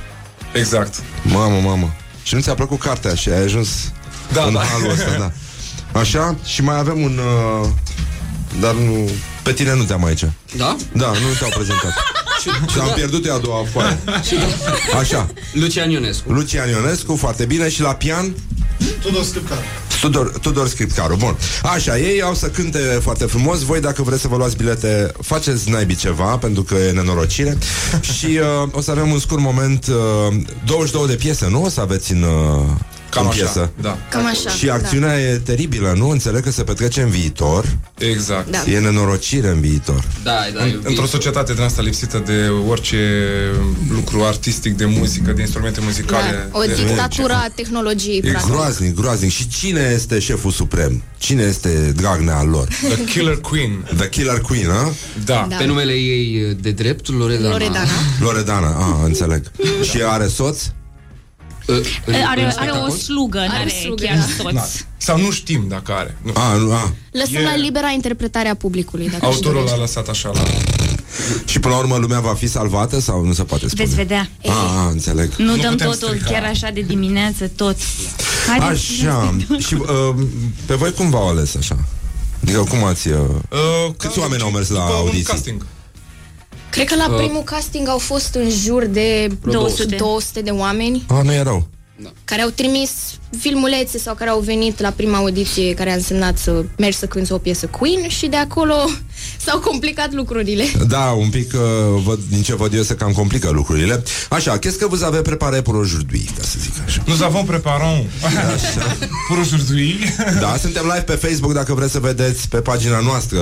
Exact. 0.54 0.94
Mamă, 1.24 1.60
mamă 1.60 1.94
Și 2.24 2.36
nu 2.36 2.42
ți-a 2.42 2.54
plăcut 2.54 2.80
cartea 2.80 3.14
și 3.16 3.30
ai 3.30 3.42
ajuns 3.44 3.70
Da, 4.34 4.44
în 4.44 4.54
da. 4.54 4.60
halul 4.60 4.92
ăsta, 4.92 5.12
da 5.18 5.32
Așa, 6.00 6.36
și 6.46 6.62
mai 6.64 6.78
avem 6.78 7.02
un 7.02 7.20
uh, 7.64 7.68
Dar 8.60 8.74
nu 8.74 9.10
Pe 9.44 9.52
tine 9.54 9.76
nu 9.76 9.84
te-am 9.84 10.06
aici 10.06 10.24
Da? 10.58 10.76
Da, 10.92 11.08
nu 11.08 11.34
te-au 11.40 11.50
prezentat 11.56 11.94
Și 12.72 12.80
am 12.80 12.92
pierdut 12.96 13.26
eu 13.26 13.36
a 13.36 13.38
doua 13.38 13.66
foaie. 13.72 14.00
Așa, 15.00 15.30
Lucian 15.54 15.90
Ionescu. 15.90 16.32
Lucian 16.32 16.70
Ionescu, 16.70 17.16
foarte 17.16 17.46
bine. 17.46 17.70
Și 17.70 17.82
la 17.82 17.94
pian? 17.94 18.36
Tudor 19.02 19.24
Scârcar 19.24 19.58
Tudor, 20.02 20.40
Tudor 20.40 20.68
Scripcaru, 20.68 21.16
bun. 21.16 21.38
Așa, 21.64 21.98
ei 21.98 22.22
au 22.22 22.34
să 22.34 22.48
cânte 22.48 22.78
foarte 22.78 23.26
frumos. 23.26 23.62
Voi 23.62 23.80
dacă 23.80 24.04
vreți 24.04 24.22
să 24.22 24.28
vă 24.28 24.36
luați 24.36 24.56
bilete 24.56 25.12
Faceți 25.22 25.70
naibii 25.70 25.96
ceva, 25.96 26.38
pentru 26.38 26.64
că 26.64 26.76
e 26.76 26.92
nenorocire. 26.92 27.58
Și 28.18 28.26
uh, 28.26 28.70
o 28.72 28.82
să 28.82 28.92
avem 28.92 29.12
un 29.12 29.20
scurt 29.20 29.42
moment 29.42 29.88
uh, 29.88 30.36
22 30.66 31.08
de 31.08 31.16
piese, 31.16 31.48
nu? 31.50 31.64
O 31.64 31.70
să 31.70 31.82
aveți 31.82 32.12
în, 32.12 32.22
uh, 32.22 32.70
Cam 33.16 33.24
în 33.26 33.30
așa. 33.32 33.38
piesă 33.44 33.72
Da. 33.82 33.98
Cam 34.10 34.26
așa. 34.26 34.50
Și 34.50 34.70
acțiunea 34.70 35.20
e 35.20 35.36
teribilă, 35.38 35.94
nu? 35.98 36.10
Înțeleg 36.10 36.44
că 36.44 36.52
se 36.52 36.64
petrece 36.64 37.02
în 37.02 37.10
viitor 37.10 37.66
Exact. 37.98 38.50
Da. 38.52 38.72
E 38.72 38.80
nenorocire 38.80 39.48
în 39.48 39.60
viitor 39.60 40.04
Da, 40.24 40.40
da. 40.54 40.68
e- 40.68 40.80
Într-o 40.84 41.06
societate 41.06 41.54
din 41.54 41.64
asta 41.64 41.82
lipsită 41.82 42.24
de 42.26 42.52
orice 42.70 42.98
lucru 43.90 44.24
artistic, 44.24 44.78
de 44.78 44.86
muzică, 44.86 45.32
de 45.32 45.42
instrumente 45.42 45.80
muzicale. 45.84 46.48
Da. 46.52 46.60
O 46.60 46.62
de... 46.62 46.74
dictatură 46.86 47.34
a 47.34 47.48
tehnologiei, 47.56 48.18
E 48.24 48.30
practic. 48.30 48.52
groaznic, 48.52 48.96
groaznic 48.96 49.32
Și 49.32 49.48
cine 49.48 49.92
este 49.94 50.20
șeful 50.20 50.52
suprem? 50.52 51.04
Cine 51.18 51.44
este 51.44 51.94
Dragnea 51.96 52.38
al 52.38 52.48
lor? 52.48 52.68
The 52.68 53.04
Killer 53.04 53.38
Queen. 53.38 53.88
The 53.98 54.10
Killer 54.10 54.40
Queen, 54.40 54.70
a? 54.70 54.92
Da. 55.26 55.46
Da. 55.50 55.56
Pe 55.56 55.66
numele 55.66 55.94
ei 55.94 56.56
de 56.62 56.72
drept, 56.72 57.10
Loredana. 57.10 57.50
Loredana. 57.50 57.88
Loredana, 58.20 58.68
a, 58.68 59.02
înțeleg 59.06 59.52
Și 59.82 60.02
are 60.08 60.28
soț? 60.28 60.62
Uh, 61.66 61.76
în- 62.06 62.14
Are, 62.14 62.22
în 62.22 62.28
are 62.28 62.46
o 62.48 62.50
spectacol? 62.52 62.90
slugă, 62.90 63.40
Are 63.40 63.48
n-are 63.48 63.70
slugă, 63.70 64.04
chiar 64.06 64.18
da. 64.18 64.44
soț. 64.44 64.54
Da. 64.54 64.66
Sau 64.98 65.20
nu 65.22 65.32
știm 65.32 65.66
dacă 65.68 65.92
are. 65.92 66.18
Nu. 66.22 66.32
A, 66.36 66.56
nu, 66.56 66.72
a 66.72 66.94
Lăsăm 67.12 67.36
E- 67.36 67.44
la 67.44 67.56
libera 67.56 67.90
interpretare 67.90 68.48
a 68.48 68.56
publicului, 68.56 69.06
dacă 69.10 69.16
își 69.26 69.26
Autorul 69.26 69.54
dorește. 69.54 69.76
l-a 69.76 69.82
lăsat 69.82 70.08
așa 70.08 70.32
la... 70.34 70.42
Și 71.46 71.60
până 71.60 71.74
la 71.74 71.80
urmă 71.80 71.96
lumea 71.98 72.20
va 72.20 72.34
fi 72.34 72.48
salvată 72.48 73.00
sau 73.00 73.26
nu 73.26 73.34
se 73.34 73.44
poate 73.44 73.68
spune? 73.68 73.84
Veți 73.84 73.96
vedea. 73.96 74.30
A, 74.48 74.52
a, 74.52 74.88
înțeleg. 74.90 75.34
Nu, 75.36 75.46
Nu 75.46 75.56
dăm 75.58 75.72
putem 75.72 75.88
totul 75.90 76.08
strica. 76.08 76.26
chiar 76.32 76.44
așa 76.44 76.70
de 76.74 76.82
dimineață, 76.82 77.48
tot. 77.56 77.76
Haide, 78.48 78.66
Așa. 78.66 79.36
Și 79.58 79.74
uh, 79.74 80.16
pe 80.66 80.74
voi 80.76 80.92
cum 80.94 81.10
v-au 81.10 81.28
ales 81.28 81.56
așa? 81.56 81.78
Adică 82.44 82.64
cum 82.70 82.84
ați... 82.84 83.08
Uh... 83.08 83.18
Uh, 83.50 83.94
Câți 83.98 84.20
oameni 84.20 84.42
au 84.42 84.50
mers 84.50 84.70
la 84.70 84.80
după 84.80 84.92
audiții? 84.94 85.18
Un 85.20 85.24
casting. 85.24 85.66
Cred 86.76 86.88
că 86.88 86.96
la 86.96 87.08
Uh, 87.10 87.16
primul 87.18 87.42
casting 87.44 87.88
au 87.88 87.98
fost 87.98 88.34
în 88.36 88.50
jur 88.50 88.86
de 88.86 89.28
200. 89.42 89.96
200 89.96 90.42
de 90.42 90.50
oameni 90.52 91.04
A, 91.08 91.22
nu 91.22 91.34
e 91.34 91.42
rău. 91.42 91.68
care 92.26 92.42
au 92.42 92.50
trimis 92.50 92.92
filmulețe 93.40 93.98
sau 93.98 94.14
care 94.16 94.30
au 94.30 94.40
venit 94.40 94.80
la 94.80 94.90
prima 94.90 95.18
audiție 95.18 95.74
care 95.74 95.92
a 95.92 95.96
însemnat 95.96 96.38
să 96.38 96.64
mergi 96.78 96.98
să 96.98 97.06
cânti 97.06 97.32
o 97.32 97.38
piesă 97.38 97.66
Queen 97.66 98.08
și 98.08 98.28
de 98.28 98.36
acolo 98.36 98.74
s-au 99.46 99.60
complicat 99.60 100.14
lucrurile. 100.14 100.66
Da, 100.88 101.16
un 101.18 101.30
pic, 101.30 101.54
uh, 101.54 102.02
văd, 102.06 102.20
din 102.30 102.42
ce 102.42 102.56
văd 102.56 102.74
eu, 102.74 102.82
se 102.82 102.94
cam 102.96 103.12
complică 103.12 103.50
lucrurile. 103.50 104.04
Așa, 104.30 104.58
qu'est-ce 104.60 104.78
que 104.78 104.88
vous 104.88 105.02
avez 105.04 105.22
préparé 105.22 105.62
pour 105.62 105.76
aujourd'hui, 105.76 106.30
ca 106.38 106.44
să 106.44 106.58
zic 106.62 106.74
așa. 106.86 107.04
Nous 107.06 107.22
avons 107.22 107.46
préparé 107.46 108.08
pour 109.28 109.38
aujourd'hui. 109.40 110.00
Da, 110.40 110.58
suntem 110.62 110.84
live 110.84 111.02
pe 111.02 111.14
Facebook 111.28 111.54
dacă 111.54 111.74
vreți 111.74 111.92
să 111.92 112.00
vedeți 112.00 112.48
pe 112.50 112.58
pagina 112.58 113.00
noastră. 113.00 113.40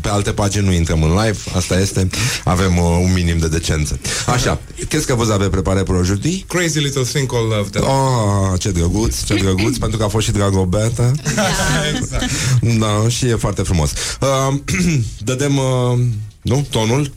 Pe 0.00 0.08
alte 0.08 0.30
pagini 0.30 0.64
nu 0.64 0.72
intrăm 0.72 1.02
în 1.02 1.10
live, 1.10 1.38
asta 1.56 1.78
este. 1.80 2.08
Avem 2.44 2.76
uh, 2.78 2.98
un 3.02 3.12
minim 3.12 3.38
de 3.38 3.48
decență. 3.48 3.98
Așa, 4.26 4.60
qu'est-ce 4.88 5.06
que 5.06 5.14
vous 5.14 5.30
avez 5.30 5.48
préparé 5.50 5.82
pour 5.82 5.96
aujourd'hui? 5.96 6.44
Crazy 6.48 6.78
little 6.78 7.02
thing 7.02 7.26
called 7.26 7.50
love. 7.56 7.68
Da. 7.70 7.80
Oh, 7.80 8.60
ce 8.60 8.70
drăguț, 8.70 9.22
ce 9.24 9.34
drăguț, 9.38 9.76
pentru 9.76 9.98
că 9.98 10.04
a 10.04 10.08
fost 10.08 10.26
și 10.26 10.32
Dragoberta. 10.32 11.10
exact. 11.94 12.24
Da, 12.78 13.08
și 13.08 13.26
e 13.26 13.34
foarte 13.34 13.62
frumos. 13.62 13.90
Uh, 14.20 14.54
dădem, 15.24 15.56
uh, 15.56 15.98
nu, 16.42 16.66
tonul? 16.70 17.12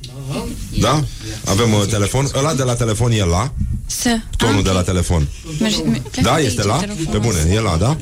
Da? 0.79 1.03
Avem 1.45 1.73
uh, 1.73 1.85
telefon. 1.89 2.27
Ăla 2.35 2.53
de 2.53 2.63
la 2.63 2.75
telefon 2.75 3.11
e 3.11 3.25
la. 3.25 3.51
Să. 3.85 4.17
Tonul 4.37 4.63
de 4.63 4.69
la 4.69 4.81
telefon. 4.81 5.27
Mergi- 5.61 5.83
me- 5.89 6.01
Da, 6.21 6.31
plecă 6.31 6.41
este 6.45 6.61
de 6.61 6.67
la? 6.67 6.73
aici, 6.73 6.81
te 6.81 6.87
rog 6.87 6.95
Pe 6.97 7.03
frumos. 7.17 7.35
bune, 7.41 7.53
e 7.53 7.59
la, 7.59 7.75
da? 7.79 7.97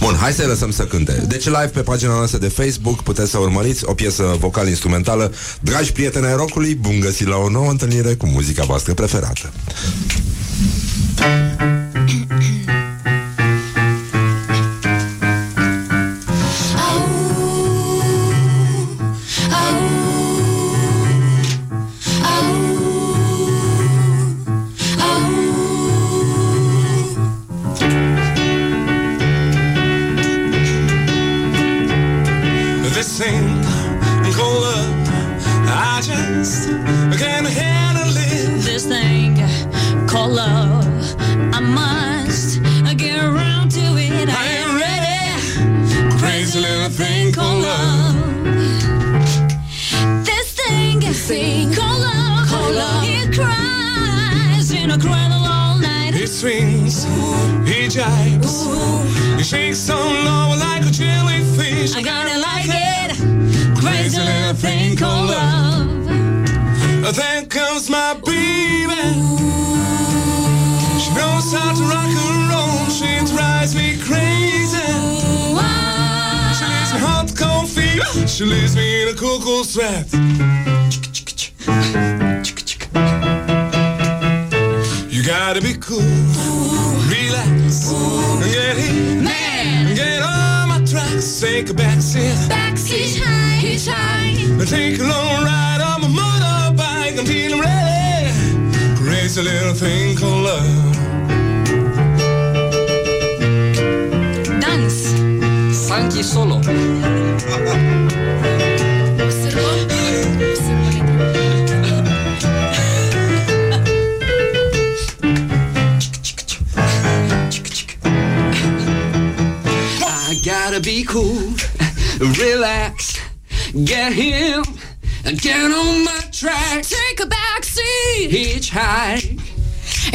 Bun, 0.00 0.16
hai 0.20 0.32
să-i 0.32 0.46
lăsăm 0.46 0.70
să 0.70 0.82
cânte. 0.84 1.24
Deci 1.28 1.44
live 1.44 1.66
pe 1.66 1.80
pagina 1.80 2.12
noastră 2.14 2.38
de 2.38 2.48
Facebook 2.48 3.02
puteți 3.02 3.30
să 3.30 3.38
urmăriți 3.38 3.84
o 3.84 3.94
piesă 3.94 4.36
vocal-instrumentală. 4.38 5.32
Dragi 5.60 5.92
prieteni 5.92 6.26
ai 6.26 6.34
rockului, 6.36 6.74
bun 6.74 7.00
găsit 7.00 7.26
la 7.26 7.36
o 7.36 7.48
nouă 7.48 7.70
întâlnire 7.70 8.14
cu 8.14 8.26
muzica 8.26 8.64
voastră 8.64 8.94
preferată. 8.94 9.52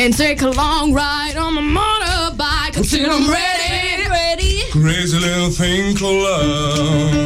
And 0.06 0.16
take 0.16 0.44
a 0.44 0.50
long 0.52 0.94
ride 0.94 1.36
on 1.36 1.56
my 1.56 1.62
motorbike 1.62 2.78
until 2.78 3.10
I'm 3.10 3.28
ready. 3.28 4.08
Ready. 4.08 4.62
Crazy 4.72 5.18
little 5.18 5.50
thing 5.50 5.96
called 5.98 6.22
love. 6.22 7.25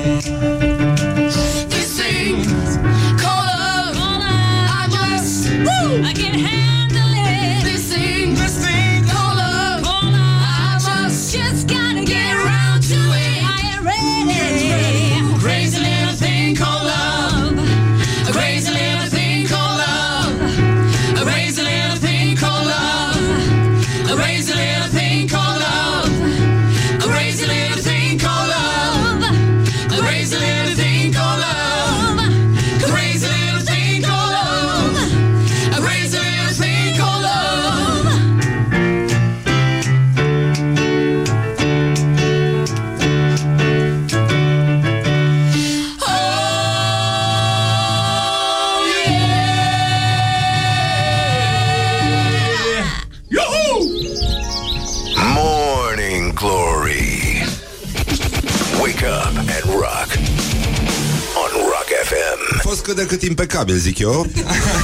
Impecabil, 63.60 63.76
zic 63.76 63.99
eu. 63.99 64.28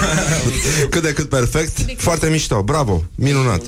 cât 0.89 1.01
de 1.01 1.13
cât 1.13 1.29
perfect. 1.29 1.77
Foarte 2.01 2.27
mișto, 2.29 2.61
bravo, 2.63 3.03
minunat. 3.15 3.61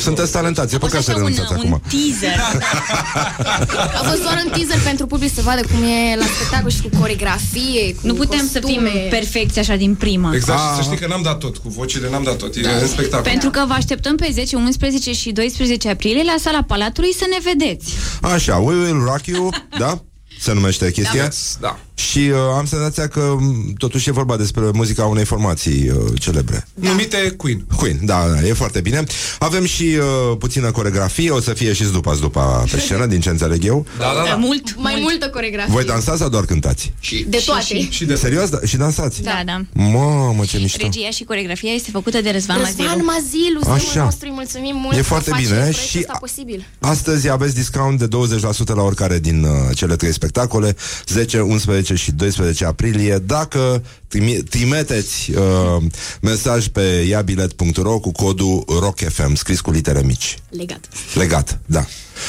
Sunteți 0.00 0.32
talentați, 0.32 0.74
e 0.74 0.78
păcat 0.78 1.02
să 1.02 1.10
un, 1.10 1.16
renunțați 1.16 1.52
un 1.52 1.56
acum. 1.58 1.82
teaser. 1.88 2.40
A 4.00 4.02
fost 4.08 4.22
doar 4.22 4.42
un 4.44 4.50
teaser 4.52 4.82
pentru 4.84 5.06
public 5.06 5.34
să 5.34 5.40
vadă 5.42 5.60
cum 5.60 5.82
e 5.82 6.16
la 6.16 6.24
spectacol 6.36 6.70
și 6.70 6.80
cu 6.82 6.98
coregrafie, 7.00 7.94
cu 7.94 8.00
Nu 8.06 8.14
putem 8.14 8.48
să 8.52 8.60
fim 8.64 8.80
costume. 8.82 9.06
perfecți 9.10 9.58
așa 9.58 9.76
din 9.76 9.94
prima. 9.94 10.34
Exact, 10.34 10.58
și 10.60 10.66
Ah. 10.68 10.74
să 10.76 10.82
știi 10.82 10.96
că 10.98 11.06
n-am 11.06 11.22
dat 11.22 11.38
tot, 11.38 11.56
cu 11.56 11.68
vocile 11.68 12.10
n-am 12.10 12.22
dat 12.22 12.36
tot, 12.36 12.54
e 12.56 12.60
da. 12.60 12.70
spectacol. 12.86 13.30
Pentru 13.30 13.50
că 13.50 13.64
vă 13.66 13.72
așteptăm 13.72 14.16
pe 14.16 14.28
10, 14.32 14.56
11 14.56 15.12
și 15.12 15.30
12 15.32 15.88
aprilie 15.88 16.22
la 16.24 16.34
sala 16.40 16.62
Palatului 16.62 17.14
să 17.14 17.24
ne 17.30 17.50
vedeți. 17.50 17.92
Așa, 18.22 18.56
We 18.56 18.74
Will 18.74 19.02
Rock 19.04 19.26
You, 19.26 19.50
da? 19.78 20.02
Se 20.40 20.52
numește 20.52 20.90
chestia. 20.90 21.28
Da. 21.60 21.78
Și 21.98 22.18
uh, 22.18 22.36
am 22.56 22.66
senzația 22.66 23.08
că 23.08 23.34
m, 23.38 23.72
totuși 23.78 24.08
e 24.08 24.12
vorba 24.12 24.36
despre 24.36 24.62
muzica 24.72 25.04
unei 25.04 25.24
formații 25.24 25.88
uh, 25.90 25.96
celebre. 26.20 26.66
Numite 26.74 27.34
Queen. 27.36 27.64
Queen, 27.76 27.98
da, 28.02 28.26
da, 28.34 28.46
e 28.46 28.52
foarte 28.52 28.80
bine. 28.80 29.04
Avem 29.38 29.64
și 29.64 29.82
uh, 29.82 30.36
puțină 30.38 30.70
coregrafie, 30.70 31.30
o 31.30 31.40
să 31.40 31.52
fie 31.52 31.72
și 31.72 31.82
după 31.84 32.16
după 32.20 32.64
pe 32.70 32.78
scenă, 32.80 33.06
din 33.06 33.20
ce 33.20 33.28
înțeleg 33.28 33.64
eu. 33.64 33.86
Da, 33.98 34.12
da, 34.16 34.24
da. 34.30 34.34
Mult, 34.34 34.74
Mai 34.76 34.92
mult. 34.92 35.02
multă 35.10 35.28
coregrafie. 35.30 35.72
Voi 35.72 35.84
dansați 35.84 36.18
sau 36.18 36.28
doar 36.28 36.44
cântați? 36.44 36.92
Și 37.00 37.24
De 37.28 37.42
toate. 37.46 37.62
și. 37.64 37.88
Și 37.90 38.04
de 38.04 38.14
Serios? 38.14 38.48
Da, 38.48 38.58
și 38.66 38.76
dansați? 38.76 39.22
Da, 39.22 39.42
da. 39.46 39.60
Mamă, 39.72 40.44
ce 40.44 40.58
mișto. 40.58 40.78
Regia 40.82 41.10
și 41.10 41.24
coregrafia 41.24 41.70
este 41.72 41.90
făcută 41.92 42.20
de 42.20 42.30
Răzvan 42.30 42.56
Răzvan 42.58 42.86
Mazilu. 42.86 43.04
Mazilu, 43.04 43.60
Așa. 43.72 43.90
zeul 43.92 44.04
nostru, 44.04 44.26
îi 44.28 44.34
mulțumim 44.34 44.76
mult 44.76 44.94
E 44.94 44.96
că 44.98 45.02
foarte 45.02 45.30
face 45.30 45.42
bine 45.42 45.54
proiectul 45.56 45.82
și 45.86 45.98
ăsta 45.98 46.12
a- 46.14 46.18
posibil. 46.18 46.66
Astăzi 46.78 47.28
aveți 47.30 47.54
discount 47.54 47.98
de 47.98 48.06
20% 48.06 48.74
la 48.74 48.82
oricare 48.82 49.18
din 49.18 49.42
uh, 49.44 49.50
cele 49.76 49.96
trei 49.96 50.12
spectacole 50.12 50.76
10, 51.06 51.40
11 51.40 51.87
și 51.94 52.12
12 52.12 52.64
aprilie. 52.64 53.18
Dacă 53.18 53.82
trimi- 54.08 54.42
trimiteți 54.50 55.30
uh, 55.30 55.82
mesaj 56.20 56.66
pe 56.66 57.04
iabilet.ro 57.08 57.98
cu 57.98 58.12
codul 58.12 58.64
ROCKFM 58.80 59.34
Scris 59.34 59.60
cu 59.60 59.70
litere 59.70 60.02
mici. 60.02 60.36
Legat. 60.50 60.88
Legat, 61.14 61.58
da, 61.66 61.86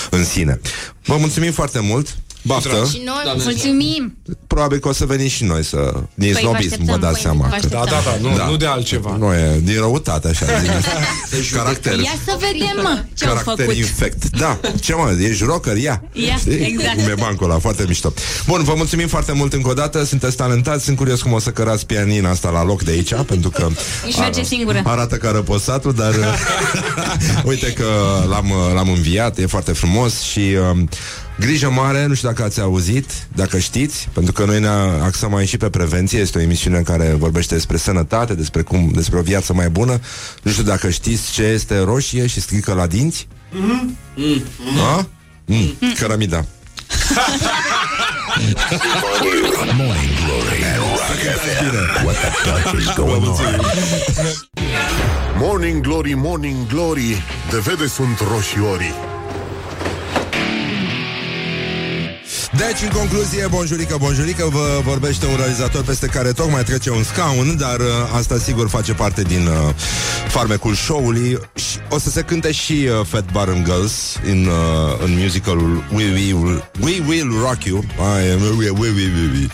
în 0.10 0.26
sine. 0.26 0.60
Vă 1.04 1.18
mulțumim 1.18 1.52
foarte 1.52 1.80
mult 1.80 2.18
Baftă 2.42 2.88
Și 2.92 3.02
noi 3.06 3.22
Doamne 3.24 3.44
Mulțumim! 3.44 4.18
probabil 4.48 4.80
că 4.80 4.88
o 4.88 4.94
să 4.94 5.06
venim 5.06 5.28
și 5.28 5.44
noi 5.44 5.64
să... 5.64 5.94
Din 6.14 6.32
Păi, 6.32 6.32
vă 6.32 6.38
snobism, 6.40 6.70
vă 6.70 6.92
așteptăm, 6.92 7.00
dați 7.00 7.14
păi, 7.14 7.22
seama. 7.22 7.42
vă 7.44 7.48
că- 7.50 7.56
așteptăm. 7.56 7.82
Da, 7.86 7.92
da, 7.92 8.18
da, 8.30 8.44
nu, 8.46 8.50
nu 8.52 8.58
de 8.58 8.66
altceva. 8.66 9.16
Nu 9.20 9.34
e 9.34 9.60
din 9.64 9.76
răutate, 9.78 10.28
așa. 10.28 10.46
Din 10.62 10.72
caracter. 11.58 12.00
Ia 12.00 12.14
să 12.26 12.38
vedem, 12.40 12.80
mă, 12.84 13.04
ce-au 13.14 13.34
Caracter 13.34 13.66
făcut. 13.66 13.76
infect. 13.80 14.30
Da, 14.38 14.60
ce 14.82 14.94
mă, 14.94 15.18
ești 15.30 15.44
rocker, 15.44 15.78
ia. 15.78 16.04
Ia, 16.14 16.36
Știi? 16.36 16.54
exact. 16.54 16.94
Cum 16.96 17.10
e 17.10 17.14
bancul 17.20 17.50
ăla, 17.50 17.60
foarte 17.60 17.84
mișto. 17.88 18.14
Bun, 18.48 18.64
vă 18.64 18.74
mulțumim 18.76 19.08
foarte 19.08 19.32
mult 19.32 19.54
încă 19.54 19.70
o 19.70 19.74
dată, 19.74 20.04
sunteți 20.04 20.36
talentați, 20.36 20.84
sunt 20.84 20.98
curios 20.98 21.22
cum 21.22 21.32
o 21.34 21.40
să 21.40 21.50
cărați 21.50 21.86
pianina 21.86 22.30
asta 22.30 22.50
la 22.50 22.64
loc 22.64 22.84
de 22.84 22.92
aici, 22.92 23.14
pentru 23.34 23.50
că 23.50 23.68
Își 24.08 24.20
merge 24.20 24.44
singură. 24.44 24.82
arată 24.86 25.16
ca 25.16 25.32
răposatul, 25.32 25.94
dar 25.94 26.14
uite 27.44 27.74
că 27.74 27.86
l-am, 28.30 28.54
l-am 28.74 28.90
înviat, 28.90 29.38
e 29.38 29.46
foarte 29.46 29.72
frumos 29.72 30.20
și 30.22 30.40
um, 30.72 30.90
Grijă 31.40 31.70
mare, 31.70 32.06
nu 32.06 32.14
știu 32.14 32.28
dacă 32.28 32.44
ați 32.44 32.62
auzit, 32.62 33.12
dacă 33.36 33.58
știți, 33.58 34.10
pentru 34.14 34.34
că 34.34 34.46
noi 34.46 34.60
ne 34.60 34.68
axăm 35.04 35.36
aici 35.36 35.48
și 35.48 35.58
pe 35.58 35.70
prevenție, 35.70 36.20
este 36.20 36.38
o 36.38 36.42
emisiune 36.42 36.80
care 36.82 37.16
vorbește 37.18 37.54
despre 37.54 37.78
sănătate, 37.78 38.34
despre 38.34 38.62
cum, 38.62 38.92
despre 38.94 39.20
o 39.20 39.22
viață 39.22 39.54
mai 39.54 39.70
bună. 39.70 40.00
Nu 40.44 40.52
știu 40.52 40.64
dacă 40.64 40.90
știți 40.90 41.32
ce 41.32 41.44
este 41.44 41.80
roșie 41.80 42.28
și 42.28 42.42
strică 42.42 42.74
la 42.74 42.88
dinți. 42.88 43.28
Mm. 43.52 43.98
Da? 44.76 45.06
Mm. 45.46 45.76
Cărămida. 46.00 46.46
Morning 49.78 50.14
Glory 50.26 50.64
at 50.64 50.78
Rock 50.78 51.20
FM. 51.42 52.06
What 52.06 52.16
the 52.16 52.32
duck 52.50 52.80
is 52.80 52.94
going 52.96 53.26
on? 53.26 53.60
Morning 55.38 55.82
Glory, 55.82 56.14
Morning 56.14 56.68
Glory 56.68 57.24
De 57.50 57.58
vede 57.58 57.88
sunt 57.88 58.20
roșiorii 58.20 59.09
Deci, 62.68 62.82
în 62.82 62.90
concluzie, 62.90 63.48
bonjurică, 63.50 63.96
bonjurică, 64.00 64.50
vă 64.52 64.82
vorbește 64.84 65.26
un 65.26 65.36
realizator 65.36 65.84
peste 65.84 66.08
care 66.08 66.32
tocmai 66.32 66.64
trece 66.64 66.90
un 66.90 67.04
scaun, 67.04 67.58
dar 67.58 67.80
uh, 67.80 67.86
asta 68.18 68.38
sigur 68.38 68.70
face 68.70 68.94
parte 68.94 69.22
din 69.22 69.48
uh, 69.48 69.74
farmecul 70.28 70.74
show-ului. 70.74 71.40
Și 71.56 71.78
o 71.90 72.00
să 72.00 72.10
se 72.10 72.22
cânte 72.22 72.52
și 72.52 72.74
uh, 72.74 73.06
Fat 73.06 73.32
Bottom 73.32 73.64
Girls 73.64 74.18
în, 74.26 74.46
uh, 74.46 75.04
în 75.04 75.18
musicalul 75.18 75.84
We 75.94 76.12
Will, 76.12 76.70
We 76.80 77.04
Will 77.08 77.32
Rock 77.42 77.64
You. 77.64 77.84
I 77.98 78.32
am, 78.32 78.42
we, 78.42 78.70
we, 78.70 78.90
we, 78.90 78.90
we, 78.90 79.40
we. 79.40 79.48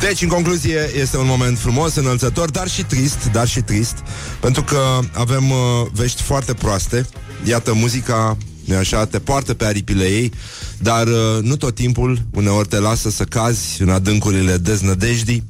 Deci, 0.00 0.22
în 0.22 0.28
concluzie, 0.28 0.90
este 1.00 1.16
un 1.16 1.26
moment 1.26 1.58
frumos, 1.58 1.94
înălțător, 1.94 2.50
dar 2.50 2.68
și 2.68 2.82
trist, 2.82 3.30
dar 3.32 3.48
și 3.48 3.60
trist, 3.60 3.96
pentru 4.40 4.62
că 4.62 4.98
avem 5.12 5.50
uh, 5.50 5.56
vești 5.92 6.22
foarte 6.22 6.54
proaste. 6.54 7.06
Iată, 7.44 7.72
muzica 7.74 8.36
nu 8.64 8.76
așa, 8.76 9.06
te 9.06 9.18
poartă 9.18 9.54
pe 9.54 9.64
aripile 9.64 10.04
ei, 10.04 10.32
dar 10.78 11.06
uh, 11.06 11.38
nu 11.42 11.56
tot 11.56 11.74
timpul, 11.74 12.18
uneori 12.34 12.68
te 12.68 12.78
lasă 12.78 13.10
să 13.10 13.24
cazi 13.24 13.82
în 13.82 13.88
adâncurile 13.88 14.56
deznădejdii. 14.56 15.44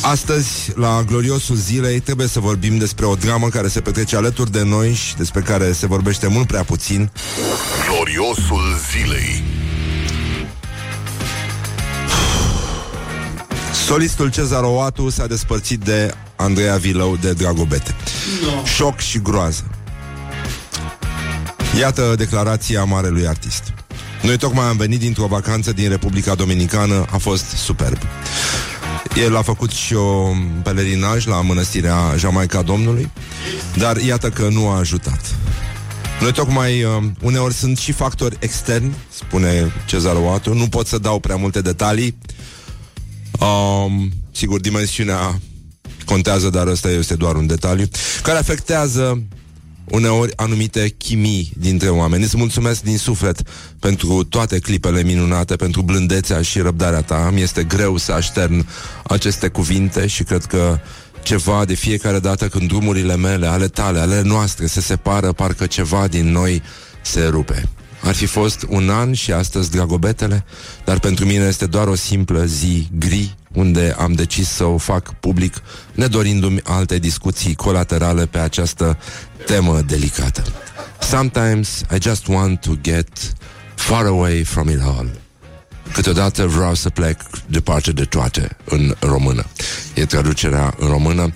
Astăzi, 0.00 0.48
la 0.74 1.02
gloriosul 1.06 1.56
zilei, 1.56 2.00
trebuie 2.00 2.26
să 2.26 2.40
vorbim 2.40 2.78
despre 2.78 3.06
o 3.06 3.14
dramă 3.14 3.48
care 3.48 3.68
se 3.68 3.80
petrece 3.80 4.16
alături 4.16 4.50
de 4.50 4.62
noi 4.62 4.92
și 4.92 5.16
despre 5.16 5.40
care 5.40 5.72
se 5.72 5.86
vorbește 5.86 6.26
mult 6.26 6.46
prea 6.46 6.62
puțin. 6.62 7.10
Gloriosul 7.88 8.78
zilei 8.90 9.42
Solistul 13.86 14.30
Cezar 14.30 14.62
Oatu 14.62 15.10
s-a 15.10 15.26
despărțit 15.26 15.80
de 15.80 16.14
Andreea 16.36 16.76
Vilău 16.76 17.16
de 17.20 17.32
Dragobete. 17.32 17.94
No. 18.42 18.64
Șoc 18.64 18.98
și 18.98 19.18
groază. 19.18 19.77
Iată 21.76 22.14
declarația 22.16 22.84
marelui 22.84 23.26
artist. 23.26 23.62
Noi 24.22 24.36
tocmai 24.36 24.64
am 24.64 24.76
venit 24.76 24.98
dintr-o 24.98 25.26
vacanță 25.26 25.72
din 25.72 25.88
Republica 25.88 26.34
Dominicană, 26.34 27.04
a 27.10 27.16
fost 27.16 27.44
superb. 27.44 27.98
El 29.16 29.36
a 29.36 29.42
făcut 29.42 29.70
și 29.70 29.94
o 29.94 30.30
pelerinaj 30.62 31.26
la 31.26 31.40
mănăstirea 31.40 32.14
Jamaica 32.16 32.62
Domnului, 32.62 33.10
dar 33.76 33.96
iată 33.96 34.28
că 34.28 34.48
nu 34.48 34.68
a 34.68 34.78
ajutat. 34.78 35.20
Noi 36.20 36.32
tocmai, 36.32 36.82
uh, 36.82 36.90
uneori 37.22 37.54
sunt 37.54 37.78
și 37.78 37.92
factori 37.92 38.36
externi, 38.38 38.94
spune 39.10 39.72
Cezar 39.86 40.16
Oatu, 40.16 40.54
nu 40.54 40.68
pot 40.68 40.86
să 40.86 40.98
dau 40.98 41.18
prea 41.20 41.36
multe 41.36 41.60
detalii. 41.60 42.18
Um, 43.40 44.12
sigur, 44.32 44.60
dimensiunea 44.60 45.40
contează, 46.04 46.50
dar 46.50 46.66
ăsta 46.66 46.90
este 46.90 47.14
doar 47.14 47.34
un 47.34 47.46
detaliu, 47.46 47.88
care 48.22 48.38
afectează 48.38 49.22
uneori 49.90 50.32
anumite 50.36 50.94
chimii 50.98 51.52
dintre 51.56 51.88
oameni. 51.88 52.22
Îți 52.22 52.36
mulțumesc 52.36 52.82
din 52.82 52.98
suflet 52.98 53.42
pentru 53.78 54.24
toate 54.24 54.58
clipele 54.58 55.02
minunate, 55.02 55.56
pentru 55.56 55.82
blândețea 55.82 56.42
și 56.42 56.60
răbdarea 56.60 57.02
ta. 57.02 57.30
Mi 57.32 57.40
este 57.40 57.64
greu 57.64 57.96
să 57.96 58.12
aștern 58.12 58.66
aceste 59.02 59.48
cuvinte 59.48 60.06
și 60.06 60.22
cred 60.22 60.44
că 60.44 60.78
ceva 61.22 61.64
de 61.64 61.74
fiecare 61.74 62.18
dată 62.18 62.48
când 62.48 62.68
drumurile 62.68 63.16
mele, 63.16 63.46
ale 63.46 63.68
tale, 63.68 63.98
ale 63.98 64.22
noastre 64.22 64.66
se 64.66 64.80
separă, 64.80 65.32
parcă 65.32 65.66
ceva 65.66 66.06
din 66.06 66.30
noi 66.30 66.62
se 67.02 67.26
rupe. 67.26 67.68
Ar 68.02 68.14
fi 68.14 68.26
fost 68.26 68.66
un 68.68 68.90
an 68.90 69.12
și 69.12 69.32
astăzi 69.32 69.70
dragobetele, 69.70 70.44
dar 70.84 70.98
pentru 70.98 71.24
mine 71.24 71.44
este 71.44 71.66
doar 71.66 71.86
o 71.86 71.94
simplă 71.94 72.44
zi 72.44 72.88
gri, 72.98 73.36
unde 73.52 73.94
am 73.98 74.12
decis 74.12 74.48
să 74.48 74.64
o 74.64 74.76
fac 74.76 75.14
public, 75.14 75.54
nedorindu-mi 75.94 76.60
alte 76.64 76.98
discuții 76.98 77.54
colaterale 77.54 78.26
pe 78.26 78.38
această 78.38 78.98
temă 79.46 79.80
delicată. 79.86 80.42
Sometimes 81.00 81.82
I 81.94 82.00
just 82.00 82.26
want 82.26 82.60
to 82.60 82.72
get 82.82 83.08
far 83.74 84.06
away 84.06 84.42
from 84.42 84.68
it 84.68 84.80
all. 84.80 85.10
Câteodată 85.92 86.46
vreau 86.46 86.74
să 86.74 86.90
plec 86.90 87.20
departe 87.46 87.92
de 87.92 88.04
toate 88.04 88.56
în 88.64 88.94
română. 89.00 89.44
E 89.94 90.04
traducerea 90.04 90.74
în 90.78 90.88
română. 90.88 91.32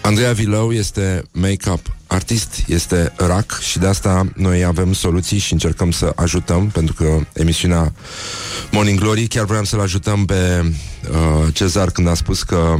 Andreea 0.00 0.32
Vilău 0.32 0.72
este 0.72 1.22
make-up 1.32 1.94
artist, 2.06 2.64
este 2.66 3.12
rac 3.16 3.60
și 3.60 3.78
de 3.78 3.86
asta 3.86 4.26
noi 4.36 4.64
avem 4.64 4.92
soluții 4.92 5.38
și 5.38 5.52
încercăm 5.52 5.90
să 5.90 6.12
ajutăm, 6.16 6.68
pentru 6.68 6.94
că 6.94 7.18
emisiunea 7.32 7.92
Morning 8.70 8.98
Glory, 8.98 9.26
chiar 9.26 9.44
vreau 9.44 9.64
să-l 9.64 9.80
ajutăm 9.80 10.24
pe 10.24 10.64
uh, 10.64 11.54
Cezar 11.54 11.90
când 11.90 12.08
a 12.08 12.14
spus 12.14 12.42
că 12.42 12.76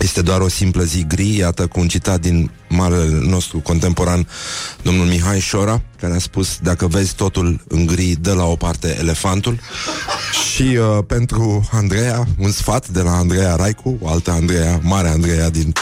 este 0.00 0.22
doar 0.22 0.40
o 0.40 0.48
simplă 0.48 0.82
zi 0.82 1.04
gri, 1.06 1.36
iată 1.36 1.66
cu 1.66 1.80
un 1.80 1.88
citat 1.88 2.20
din 2.20 2.50
marele 2.68 3.18
nostru 3.22 3.58
contemporan, 3.58 4.28
domnul 4.82 5.06
Mihai 5.06 5.40
Șora, 5.40 5.82
care 6.00 6.14
a 6.14 6.18
spus, 6.18 6.58
dacă 6.62 6.86
vezi 6.86 7.14
totul 7.14 7.60
în 7.68 7.86
gri, 7.86 8.16
dă 8.20 8.32
la 8.32 8.44
o 8.44 8.56
parte 8.56 8.96
elefantul. 8.98 9.58
Și 10.52 10.62
uh, 10.62 11.04
pentru 11.06 11.68
Andreea, 11.72 12.26
un 12.38 12.50
sfat 12.50 12.88
de 12.88 13.00
la 13.00 13.16
Andreea 13.16 13.54
Raicu, 13.54 13.98
o 14.00 14.08
altă 14.08 14.30
Andreea, 14.30 14.80
mare 14.82 15.08
Andreea 15.08 15.50
din, 15.50 15.72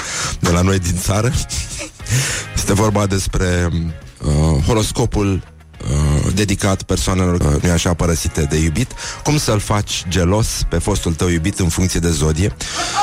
de 0.40 0.50
la 0.50 0.60
noi 0.60 0.78
din 0.78 0.96
țară. 0.96 1.32
Este 2.56 2.72
vorba 2.72 3.06
despre 3.06 3.68
uh, 3.72 4.64
horoscopul 4.66 5.42
uh, 5.90 6.32
dedicat 6.34 6.82
persoanelor, 6.82 7.40
uh, 7.54 7.62
nu 7.62 7.70
așa, 7.70 7.94
părăsite 7.94 8.42
de 8.42 8.56
iubit, 8.56 8.92
cum 9.22 9.38
să-l 9.38 9.58
faci 9.58 10.04
gelos 10.08 10.46
pe 10.68 10.78
fostul 10.78 11.14
tău 11.14 11.28
iubit 11.28 11.58
în 11.58 11.68
funcție 11.68 12.00
de 12.00 12.10
zodie. 12.10 12.56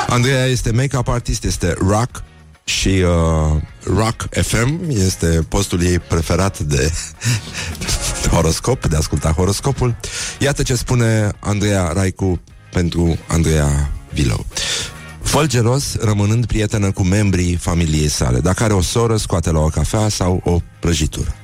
Andreea 0.06 0.44
este 0.44 0.70
make-up 0.70 1.08
artist, 1.08 1.44
este 1.44 1.74
rock 1.78 2.22
și 2.64 2.88
uh, 2.88 3.62
Rock 3.96 4.26
FM 4.30 4.80
este 4.88 5.26
postul 5.48 5.82
ei 5.82 5.98
preferat 5.98 6.58
de 6.58 6.92
horoscop, 8.32 8.86
de 8.86 8.94
a 8.94 8.98
asculta 8.98 9.30
horoscopul. 9.30 9.96
Iată 10.38 10.62
ce 10.62 10.74
spune 10.74 11.30
Andreea 11.40 11.92
Raicu 11.94 12.40
pentru 12.72 13.18
Andreea 13.26 13.90
Vilou. 14.12 14.46
fă 15.22 15.46
gelos 15.46 15.96
rămânând 16.00 16.46
prietenă 16.46 16.90
cu 16.90 17.02
membrii 17.02 17.56
familiei 17.56 18.08
sale. 18.08 18.40
Dacă 18.40 18.62
are 18.64 18.72
o 18.72 18.82
soră, 18.82 19.16
scoate 19.16 19.50
la 19.50 19.58
o 19.58 19.68
cafea 19.68 20.08
sau 20.08 20.40
o 20.44 20.60
prăjitură. 20.80 21.34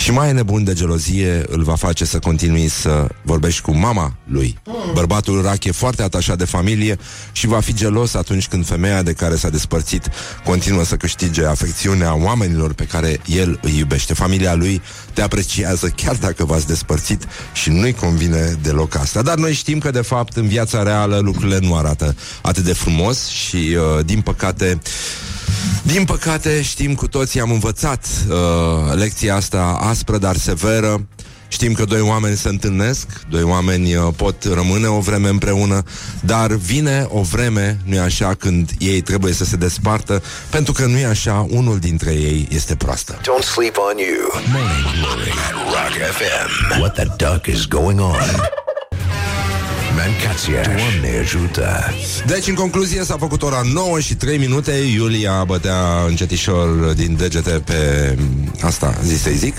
Și 0.00 0.10
mai 0.10 0.32
nebun 0.32 0.64
de 0.64 0.72
gelozie 0.72 1.44
îl 1.48 1.62
va 1.62 1.74
face 1.74 2.04
să 2.04 2.18
continui 2.18 2.68
să 2.68 3.06
vorbești 3.22 3.60
cu 3.60 3.76
mama 3.76 4.14
lui. 4.24 4.58
Bărbatul 4.94 5.42
rac 5.42 5.64
e 5.64 5.70
foarte 5.70 6.02
atașat 6.02 6.38
de 6.38 6.44
familie 6.44 6.98
și 7.32 7.46
va 7.46 7.60
fi 7.60 7.74
gelos 7.74 8.14
atunci 8.14 8.48
când 8.48 8.66
femeia 8.66 9.02
de 9.02 9.12
care 9.12 9.36
s-a 9.36 9.48
despărțit 9.48 10.08
continuă 10.44 10.84
să 10.84 10.96
câștige 10.96 11.44
afecțiunea 11.44 12.14
oamenilor 12.14 12.72
pe 12.72 12.84
care 12.84 13.20
el 13.26 13.58
îi 13.62 13.78
iubește. 13.78 14.14
Familia 14.14 14.54
lui 14.54 14.82
te 15.12 15.22
apreciază 15.22 15.88
chiar 15.88 16.16
dacă 16.16 16.44
v-ați 16.44 16.66
despărțit 16.66 17.26
și 17.52 17.70
nu-i 17.70 17.92
convine 17.92 18.58
deloc 18.62 18.96
asta. 18.96 19.22
Dar 19.22 19.36
noi 19.36 19.52
știm 19.52 19.78
că 19.78 19.90
de 19.90 20.02
fapt 20.02 20.36
în 20.36 20.46
viața 20.46 20.82
reală 20.82 21.18
lucrurile 21.18 21.58
nu 21.58 21.76
arată 21.76 22.16
atât 22.42 22.64
de 22.64 22.72
frumos 22.72 23.26
și 23.26 23.56
uh, 23.56 24.04
din 24.04 24.20
păcate 24.20 24.80
din 25.82 26.04
păcate, 26.04 26.62
știm 26.62 26.94
cu 26.94 27.08
toții, 27.08 27.40
am 27.40 27.50
învățat 27.50 28.06
uh, 28.28 28.36
lecția 28.94 29.34
asta 29.36 29.78
aspră, 29.82 30.18
dar 30.18 30.36
severă. 30.36 31.06
Știm 31.48 31.72
că 31.72 31.84
doi 31.84 32.00
oameni 32.00 32.36
se 32.36 32.48
întâlnesc, 32.48 33.06
doi 33.28 33.42
oameni 33.42 33.94
uh, 33.94 34.08
pot 34.16 34.44
rămâne 34.44 34.86
o 34.86 35.00
vreme 35.00 35.28
împreună, 35.28 35.82
dar 36.20 36.52
vine 36.52 37.06
o 37.08 37.20
vreme, 37.20 37.78
nu-i 37.84 37.98
așa, 37.98 38.34
când 38.34 38.70
ei 38.78 39.00
trebuie 39.00 39.32
să 39.32 39.44
se 39.44 39.56
despartă, 39.56 40.22
pentru 40.50 40.72
că 40.72 40.84
nu-i 40.86 41.04
așa, 41.04 41.46
unul 41.50 41.78
dintre 41.78 42.10
ei 42.10 42.48
este 42.50 42.74
proastă. 42.74 43.20
Don't 43.20 43.44
sleep 43.54 43.76
on 43.90 43.96
you. 43.98 44.42
Morning 44.52 44.84
Glory 45.00 45.30
at 45.30 45.52
Rock 45.52 46.12
FM. 46.12 46.80
What 46.80 46.94
the 46.94 47.06
duck 47.16 47.46
is 47.46 47.66
going 47.66 48.00
on? 48.00 48.59
Mancațiaș. 49.96 50.66
Doamne 50.66 51.18
ajută! 51.20 51.94
Deci, 52.26 52.46
în 52.46 52.54
concluzie, 52.54 53.04
s-a 53.04 53.16
făcut 53.18 53.42
ora 53.42 53.60
9 53.72 54.00
și 54.00 54.14
3 54.14 54.38
minute 54.38 54.72
Iulia 54.72 55.44
bătea 55.44 56.04
încetișor 56.08 56.68
din 56.92 57.16
degete 57.16 57.50
pe 57.50 58.14
asta, 58.60 58.94
zi 59.04 59.22
să-i 59.22 59.36
zic 59.36 59.54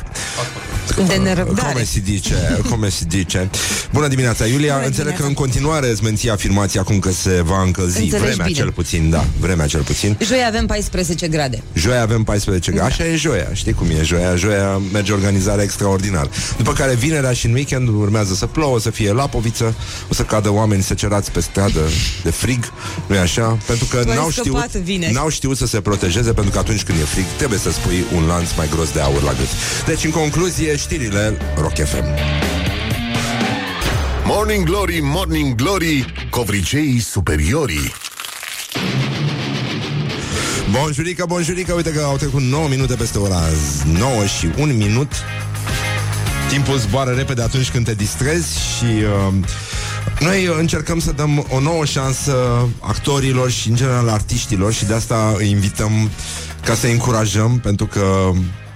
De 1.07 1.15
nerăbdare. 1.15 1.73
Cum 1.73 1.83
se 1.83 1.99
dice, 1.99 2.59
cum 2.69 2.85
se 2.89 3.03
dice 3.07 3.49
Bună 3.93 4.07
dimineața, 4.07 4.45
Iulia 4.45 4.73
Bună 4.73 4.85
Înțeleg 4.85 4.93
dimineața. 4.95 5.21
că 5.21 5.27
în 5.27 5.33
continuare 5.33 5.89
îți 5.89 6.03
menții 6.03 6.29
afirmația 6.29 6.81
Acum 6.81 6.99
că 6.99 7.11
se 7.11 7.41
va 7.45 7.61
încălzi 7.61 8.01
Înțelegi 8.01 8.25
Vremea 8.27 8.45
bine. 8.45 8.57
cel 8.57 8.71
puțin, 8.71 9.09
da, 9.09 9.25
vremea 9.39 9.67
cel 9.67 9.81
puțin 9.81 10.17
Joi 10.23 10.43
avem 10.47 10.65
14 10.65 11.27
grade. 11.27 11.63
Joia 11.73 12.01
avem 12.01 12.23
14 12.23 12.71
grade. 12.71 12.87
Așa 12.91 13.05
e 13.05 13.15
joia. 13.15 13.47
Știi 13.53 13.73
cum 13.73 13.87
e 13.89 14.03
joia? 14.03 14.35
Joia 14.35 14.81
merge 14.91 15.11
organizarea 15.13 15.63
extraordinar. 15.63 16.29
După 16.57 16.73
care 16.73 16.95
vinerea 16.95 17.33
și 17.33 17.45
în 17.45 17.53
weekend 17.53 17.87
urmează 17.87 18.33
să 18.33 18.45
plouă, 18.45 18.79
să 18.79 18.89
fie 18.89 19.11
lapoviță, 19.13 19.75
o 20.09 20.13
să 20.13 20.21
cadă 20.23 20.51
oameni 20.51 20.83
secerați 20.83 21.31
pe 21.31 21.39
stradă 21.39 21.79
de 22.23 22.29
frig, 22.29 22.71
nu-i 23.07 23.17
așa? 23.17 23.57
Pentru 23.65 23.85
că 23.85 23.97
Tu 24.03 24.09
ai 24.09 24.15
n-au 24.15 24.29
scăpat 24.29 24.67
știut, 24.69 24.83
vineri. 24.83 25.13
n-au 25.13 25.29
știut 25.29 25.57
să 25.57 25.65
se 25.65 25.81
protejeze, 25.81 26.31
pentru 26.33 26.51
că 26.51 26.57
atunci 26.59 26.83
când 26.83 26.99
e 26.99 27.03
frig 27.03 27.25
trebuie 27.37 27.59
să 27.59 27.71
spui 27.71 28.03
un 28.15 28.25
lanț 28.25 28.47
mai 28.57 28.69
gros 28.71 28.91
de 28.91 28.99
aur 28.99 29.21
la 29.21 29.31
gât. 29.31 29.47
Deci, 29.85 30.03
în 30.03 30.11
concluzie, 30.11 30.70
știrile 30.75 31.37
Rock 31.55 31.73
FM. 31.73 32.03
Morning 34.25 34.65
Glory, 34.65 34.99
Morning 35.01 35.55
Glory, 35.55 36.13
covriceii 36.29 36.99
superiorii. 36.99 37.93
Bonjurică, 40.71 41.25
bonjurică, 41.27 41.73
uite 41.73 41.91
că 41.91 42.01
au 42.01 42.17
trecut 42.17 42.41
9 42.41 42.67
minute 42.67 42.95
peste 42.95 43.17
ora 43.17 43.41
9 43.97 44.25
și 44.25 44.49
1 44.57 44.73
minut 44.73 45.11
Timpul 46.49 46.77
zboară 46.77 47.11
repede 47.11 47.41
atunci 47.41 47.71
când 47.71 47.85
te 47.85 47.93
distrezi 47.93 48.59
și 48.59 48.85
uh, 48.85 49.33
noi 50.19 50.49
încercăm 50.59 50.99
să 50.99 51.11
dăm 51.11 51.45
o 51.49 51.59
nouă 51.59 51.85
șansă 51.85 52.35
actorilor 52.79 53.51
și 53.51 53.69
în 53.69 53.75
general 53.75 54.09
artiștilor 54.09 54.73
și 54.73 54.85
de 54.85 54.93
asta 54.93 55.35
îi 55.37 55.49
invităm 55.49 56.09
ca 56.65 56.73
să 56.73 56.87
încurajăm 56.87 57.59
pentru 57.59 57.85
că 57.85 58.31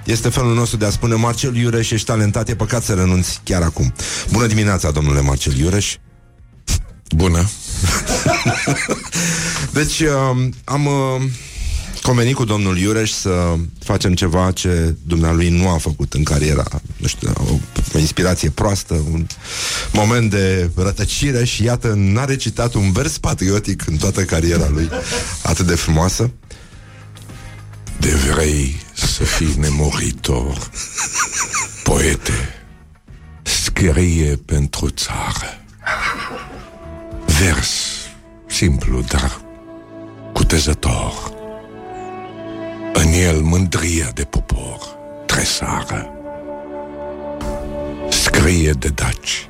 este 0.06 0.30
felul 0.30 0.54
nostru 0.54 0.78
de 0.78 0.86
a 0.86 0.90
spune 0.90 1.16
Marcel 1.16 1.56
Iureș, 1.56 1.92
ești 1.92 2.06
talentat, 2.06 2.50
e 2.50 2.56
păcat 2.56 2.84
să 2.84 2.94
renunți 2.94 3.42
chiar 3.44 3.62
acum. 3.62 3.94
Bună 4.32 4.48
dimineața, 4.48 4.92
domnule 4.92 5.22
Marcel 5.22 5.58
Iureș. 5.58 5.96
Bună. 7.16 7.50
Deci 9.74 10.00
uh, 10.00 10.48
am 10.64 10.86
uh, 10.86 11.22
convenit 12.02 12.36
cu 12.36 12.44
domnul 12.44 12.78
Iureș 12.78 13.12
să 13.12 13.54
facem 13.80 14.14
ceva 14.14 14.52
ce 14.52 14.96
dumnealui 15.04 15.50
nu 15.50 15.70
a 15.70 15.78
făcut 15.78 16.14
în 16.14 16.24
cariera, 16.24 16.66
nu 16.98 17.08
știu, 17.08 17.34
o, 17.36 17.54
o 17.94 18.00
inspirație 18.00 18.50
proastă, 18.50 18.94
un 18.94 19.28
moment 19.94 20.30
de 20.30 20.70
rătăcire 20.76 21.46
și 21.46 21.64
iată, 21.64 21.94
n-a 21.96 22.26
recitat 22.26 22.74
un 22.74 22.92
vers 22.92 23.18
patriotic 23.18 23.88
în 23.88 23.98
toată 23.98 24.24
cariera 24.24 24.70
lui 24.70 24.90
atât 25.44 25.66
de 25.66 25.76
frumoasă. 25.76 26.32
De 28.00 28.10
vrei 28.10 28.85
să 28.96 29.24
fii 29.24 29.56
nemuritor 29.58 30.70
Poete 31.84 32.66
Scrie 33.42 34.36
pentru 34.46 34.90
țară. 34.90 35.62
Vers 37.26 37.96
simplu, 38.48 39.02
dar 39.02 39.42
cutezător. 40.34 41.34
În 42.94 43.12
el 43.12 43.42
mândria 43.42 44.12
de 44.14 44.24
popor 44.24 44.80
tresară. 45.26 46.10
Scrie 48.10 48.72
de 48.72 48.88
daci 48.88 49.48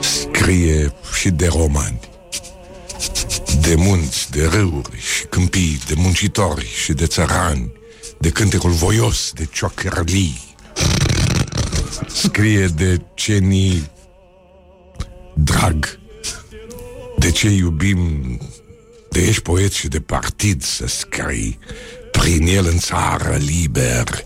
Scrie 0.00 0.92
și 1.18 1.30
de 1.30 1.46
romani. 1.46 2.00
De 3.60 3.74
munți, 3.74 4.30
de 4.30 4.46
râuri 4.46 5.00
și 5.00 5.24
câmpii, 5.24 5.80
de 5.86 5.94
muncitori 5.96 6.66
și 6.66 6.92
de 6.92 7.06
țărani, 7.06 7.77
de 8.18 8.30
cântecul 8.30 8.70
voios, 8.70 9.32
de 9.34 9.48
ciocărlii. 9.52 10.54
Scrie 12.06 12.66
de 12.66 13.00
ce 13.14 13.38
ni 13.38 13.90
drag, 15.34 15.98
de 17.18 17.30
ce 17.30 17.48
iubim, 17.48 18.38
de 19.10 19.20
ești 19.20 19.42
poet 19.42 19.72
și 19.72 19.88
de 19.88 20.00
partid 20.00 20.62
să 20.62 20.86
scrii, 20.86 21.58
prin 22.12 22.46
el 22.46 22.66
în 22.66 22.78
țară 22.78 23.36
liber, 23.36 24.24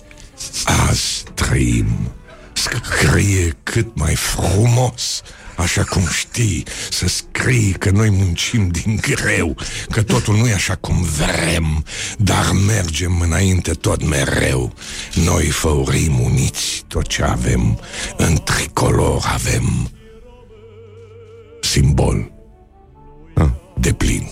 azi 0.89 1.25
trăim. 1.35 2.13
Scrie 2.53 3.57
cât 3.63 3.97
mai 3.97 4.15
frumos, 4.15 5.23
așa 5.63 5.85
cum 5.85 6.03
știi, 6.07 6.63
să 6.91 7.09
scrii 7.09 7.73
că 7.73 7.91
noi 7.91 8.11
muncim 8.11 8.69
din 8.69 9.01
greu, 9.01 9.57
că 9.91 10.03
totul 10.03 10.37
nu 10.37 10.49
e 10.49 10.53
așa 10.53 10.75
cum 10.75 11.03
vrem, 11.03 11.85
dar 12.19 12.51
mergem 12.67 13.21
înainte 13.21 13.73
tot 13.73 14.05
mereu. 14.05 14.73
Noi 15.15 15.45
făurim 15.45 16.21
uniți 16.21 16.85
tot 16.89 17.07
ce 17.07 17.23
avem, 17.23 17.81
în 18.17 18.37
tricolor 18.45 19.31
avem 19.33 19.91
simbol 21.61 22.33
de 23.75 23.93
plin. 23.93 24.29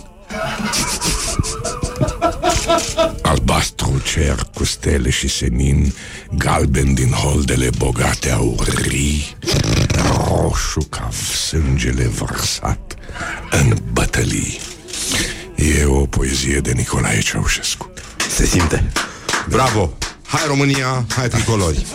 Albastru 3.23 4.01
cer 4.05 4.47
cu 4.55 4.65
stele 4.65 5.11
și 5.11 5.29
senin, 5.29 5.95
galben 6.37 6.95
din 6.95 7.11
holdele 7.11 7.71
bogate 7.79 8.31
aurii, 8.31 9.37
roșu 10.29 10.81
ca 10.81 11.09
sângele 11.49 12.05
vărsat 12.05 12.95
în 13.51 13.77
bătălii. 13.93 14.61
E 15.55 15.85
o 15.85 16.07
poezie 16.07 16.59
de 16.59 16.73
Nicolae 16.73 17.21
Ceaușescu. 17.21 17.91
Se 18.29 18.47
simte. 18.47 18.93
Bravo! 19.49 19.93
Hai 20.27 20.43
România, 20.47 21.05
hai 21.17 21.29
tricolori! 21.29 21.87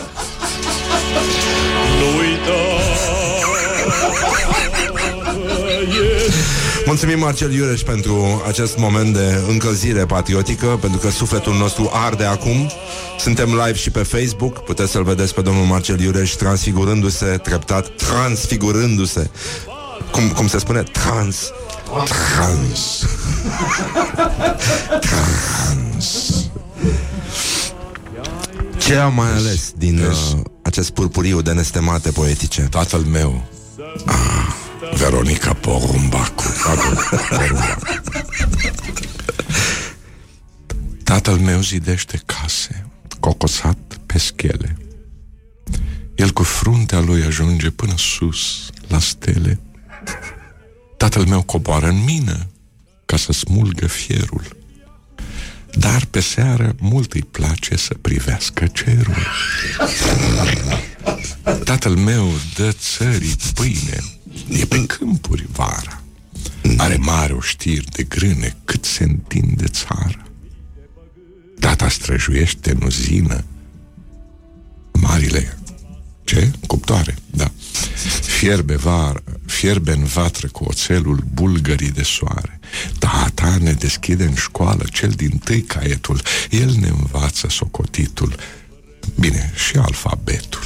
Mulțumim, 6.86 7.18
Marcel 7.18 7.52
Iureș, 7.52 7.80
pentru 7.80 8.42
acest 8.46 8.78
moment 8.78 9.14
de 9.14 9.42
încălzire 9.48 10.06
patriotică, 10.06 10.66
pentru 10.80 10.98
că 10.98 11.10
sufletul 11.10 11.54
nostru 11.54 11.90
arde 11.92 12.24
acum. 12.24 12.70
Suntem 13.18 13.48
live 13.48 13.72
și 13.72 13.90
pe 13.90 14.02
Facebook, 14.02 14.58
puteți 14.58 14.90
să-l 14.90 15.04
vedeți 15.04 15.34
pe 15.34 15.40
domnul 15.40 15.64
Marcel 15.64 16.00
Iureș 16.00 16.30
transfigurându-se, 16.30 17.26
treptat, 17.26 17.88
transfigurându-se. 17.88 19.30
Cum, 20.10 20.28
cum 20.28 20.46
se 20.46 20.58
spune? 20.58 20.82
Trans. 20.82 21.50
Trans. 22.04 23.04
Trans. 25.00 26.48
Ce 28.78 28.94
am 28.94 29.14
mai 29.14 29.30
ales 29.30 29.72
din 29.76 29.98
uh, 29.98 30.38
acest 30.62 30.90
purpuriu 30.90 31.40
de 31.40 31.52
nestemate 31.52 32.10
poetice? 32.10 32.60
Tatăl 32.70 33.00
meu, 33.00 33.44
ah, 34.06 34.65
Veronica 34.94 35.52
Porumbacu. 35.52 36.44
Pardon, 36.64 36.98
Porumbacu. 37.28 37.86
Tatăl 41.04 41.36
meu 41.36 41.60
zidește 41.60 42.22
case, 42.26 42.86
cocosat 43.20 43.78
pe 44.06 44.18
schele. 44.18 44.76
El 46.14 46.30
cu 46.30 46.42
fruntea 46.42 47.00
lui 47.00 47.22
ajunge 47.22 47.70
până 47.70 47.94
sus, 47.96 48.70
la 48.88 48.98
stele. 48.98 49.60
Tatăl 50.96 51.24
meu 51.24 51.42
coboară 51.42 51.86
în 51.86 52.04
mină 52.04 52.46
ca 53.04 53.16
să 53.16 53.32
smulgă 53.32 53.86
fierul. 53.86 54.56
Dar 55.70 56.04
pe 56.04 56.20
seară 56.20 56.74
mult 56.78 57.12
îi 57.12 57.26
place 57.30 57.76
să 57.76 57.94
privească 58.00 58.66
cerul. 58.66 59.26
Tatăl 61.64 61.94
meu 61.94 62.30
dă 62.54 62.72
țării 62.72 63.36
pâine, 63.54 64.04
e 64.48 64.64
pe 64.64 64.86
câmpuri 64.86 65.46
vara. 65.52 66.02
Are 66.76 66.96
mare 66.96 67.32
oștiri 67.32 67.90
de 67.90 68.02
grâne 68.02 68.56
cât 68.64 68.84
se 68.84 69.04
întinde 69.04 69.64
țara. 69.66 70.26
Tata 71.60 71.88
străjuiește 71.88 72.70
în 72.70 72.82
uzină 72.82 73.44
marile 74.92 75.58
ce? 76.26 76.50
Cuptoare, 76.66 77.14
da. 77.30 77.50
Fierbe, 78.20 78.76
var, 78.76 79.22
fierbe 79.44 79.92
în 79.92 80.04
vatră 80.04 80.48
cu 80.48 80.64
oțelul 80.64 81.24
bulgării 81.32 81.90
de 81.90 82.02
soare. 82.02 82.60
Tata 82.98 83.56
ne 83.60 83.72
deschide 83.72 84.24
în 84.24 84.34
școală 84.34 84.84
cel 84.92 85.10
din 85.10 85.38
tâi 85.44 85.62
caietul. 85.62 86.20
El 86.50 86.70
ne 86.80 86.88
învață 86.88 87.48
socotitul. 87.48 88.36
Bine, 89.14 89.52
și 89.54 89.76
alfabetul. 89.76 90.64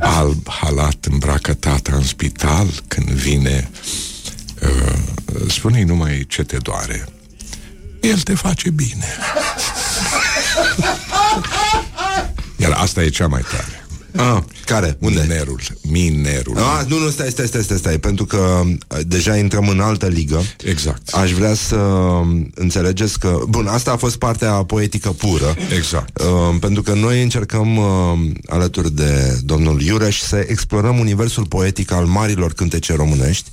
Alb 0.00 0.48
halat 0.48 1.04
îmbracă 1.10 1.54
tata 1.54 1.92
în 1.94 2.02
spital 2.02 2.66
când 2.88 3.08
vine... 3.08 3.70
Uh, 4.62 4.98
spune-i 5.48 5.84
numai 5.84 6.24
ce 6.28 6.42
te 6.42 6.56
doare. 6.56 7.08
El 8.00 8.20
te 8.20 8.34
face 8.34 8.70
bine. 8.70 9.16
Iar 12.56 12.72
asta 12.72 13.02
e 13.02 13.08
cea 13.08 13.26
mai 13.26 13.42
tare. 13.50 13.86
Ah, 14.16 14.38
care? 14.64 14.96
Unde? 15.00 15.20
Minerul. 15.20 15.60
Minerul. 15.82 16.56
Ah, 16.56 16.84
nu, 16.88 16.98
nu, 16.98 17.10
stai, 17.10 17.30
stai, 17.30 17.46
stai, 17.46 17.62
stai, 17.62 17.76
stai, 17.76 17.98
pentru 17.98 18.24
că 18.24 18.60
uh, 18.64 18.98
deja 19.06 19.36
intrăm 19.36 19.68
în 19.68 19.80
altă 19.80 20.06
ligă. 20.06 20.42
Exact. 20.64 21.08
Aș 21.08 21.32
vrea 21.32 21.54
să 21.54 21.76
um, 21.76 22.50
înțelegeți 22.54 23.18
că... 23.18 23.38
Bun, 23.48 23.66
asta 23.66 23.92
a 23.92 23.96
fost 23.96 24.16
partea 24.16 24.52
poetică 24.52 25.10
pură. 25.10 25.54
Exact. 25.76 26.18
Uh, 26.18 26.56
pentru 26.60 26.82
că 26.82 26.94
noi 26.94 27.22
încercăm, 27.22 27.76
uh, 27.76 27.84
alături 28.46 28.94
de 28.94 29.40
domnul 29.44 29.80
Iureș, 29.80 30.20
să 30.20 30.44
explorăm 30.48 30.98
universul 30.98 31.46
poetic 31.46 31.92
al 31.92 32.04
marilor 32.04 32.52
cântece 32.52 32.94
românești 32.94 33.50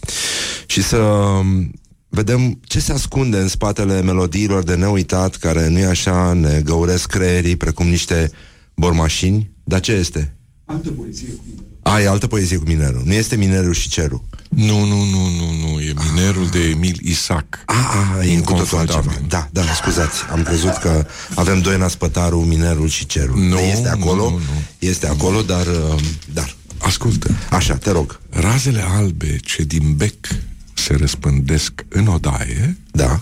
și 0.65 0.83
să 0.83 0.97
um, 0.97 1.71
vedem 2.09 2.59
ce 2.63 2.79
se 2.79 2.91
ascunde 2.91 3.37
în 3.37 3.47
spatele 3.47 4.01
melodiilor 4.01 4.63
de 4.63 4.75
neuitat, 4.75 5.35
care 5.35 5.67
nu-i 5.67 5.85
așa, 5.85 6.33
ne 6.33 6.61
găuresc 6.63 7.07
creierii 7.07 7.55
precum 7.55 7.87
niște 7.87 8.31
bormașini. 8.75 9.53
Dar 9.63 9.79
ce 9.79 9.91
este? 9.91 10.34
Altă 10.65 10.89
poezie 10.89 11.27
cu 11.27 11.43
mine. 11.47 11.61
A, 11.81 11.99
e 12.01 12.07
altă 12.07 12.27
poezie 12.27 12.57
cu 12.57 12.63
minerul. 12.67 13.01
Nu 13.05 13.13
este 13.13 13.35
minerul 13.35 13.73
și 13.73 13.89
cerul. 13.89 14.23
Nu, 14.49 14.85
nu, 14.85 15.03
nu, 15.03 15.29
nu, 15.29 15.51
nu. 15.67 15.79
E 15.79 15.93
minerul 16.13 16.47
de 16.47 16.59
Emil 16.59 16.99
Isac. 17.03 17.45
A, 17.65 17.73
a, 18.17 18.23
e 18.25 18.37
cu 18.39 18.53
totul 18.53 18.77
altceva. 18.77 18.99
Inconfundabil. 18.99 19.25
Da, 19.27 19.49
da, 19.51 19.61
scuzați. 19.73 20.23
Am 20.31 20.43
crezut 20.43 20.73
că 20.73 21.05
avem 21.35 21.61
doi 21.61 21.77
Naspătarul, 21.77 22.43
minerul 22.43 22.87
și 22.87 23.05
cerul. 23.05 23.37
Nu, 23.39 23.57
este 23.59 23.87
acolo, 23.87 24.23
nu, 24.23 24.29
nu, 24.29 24.35
nu. 24.37 24.61
este 24.79 25.07
acolo, 25.07 25.41
dar, 25.41 25.65
uh, 25.67 26.01
dar. 26.33 26.55
Ascultă. 26.77 27.29
Așa, 27.49 27.75
te 27.75 27.91
rog. 27.91 28.19
Razele 28.29 28.81
albe 28.87 29.37
ce 29.41 29.63
din 29.63 29.93
bec 29.95 30.27
se 30.73 30.95
răspândesc 30.95 31.85
în 31.89 32.07
odaie, 32.07 32.77
Da. 32.91 33.19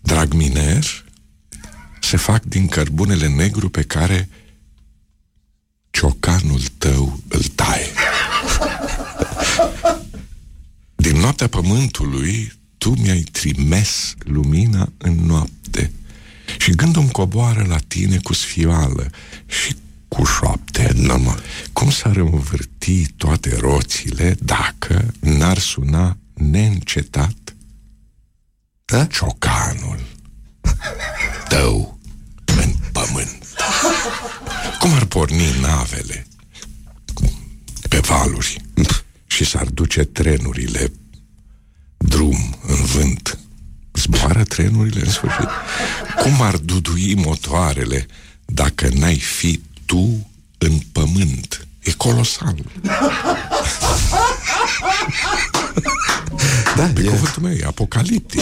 drag 0.00 0.32
miner, 0.32 1.04
se 2.00 2.16
fac 2.16 2.42
din 2.44 2.66
cărbunele 2.66 3.28
negru 3.28 3.68
pe 3.68 3.82
care 3.82 4.28
ciocanul 5.96 6.60
tău 6.78 7.20
îl 7.28 7.42
taie. 7.42 7.86
Din 10.94 11.16
noaptea 11.16 11.46
pământului, 11.46 12.52
tu 12.78 12.90
mi-ai 12.90 13.20
trimes 13.20 14.14
lumina 14.18 14.92
în 14.98 15.14
noapte 15.14 15.92
și 16.58 16.70
gândul 16.70 17.04
coboară 17.04 17.64
la 17.68 17.78
tine 17.78 18.18
cu 18.18 18.32
sfioală 18.32 19.10
și 19.46 19.76
cu 20.08 20.24
șoapte. 20.24 20.92
Normal. 20.94 21.42
Cum 21.72 21.90
s-ar 21.90 22.16
învârti 22.16 23.06
toate 23.06 23.56
roțile 23.56 24.36
dacă 24.40 25.14
n-ar 25.20 25.58
suna 25.58 26.16
neîncetat 26.34 27.36
Da? 28.84 29.04
ciocanul 29.04 30.00
tău 31.48 31.98
în 32.44 32.72
pământ? 32.92 33.45
Cum 34.78 34.92
ar 34.92 35.04
porni 35.04 35.56
navele 35.60 36.26
pe 37.88 37.98
valuri 37.98 38.64
și 39.26 39.44
s-ar 39.44 39.64
duce 39.64 40.04
trenurile 40.04 40.92
drum 41.96 42.58
în 42.66 42.84
vânt? 42.84 43.38
Zboară 43.92 44.44
trenurile 44.44 45.00
în 45.00 45.10
sfârșit? 45.10 45.48
Cum 46.22 46.40
ar 46.42 46.56
dudui 46.56 47.14
motoarele 47.14 48.06
dacă 48.44 48.88
n-ai 48.92 49.18
fi 49.18 49.60
tu 49.84 50.30
în 50.58 50.78
pământ? 50.92 51.66
E 51.82 51.92
colosal. 51.92 52.54
Da, 56.76 56.90
Pe 56.94 57.00
e, 57.00 57.04
cuvântul 57.04 57.42
meu, 57.42 57.52
e 57.52 57.64
apocaliptic. 57.64 58.40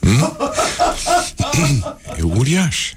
Hmm? 0.00 1.98
E 2.18 2.22
uriaș. 2.22 2.92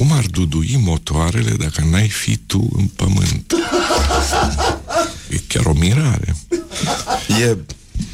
Cum 0.00 0.12
ar 0.12 0.26
dudui 0.26 0.78
motoarele 0.82 1.50
dacă 1.50 1.84
n-ai 1.90 2.08
fi 2.08 2.36
tu 2.36 2.68
în 2.76 2.86
pământ? 2.86 3.54
E 5.30 5.36
chiar 5.46 5.66
o 5.66 5.72
mirare. 5.72 6.36
e 7.40 7.56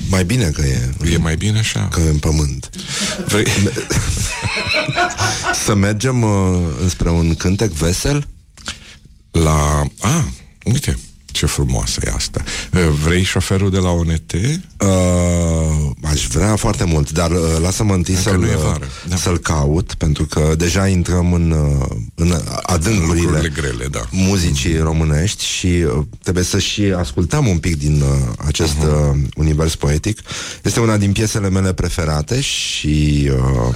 mai 0.09 0.25
bine 0.25 0.51
că 0.51 0.63
e, 0.63 0.91
E 1.13 1.17
mai 1.17 1.37
bine 1.37 1.59
așa. 1.59 1.89
că 1.89 2.01
e 2.01 2.09
în 2.09 2.19
pământ. 2.19 2.71
Vrei... 3.27 3.47
Să 5.65 5.75
mergem 5.75 6.23
uh, 6.23 6.59
înspre 6.83 7.11
un 7.11 7.35
cântec 7.35 7.71
vesel? 7.71 8.27
La... 9.31 9.87
A, 10.01 10.29
uite, 10.65 10.99
ce 11.37 11.47
frumoasă 11.47 12.01
e 12.05 12.13
asta. 12.15 12.43
Uh, 12.73 12.81
Vrei 13.05 13.23
șoferul 13.23 13.71
de 13.71 13.79
la 13.79 13.91
ONT? 13.91 14.33
Uh, 14.33 14.89
aș 16.03 16.27
vrea 16.27 16.57
foarte 16.57 16.85
mult, 16.85 17.11
dar 17.11 17.31
uh, 17.31 17.39
lasă-mă 17.63 17.95
întâi 17.95 18.15
Încă 18.15 18.29
să-l, 18.29 18.39
nu 18.39 18.47
e 18.47 18.55
uh, 18.55 18.61
vară, 18.63 18.89
da. 19.09 19.17
să-l 19.17 19.39
caut, 19.39 19.95
pentru 19.95 20.25
că 20.25 20.55
deja 20.57 20.87
intrăm 20.87 21.33
în, 21.33 21.51
uh, 21.51 21.87
în 22.15 22.35
adâncurile 22.63 23.23
Lucrurile 23.23 23.53
grele, 23.55 23.87
da. 23.87 24.01
muzicii 24.11 24.79
românești 24.79 25.45
și 25.45 25.67
uh, 25.67 26.05
trebuie 26.23 26.45
să 26.45 26.59
și 26.59 26.83
ascultăm 26.83 27.47
un 27.47 27.59
pic 27.59 27.79
din 27.79 28.01
uh, 28.01 28.33
acest 28.47 28.77
uh, 28.83 29.19
univers 29.35 29.75
poetic. 29.75 30.19
Este 30.63 30.81
una 30.81 30.97
din 30.97 31.13
piesele 31.13 31.51
mele 31.51 31.73
preferate 31.73 32.41
și 32.41 33.31
uh, 33.33 33.75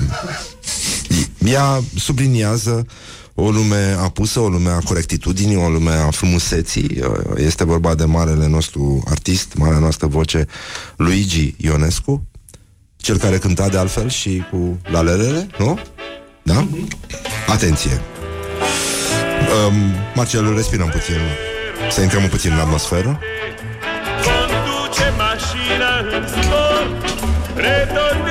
ea 1.44 1.82
subliniază 1.96 2.86
o 3.34 3.50
lume 3.50 3.96
apusă, 4.00 4.40
o 4.40 4.48
lume 4.48 4.70
a 4.70 4.78
corectitudinii, 4.78 5.56
o 5.56 5.68
lume 5.68 5.90
a 5.90 6.10
frumuseții. 6.10 6.98
Uh, 7.02 7.36
Este 7.36 7.64
vorba 7.64 7.94
de 7.94 8.04
marele 8.04 8.46
nostru 8.46 9.02
artist, 9.10 9.54
marea 9.56 9.78
noastră 9.78 10.06
voce, 10.06 10.46
Luigi 10.96 11.54
Ionescu, 11.56 12.22
cel 12.96 13.18
care 13.18 13.38
cânta 13.38 13.68
de 13.68 13.78
altfel 13.78 14.08
și 14.08 14.42
cu 14.50 14.78
lalelele, 14.90 15.46
nu? 15.58 15.78
Da? 16.42 16.66
Atenție! 17.48 18.00
Um, 19.66 19.74
Marcel, 20.14 20.54
respirăm 20.54 20.88
puțin. 20.88 21.20
Să 21.90 22.00
intrăm 22.00 22.28
puțin 22.28 22.52
în 22.52 22.58
atmosferă. 22.58 23.18
Conduce 24.24 25.12
mașina 25.16 25.98
în 26.16 26.26
zbor 26.28 26.86
Redonind 27.54 28.29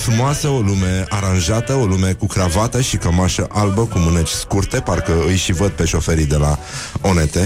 frumoasă, 0.00 0.48
o 0.48 0.60
lume 0.60 1.04
aranjată, 1.08 1.74
o 1.74 1.84
lume 1.84 2.12
cu 2.12 2.26
cravată 2.26 2.80
și 2.80 2.96
cămașă 2.96 3.46
albă 3.52 3.86
cu 3.86 3.98
mâneci 3.98 4.28
scurte, 4.28 4.80
parcă 4.80 5.12
îi 5.26 5.36
și 5.36 5.52
văd 5.52 5.70
pe 5.70 5.84
șoferii 5.84 6.26
de 6.26 6.36
la 6.36 6.58
ONT. 7.00 7.36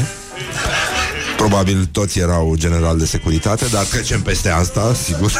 Probabil 1.37 1.89
toți 1.93 2.19
erau 2.19 2.55
general 2.57 2.99
de 2.99 3.05
securitate, 3.05 3.67
dar 3.67 3.85
trecem 3.85 4.23
peste 4.23 4.49
asta, 4.49 4.95
sigur. 5.05 5.33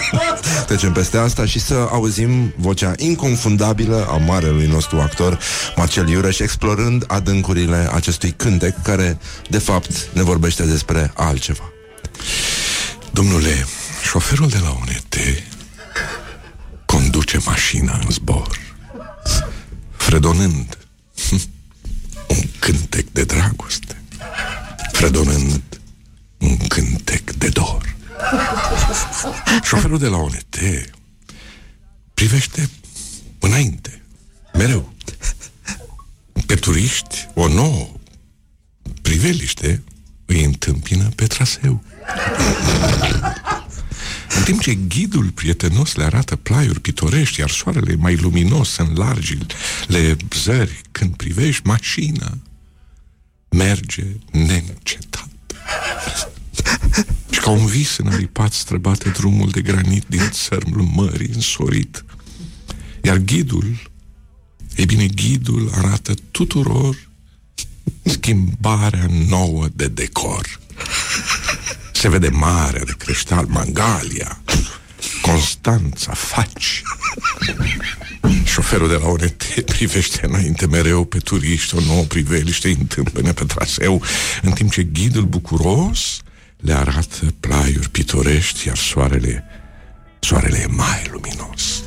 trecem 0.66 0.92
peste 0.92 1.16
asta 1.16 1.46
și 1.46 1.60
să 1.60 1.88
auzim 1.90 2.54
vocea 2.56 2.92
inconfundabilă 2.96 4.06
a 4.10 4.16
marelui 4.16 4.66
nostru 4.66 5.00
actor, 5.00 5.38
Marcel 5.76 6.08
Iureș, 6.08 6.38
explorând 6.38 7.04
adâncurile 7.06 7.88
acestui 7.92 8.30
cântec 8.36 8.82
care, 8.82 9.18
de 9.48 9.58
fapt, 9.58 10.08
ne 10.12 10.22
vorbește 10.22 10.62
despre 10.62 11.12
altceva. 11.14 11.72
Domnule, 13.10 13.66
șoferul 14.02 14.48
de 14.48 14.58
la 14.62 14.70
ONT 14.70 15.16
conduce 17.28 17.50
mașina 17.50 18.00
în 18.04 18.10
zbor, 18.10 18.58
fredonând 19.96 20.78
un 22.36 22.42
cântec 22.58 23.10
de 23.10 23.24
dragoste, 23.24 24.02
fredonând 24.92 25.62
un 26.38 26.56
cântec 26.56 27.32
de 27.32 27.48
dor. 27.48 27.96
Șoferul 29.62 29.98
de 29.98 30.06
la 30.06 30.16
ONT 30.16 30.56
privește 32.14 32.70
înainte, 33.38 34.02
mereu. 34.52 34.92
Pe 36.46 36.54
turiști, 36.54 37.28
o 37.34 37.48
nouă 37.48 37.88
priveliște 39.02 39.82
îi 40.26 40.44
întâmpină 40.44 41.08
pe 41.14 41.26
traseu. 41.26 41.82
În 44.36 44.42
timp 44.44 44.60
ce 44.60 44.74
ghidul 44.74 45.30
prietenos 45.30 45.94
le 45.94 46.04
arată 46.04 46.36
plaiuri 46.36 46.80
pitorești, 46.80 47.40
iar 47.40 47.50
soarele 47.50 47.92
e 47.92 47.96
mai 47.96 48.16
luminos 48.16 48.76
în 48.76 48.92
largile 48.94 49.46
zări, 50.42 50.80
când 50.92 51.16
privești 51.16 51.66
mașina, 51.66 52.38
merge 53.48 54.04
neîncetat. 54.30 55.28
Și 57.30 57.40
ca 57.40 57.50
un 57.50 57.66
vis 57.66 57.96
înaripat 57.96 58.52
străbate 58.52 59.08
drumul 59.08 59.50
de 59.50 59.60
granit 59.60 60.04
din 60.06 60.30
țărmul 60.30 60.82
mării 60.82 61.30
însorit. 61.34 62.04
Iar 63.02 63.16
ghidul, 63.16 63.90
e 64.74 64.84
bine, 64.84 65.06
ghidul 65.06 65.70
arată 65.74 66.14
tuturor 66.30 67.08
schimbarea 68.02 69.06
nouă 69.28 69.68
de 69.74 69.88
decor. 69.88 70.60
Se 71.98 72.08
vede 72.08 72.28
marea 72.28 72.84
de 72.84 72.94
creștal 72.98 73.46
Mangalia, 73.46 74.40
Constanța, 75.22 76.12
Faci. 76.12 76.82
Șoferul 78.44 78.88
de 78.88 78.94
la 78.94 79.06
ONT 79.06 79.44
privește 79.64 80.26
înainte 80.26 80.66
mereu 80.66 81.04
pe 81.04 81.18
turiști, 81.18 81.76
o 81.76 81.80
nouă 81.80 82.02
priveliște 82.02 82.68
îi 82.68 82.76
întâmpine 82.78 83.32
pe 83.32 83.44
traseu, 83.44 84.02
în 84.42 84.52
timp 84.52 84.72
ce 84.72 84.82
ghidul 84.82 85.24
bucuros 85.24 86.20
le 86.56 86.72
arată 86.72 87.34
plaiuri 87.40 87.88
pitorești, 87.88 88.66
iar 88.66 88.76
soarele, 88.76 89.44
soarele 90.18 90.58
e 90.58 90.66
mai 90.66 91.02
luminos. 91.10 91.82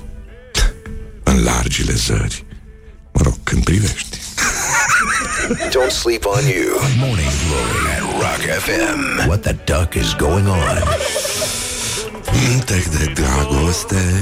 În 1.23 1.43
largile 1.43 1.93
zări, 1.93 2.45
mă 3.13 3.21
rog, 3.23 3.37
când 3.43 3.63
privești. 3.63 4.19
Don't 5.51 5.91
sleep 5.91 6.25
on 6.25 6.43
you. 6.47 6.79
Morning 6.97 7.31
Glory 7.47 7.83
at 7.97 8.03
Rock 8.21 8.41
FM. 8.65 9.27
What 9.27 9.41
the 9.43 9.55
duck 9.65 9.95
is 9.95 10.13
going 10.13 10.47
on? 10.47 10.77
Tec 12.65 12.87
de 12.89 13.11
dragoste 13.13 13.95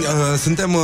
Uh, 0.00 0.38
Suntem 0.38 0.74
uh, 0.74 0.82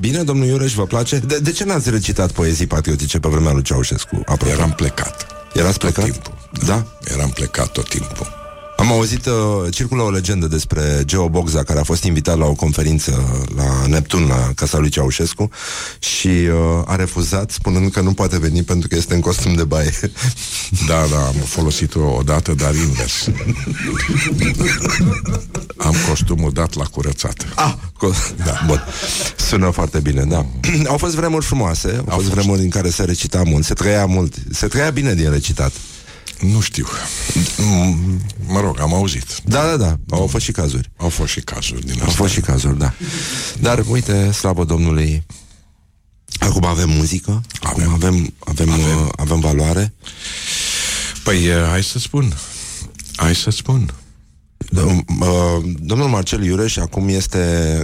bine, 0.00 0.22
domnul 0.22 0.46
Iureș, 0.46 0.72
vă 0.74 0.84
place? 0.86 1.18
De, 1.18 1.38
de 1.38 1.52
ce 1.52 1.64
n-ați 1.64 1.90
recitat 1.90 2.32
poezii 2.32 2.66
patriotice 2.66 3.18
pe 3.18 3.28
vremea 3.28 3.52
lui 3.52 3.62
Ceaușescu? 3.62 4.22
Apropo? 4.26 4.52
Eram 4.52 4.70
plecat. 4.72 5.26
Erați 5.54 5.78
plecat? 5.78 6.04
timpul. 6.04 6.34
Da? 6.66 6.86
Eram 7.14 7.30
plecat 7.30 7.68
tot 7.68 7.88
timpul. 7.88 8.45
Am 8.76 8.92
auzit, 8.92 9.26
uh, 9.26 9.34
circulă 9.70 10.02
o 10.02 10.10
legendă 10.10 10.46
despre 10.46 11.02
Geo 11.04 11.28
Bogza, 11.28 11.62
care 11.62 11.78
a 11.78 11.82
fost 11.82 12.04
invitat 12.04 12.38
la 12.38 12.44
o 12.44 12.52
conferință 12.54 13.24
la 13.56 13.86
Neptun, 13.86 14.26
la 14.26 14.52
casa 14.54 14.78
lui 14.78 14.88
Ceaușescu, 14.88 15.50
și 15.98 16.26
uh, 16.28 16.82
a 16.84 16.96
refuzat, 16.96 17.50
spunând 17.50 17.92
că 17.92 18.00
nu 18.00 18.12
poate 18.12 18.38
veni 18.38 18.62
pentru 18.62 18.88
că 18.88 18.94
este 18.94 19.14
în 19.14 19.20
costum 19.20 19.54
de 19.54 19.64
baie. 19.64 19.90
Da, 20.86 21.06
da, 21.10 21.26
am 21.26 21.34
folosit-o 21.44 22.00
odată, 22.00 22.54
dar 22.54 22.74
invers. 22.74 23.28
Am 25.76 25.94
costumul 26.08 26.52
dat 26.52 26.74
la 26.74 26.84
curățat. 26.84 27.46
Ah, 27.54 27.74
co- 27.74 28.44
da, 28.44 28.60
bun. 28.66 28.84
Sună 29.36 29.70
foarte 29.70 30.00
bine, 30.00 30.24
da. 30.24 30.46
Au 30.88 30.96
fost 30.96 31.14
vremuri 31.14 31.44
frumoase, 31.44 31.88
au, 31.88 31.96
au 31.96 32.04
fost, 32.04 32.14
fost 32.16 32.28
vremuri 32.28 32.62
în 32.62 32.68
care 32.68 32.90
se 32.90 33.04
recita 33.04 33.42
mult, 33.42 33.64
se 33.64 33.74
trăia 33.74 34.06
mult, 34.06 34.34
se 34.52 34.66
trăia 34.66 34.90
bine 34.90 35.14
din 35.14 35.30
recitat. 35.30 35.72
Nu 36.40 36.60
știu. 36.60 36.86
Mm, 37.58 38.20
Mă 38.46 38.60
rog, 38.60 38.80
am 38.80 38.94
auzit. 38.94 39.40
Da, 39.44 39.66
da, 39.66 39.76
da, 39.76 39.96
au 40.16 40.26
fost 40.26 40.44
și 40.44 40.52
cazuri. 40.52 40.90
Au 40.96 41.08
fost 41.08 41.32
și 41.32 41.40
cazuri 41.40 41.86
din 41.86 41.94
Au 42.00 42.06
asta. 42.06 42.16
fost 42.16 42.32
și 42.32 42.40
cazuri, 42.40 42.78
da. 42.78 42.92
Dar, 43.60 43.84
uite, 43.88 44.32
slavă 44.32 44.64
Domnului, 44.64 45.26
acum 46.38 46.64
avem 46.64 46.90
muzică, 46.90 47.42
acum 47.60 47.82
avem, 47.82 47.92
avem, 47.92 48.34
avem, 48.38 48.70
avem. 48.70 49.12
avem 49.16 49.40
valoare. 49.40 49.94
Păi, 51.24 51.44
eh, 51.44 51.66
hai 51.68 51.82
să 51.82 51.98
spun. 51.98 52.36
Hai 53.16 53.34
să 53.34 53.50
spun. 53.50 53.94
Dom- 54.74 55.04
uh, 55.20 55.26
Domnul 55.80 56.08
Marcel 56.08 56.44
Iureș 56.44 56.76
acum 56.76 57.08
este 57.08 57.38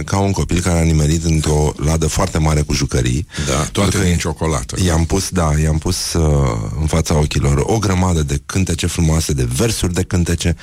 ca 0.05 0.17
un 0.19 0.31
copil 0.31 0.59
care 0.59 0.79
a 0.79 0.83
nimerit 0.83 1.23
într-o 1.25 1.73
ladă 1.85 2.07
foarte 2.07 2.37
mare 2.37 2.61
cu 2.61 2.73
jucării. 2.73 3.27
Da, 3.47 3.53
toate 3.53 3.71
Pentru 3.79 3.99
că 3.99 4.05
din 4.05 4.17
ciocolată. 4.17 4.75
I-am 4.85 5.05
pus, 5.05 5.29
da, 5.29 5.51
i-am 5.63 5.77
pus 5.77 6.13
uh, 6.13 6.57
în 6.81 6.87
fața 6.87 7.15
ochilor 7.17 7.63
o 7.65 7.77
grămadă 7.79 8.23
de 8.23 8.41
cântece 8.45 8.87
frumoase, 8.87 9.33
de 9.33 9.47
versuri 9.55 9.93
de 9.93 10.03
cântece 10.03 10.55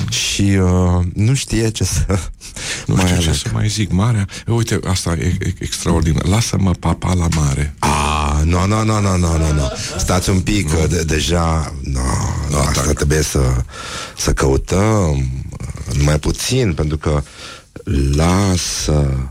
Mhm. 0.00 0.10
și 0.10 0.42
uh, 0.42 1.04
nu 1.14 1.34
știe 1.34 1.68
ce 1.70 1.84
să 1.84 2.04
Nu 2.86 2.94
mai 2.94 3.04
știu 3.04 3.16
ce 3.16 3.22
aleagă. 3.22 3.32
să 3.36 3.48
mai 3.52 3.68
zic. 3.68 3.92
Marea, 3.92 4.28
uite, 4.46 4.80
asta 4.88 5.10
e, 5.18 5.36
e 5.40 5.54
extraordinar. 5.58 6.24
Lasă-mă 6.26 6.70
papa 6.70 7.14
la 7.14 7.26
mare. 7.36 7.74
Ah, 7.78 8.40
nu, 8.44 8.66
nu, 8.66 8.84
nu, 8.84 9.00
nu, 9.00 9.16
nu, 9.16 9.36
nu, 9.38 9.52
nu. 9.52 9.70
Stați 9.98 10.30
un 10.30 10.40
pic, 10.40 10.70
că 10.70 10.86
de, 10.88 11.02
deja, 11.02 11.74
no, 11.82 12.00
no, 12.50 12.58
asta 12.58 12.92
trebuie 12.92 13.22
să, 13.22 13.40
să 14.16 14.32
căutăm 14.32 15.28
mai 15.98 16.18
puțin, 16.18 16.74
pentru 16.74 16.96
că 16.98 17.22
lasă 18.14 19.28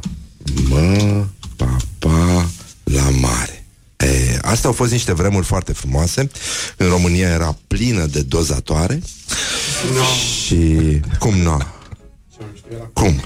mă 0.69 1.25
papa 1.55 2.49
la 2.83 3.09
mare. 3.09 3.65
E, 3.97 4.37
astea 4.41 4.69
au 4.69 4.75
fost 4.75 4.91
niște 4.91 5.13
vremuri 5.13 5.45
foarte 5.45 5.73
frumoase. 5.73 6.29
În 6.77 6.87
România 6.87 7.27
era 7.27 7.57
plină 7.67 8.05
de 8.05 8.21
dozatoare. 8.21 9.01
No. 9.93 10.03
Și 10.45 10.99
cum 11.19 11.37
nu? 11.37 11.63
Cum? 12.93 13.21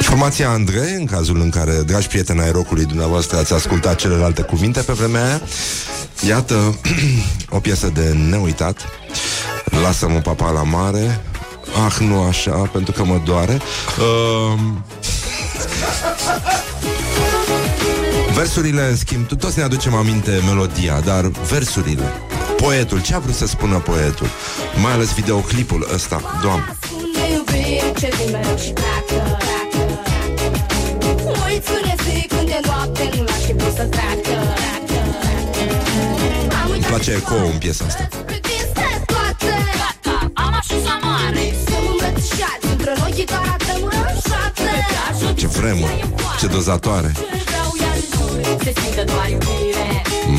Formația 0.00 0.50
Andrei, 0.50 0.94
în 0.94 1.06
cazul 1.06 1.40
în 1.40 1.50
care, 1.50 1.82
dragi 1.82 2.06
prieteni 2.06 2.40
ai 2.40 2.50
rocului 2.50 2.84
dumneavoastră, 2.84 3.36
ați 3.36 3.52
ascultat 3.52 3.96
celelalte 3.96 4.42
cuvinte 4.42 4.80
pe 4.80 4.92
vremea 4.92 5.24
aia, 5.24 5.42
iată 6.28 6.80
o 7.56 7.60
piesă 7.60 7.90
de 7.94 8.16
neuitat. 8.28 8.80
Lasă-mă 9.82 10.18
papa 10.18 10.50
la 10.50 10.62
mare. 10.62 11.20
Ah, 11.86 11.96
nu 12.00 12.22
așa, 12.22 12.50
pentru 12.50 12.92
că 12.92 13.04
mă 13.04 13.20
doare. 13.24 13.60
Uh, 13.98 14.58
versurile, 18.34 18.82
în 18.88 18.96
schimb, 18.96 19.26
tu- 19.26 19.36
toți 19.36 19.58
ne 19.58 19.64
aducem 19.64 19.94
aminte 19.94 20.40
melodia, 20.46 21.00
dar 21.00 21.24
versurile, 21.48 22.12
poetul, 22.56 23.02
ce 23.02 23.14
a 23.14 23.18
vrut 23.18 23.34
să 23.34 23.46
spună 23.46 23.78
poetul? 23.78 24.26
Mai 24.82 24.92
ales 24.92 25.12
videoclipul 25.14 25.88
ăsta, 25.94 26.20
doamne. 26.42 26.76
Ne 27.14 27.32
iubim, 27.32 27.92
ce 27.98 28.08
vin 28.16 28.30
mereu 28.32 28.56
și 28.56 28.72
pleacă 28.72 29.36
Mă 31.24 31.58
ține 31.64 31.94
zi 32.04 32.26
când 32.26 32.48
e 32.48 32.60
noapte 32.66 33.08
Nu 33.16 33.22
lași 33.22 33.46
timpul 33.46 33.72
să 33.76 33.82
treacă 33.84 34.38
Am 36.64 36.70
Îmi 36.70 36.82
place 36.86 37.10
eco 37.12 37.34
în 37.52 37.58
piesa 37.58 37.84
asta. 37.84 38.08
Mare 41.14 41.44
Să 41.66 41.76
mă 41.84 41.90
îmbrățișați 41.90 42.66
Între 42.72 42.92
noi 43.00 43.12
chitara 43.18 43.56
dăm 43.66 43.82
în 43.84 44.16
șoate 44.26 45.34
Ce 45.40 45.46
vremuri, 45.46 45.98
ce 46.40 46.46
dozatoare. 46.46 47.12
Vreau 47.48 47.70
iar 47.82 47.96
în 48.00 48.06
jur 48.12 48.62
Se 48.64 48.72
simte 48.80 49.02
doar 49.12 49.28
iubire 49.30 49.86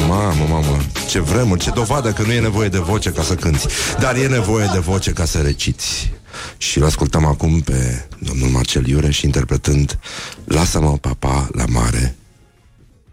Mamă, 0.07 0.45
mamă, 0.49 0.77
ce 1.09 1.19
vremuri, 1.19 1.59
ce 1.59 1.69
dovadă 1.69 2.11
că 2.11 2.21
nu 2.21 2.31
e 2.31 2.39
nevoie 2.39 2.69
de 2.69 2.77
voce 2.77 3.09
ca 3.11 3.23
să 3.23 3.35
cânti, 3.35 3.65
dar 3.99 4.15
e 4.15 4.27
nevoie 4.27 4.69
de 4.73 4.79
voce 4.79 5.11
ca 5.11 5.25
să 5.25 5.41
reciți. 5.41 6.11
Și 6.57 6.77
îl 6.77 6.85
ascultăm 6.85 7.25
acum 7.25 7.59
pe 7.59 8.07
domnul 8.19 8.49
Marcel 8.49 8.87
Iureș 8.87 9.21
interpretând 9.21 9.99
Lasă-mă, 10.43 10.97
papa, 10.97 11.47
la 11.51 11.65
mare. 11.65 12.15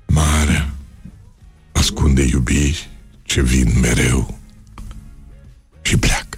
Mare 0.06 0.70
ascunde 1.72 2.22
iubiri 2.22 2.90
ce 3.22 3.40
vin 3.42 3.72
mereu 3.80 4.38
și 5.82 5.96
pleacă. 5.96 6.31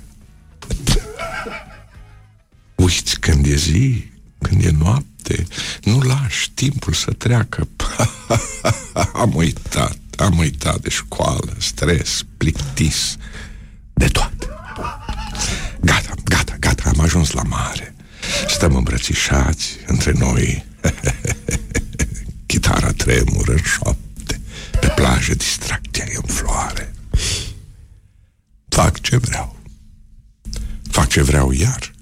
Când 3.24 3.46
e 3.46 3.54
zi, 3.54 4.04
când 4.38 4.64
e 4.64 4.70
noapte, 4.70 5.46
nu 5.82 6.00
lași 6.00 6.50
timpul 6.50 6.92
să 6.92 7.12
treacă. 7.12 7.68
am 9.22 9.34
uitat, 9.34 9.98
am 10.16 10.38
uitat 10.38 10.80
de 10.80 10.88
școală, 10.88 11.56
stres, 11.58 12.24
plictis, 12.36 13.16
de 13.92 14.06
toate. 14.06 14.48
Gata, 15.80 16.14
gata, 16.24 16.56
gata, 16.58 16.88
am 16.88 17.00
ajuns 17.00 17.30
la 17.30 17.42
mare. 17.42 17.94
Stăm 18.48 18.76
îmbrățișați 18.76 19.76
între 19.86 20.12
noi. 20.12 20.64
Chitara 22.46 22.92
tremură 22.92 23.52
în 23.52 23.62
șoapte. 23.62 24.40
Pe 24.80 24.86
plajă 24.86 25.34
distracția 25.34 26.04
e 26.08 26.16
în 26.16 26.34
floare. 26.34 26.94
Fac 28.68 29.00
ce 29.00 29.16
vreau. 29.16 29.56
Fac 30.90 31.08
ce 31.08 31.22
vreau 31.22 31.50
iar. 31.50 31.93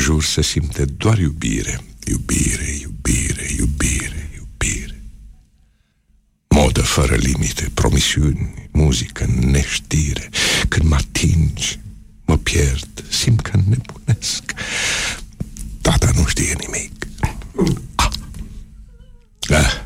În 0.00 0.06
jur 0.06 0.24
se 0.24 0.42
simte 0.42 0.84
doar 0.84 1.18
iubire. 1.18 1.80
Iubire, 2.06 2.70
iubire, 2.80 3.46
iubire, 3.58 4.30
iubire. 4.36 5.02
Modă 6.48 6.82
fără 6.82 7.14
limite, 7.14 7.70
promisiuni, 7.74 8.68
muzică, 8.70 9.26
neștire. 9.40 10.28
Când 10.68 10.88
mă 10.88 10.94
atingi, 10.94 11.78
mă 12.24 12.36
pierd, 12.36 13.04
simt 13.10 13.40
că 13.40 13.56
nebunesc. 13.56 14.52
Tata 15.80 16.10
nu 16.14 16.26
știe 16.26 16.56
nimic. 16.58 17.06
Ah. 17.94 18.10
Ah. 19.48 19.82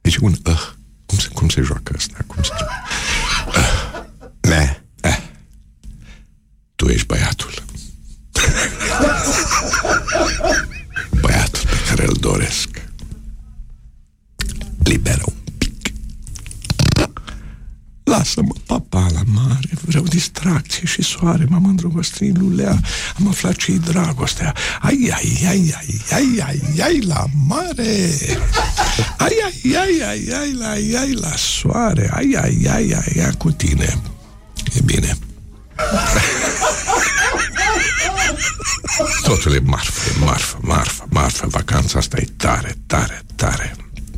Deci 0.00 0.16
un 0.16 0.34
uh. 0.44 0.72
Cum 1.06 1.18
se, 1.18 1.28
cum 1.28 1.48
se 1.48 1.60
joacă 1.60 1.92
asta? 1.96 2.24
Cum 2.26 2.42
se 2.42 2.50
joacă? 2.58 2.74
Uh. 3.46 4.04
Me. 4.48 4.82
Eh. 5.00 5.22
Tu 6.74 6.88
ești 6.88 7.06
băiatul. 7.06 7.51
Băiatul 11.20 11.62
pe 11.64 11.76
care 11.88 12.04
îl 12.06 12.16
doresc. 12.20 12.68
Liberă 14.82 15.22
un 15.26 15.34
pic. 15.58 15.92
Lasă-mă, 18.04 18.54
papa, 18.66 19.06
la 19.12 19.22
mare 19.24 19.68
Vreau 19.86 20.04
distracție 20.04 20.86
și 20.86 21.02
soare 21.02 21.46
M-am 21.48 21.64
îndrăgostit 21.64 22.38
lulea. 22.38 22.80
Am 23.18 23.28
aflat 23.28 23.56
ce-i 23.56 23.78
dragostea. 23.78 24.54
Ai, 24.80 25.12
ai, 25.14 25.46
ai, 25.48 25.74
ai, 25.78 26.04
ai, 26.10 26.40
ai, 26.46 26.80
ai, 26.80 27.00
la 27.00 27.24
mare. 27.46 28.10
Ai, 29.18 29.32
ai, 29.44 29.76
ai, 29.76 30.02
ai, 30.08 30.32
ai, 30.40 30.52
la, 30.52 30.68
ai, 30.68 30.96
ai, 30.96 31.12
la 31.12 31.36
soare. 31.36 32.10
Ai, 32.12 32.36
ai, 32.42 32.66
ai, 32.68 32.92
ai, 32.92 33.22
ai, 33.24 33.34
cu 33.38 33.50
tine. 33.50 34.00
E 34.74 34.80
bine 34.84 35.16
Totul 39.32 39.54
e 39.54 39.58
marfă, 39.58 40.10
e 40.10 40.24
marfă, 40.24 40.58
marfă, 40.62 41.06
marfă 41.10 41.46
Vacanța 41.46 41.98
asta 41.98 42.16
e 42.16 42.26
tare, 42.36 42.76
tare, 42.86 43.22
tare 43.34 43.76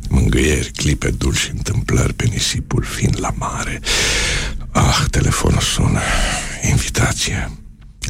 Mângâieri, 0.09 0.71
clipe 0.71 1.09
dulci 1.09 1.37
și 1.37 1.49
întâmplări 1.51 2.13
Pe 2.13 2.25
nisipul 2.25 2.83
fiind 2.83 3.15
la 3.19 3.33
mare 3.37 3.81
Ah, 4.71 5.05
telefonul 5.09 5.59
sună. 5.59 5.99
Invitație. 6.69 7.51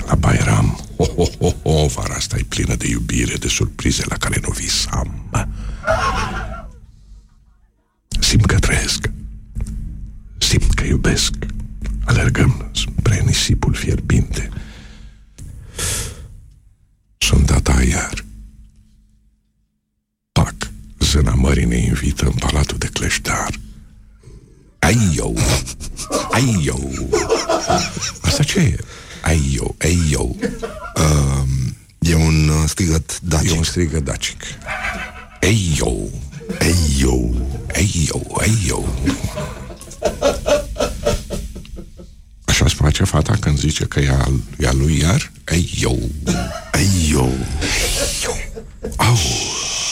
La 0.07 0.15
Bairam. 0.15 0.79
Oh, 0.95 1.09
oh, 1.15 1.27
oh, 1.37 1.53
oh, 1.63 1.91
vara 1.95 2.13
asta 2.13 2.37
e 2.37 2.45
plină 2.47 2.75
de 2.75 2.87
iubire, 2.87 3.35
de 3.35 3.47
surprize 3.47 4.03
la 4.09 4.17
care 4.17 4.39
nu 4.41 4.49
visam. 4.49 5.29
Simt 8.19 8.45
că 8.45 8.59
trăiesc. 8.59 9.09
Simt 10.37 10.73
că 10.73 10.83
iubesc. 10.85 11.33
Alergăm 12.05 12.71
spre 12.73 13.21
nisipul 13.25 13.73
fierbinte. 13.73 14.49
Sunt 17.35 17.47
data 17.47 17.83
iar. 17.89 18.25
Pac, 20.31 20.55
zâna 20.99 21.33
mării 21.33 21.65
ne 21.65 21.77
invită 21.77 22.25
în 22.25 22.31
palatul 22.31 22.77
de 22.77 22.89
cleștar. 22.93 23.59
Ai 24.79 25.13
eu, 25.15 25.37
ai 26.31 26.63
eu. 26.65 27.09
Asta 28.21 28.43
ce 28.43 28.59
e? 28.59 28.77
Ai 29.21 29.53
eu, 29.55 29.75
ai 29.79 29.99
eu. 30.11 30.37
Uh, 30.95 31.47
e 31.99 32.15
un 32.15 32.47
uh, 32.47 32.63
strigăt 32.67 33.19
dacic. 33.21 33.51
E 33.51 33.57
un 33.57 33.63
strigăt 33.63 34.03
dacic. 34.03 34.41
Ei 35.41 35.75
eu, 35.79 36.11
ei 36.59 36.97
eu, 36.99 37.47
ei 37.73 38.09
eu, 38.11 38.41
ei 38.45 38.65
eu. 38.67 38.95
Așa 42.65 42.73
îți 42.73 42.83
place 42.83 43.03
fata 43.03 43.37
când 43.39 43.59
zice 43.59 43.85
că 43.85 43.99
e 43.99 44.09
a, 44.09 44.31
e 44.59 44.67
a 44.67 44.73
lui 44.73 44.99
iar? 44.99 45.31
Ei 45.51 45.71
eu. 45.81 46.09
Ei 46.73 47.09
eu. 47.11 47.33
Au. 48.95 49.17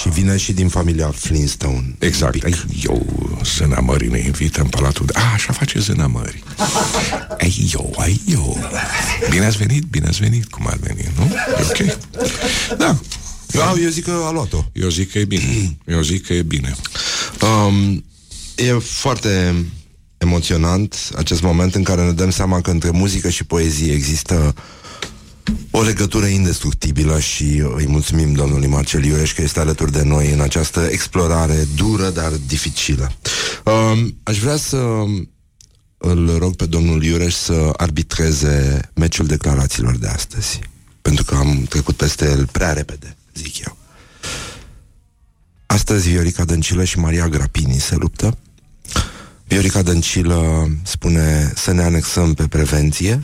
Și 0.01 0.09
vine 0.09 0.38
și 0.38 0.53
din 0.53 0.67
familia 0.67 1.11
Flintstone. 1.15 1.95
Exact. 1.99 2.43
Ei 2.43 2.55
eu, 2.84 3.05
zâna 3.57 3.80
mării 3.80 4.09
ne 4.09 4.19
invită 4.19 4.61
în 4.61 4.67
palatul 4.67 5.05
de... 5.05 5.13
A, 5.15 5.34
așa 5.34 5.53
face 5.53 5.80
zâna 5.80 6.07
mării. 6.07 6.43
Ei 7.38 7.71
eu, 7.74 7.95
ei 8.07 8.21
eu. 8.26 8.69
Bine 9.30 9.45
ați 9.45 9.57
venit, 9.57 9.84
bine 9.84 10.07
ați 10.07 10.19
venit, 10.19 10.45
cum 10.45 10.67
ați 10.67 10.80
venit, 10.80 11.09
nu? 11.17 11.32
E 11.59 11.65
ok. 11.69 11.97
Da. 12.78 12.99
Eu, 13.51 13.84
eu 13.84 13.89
zic 13.89 14.03
că 14.03 14.21
a 14.26 14.32
luat-o. 14.32 14.65
Eu 14.71 14.89
zic 14.89 15.11
că 15.11 15.19
e 15.19 15.26
bine. 15.26 15.78
Eu 15.86 16.01
zic 16.01 16.26
că 16.26 16.34
e 16.34 16.41
bine. 16.41 16.76
Um, 17.41 18.03
e 18.55 18.74
foarte 18.74 19.65
emoționant 20.24 21.11
acest 21.15 21.41
moment 21.41 21.76
în 21.76 21.84
care 21.84 22.03
ne 22.03 22.11
dăm 22.11 22.30
seama 22.30 22.61
că 22.61 22.71
între 22.71 22.89
muzică 22.89 23.30
și 23.30 23.43
poezie 23.43 23.93
există 23.93 24.53
o 25.71 25.82
legătură 25.82 26.26
indestructibilă 26.26 27.19
și 27.19 27.63
îi 27.76 27.88
mulțumim 27.88 28.34
domnului 28.34 28.67
Marcel 28.67 29.03
Iureș 29.03 29.34
că 29.34 29.41
este 29.41 29.59
alături 29.59 29.91
de 29.91 30.03
noi 30.03 30.32
în 30.32 30.41
această 30.41 30.88
explorare 30.91 31.67
dură, 31.76 32.09
dar 32.09 32.32
dificilă. 32.47 33.11
Um, 33.63 34.17
aș 34.24 34.39
vrea 34.39 34.55
să 34.55 34.78
îl 35.97 36.38
rog 36.38 36.55
pe 36.55 36.65
domnul 36.65 37.03
Iureș 37.03 37.34
să 37.34 37.74
arbitreze 37.78 38.80
meciul 38.95 39.26
declarațiilor 39.26 39.97
de 39.97 40.07
astăzi. 40.07 40.59
Pentru 41.01 41.24
că 41.24 41.36
am 41.36 41.65
trecut 41.69 41.95
peste 41.95 42.26
el 42.26 42.47
prea 42.51 42.74
repede, 42.74 43.15
zic 43.34 43.65
eu. 43.65 43.78
Astăzi 45.65 46.09
Viorica 46.09 46.45
Dăncilă 46.45 46.84
și 46.84 46.99
Maria 46.99 47.28
Grapini 47.28 47.80
se 47.80 47.95
luptă. 47.95 48.38
Viorica 49.54 49.82
Dăncilă 49.82 50.68
spune 50.84 51.51
să 51.56 51.72
ne 51.72 51.84
anexăm 51.84 52.34
pe 52.34 52.47
prevenție 52.47 53.22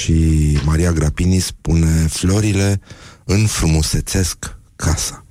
și 0.00 0.58
Maria 0.64 0.92
Grapini 0.92 1.38
spune 1.38 2.06
florile 2.10 2.80
înfrumusețesc 3.24 4.56
casa. 4.76 5.26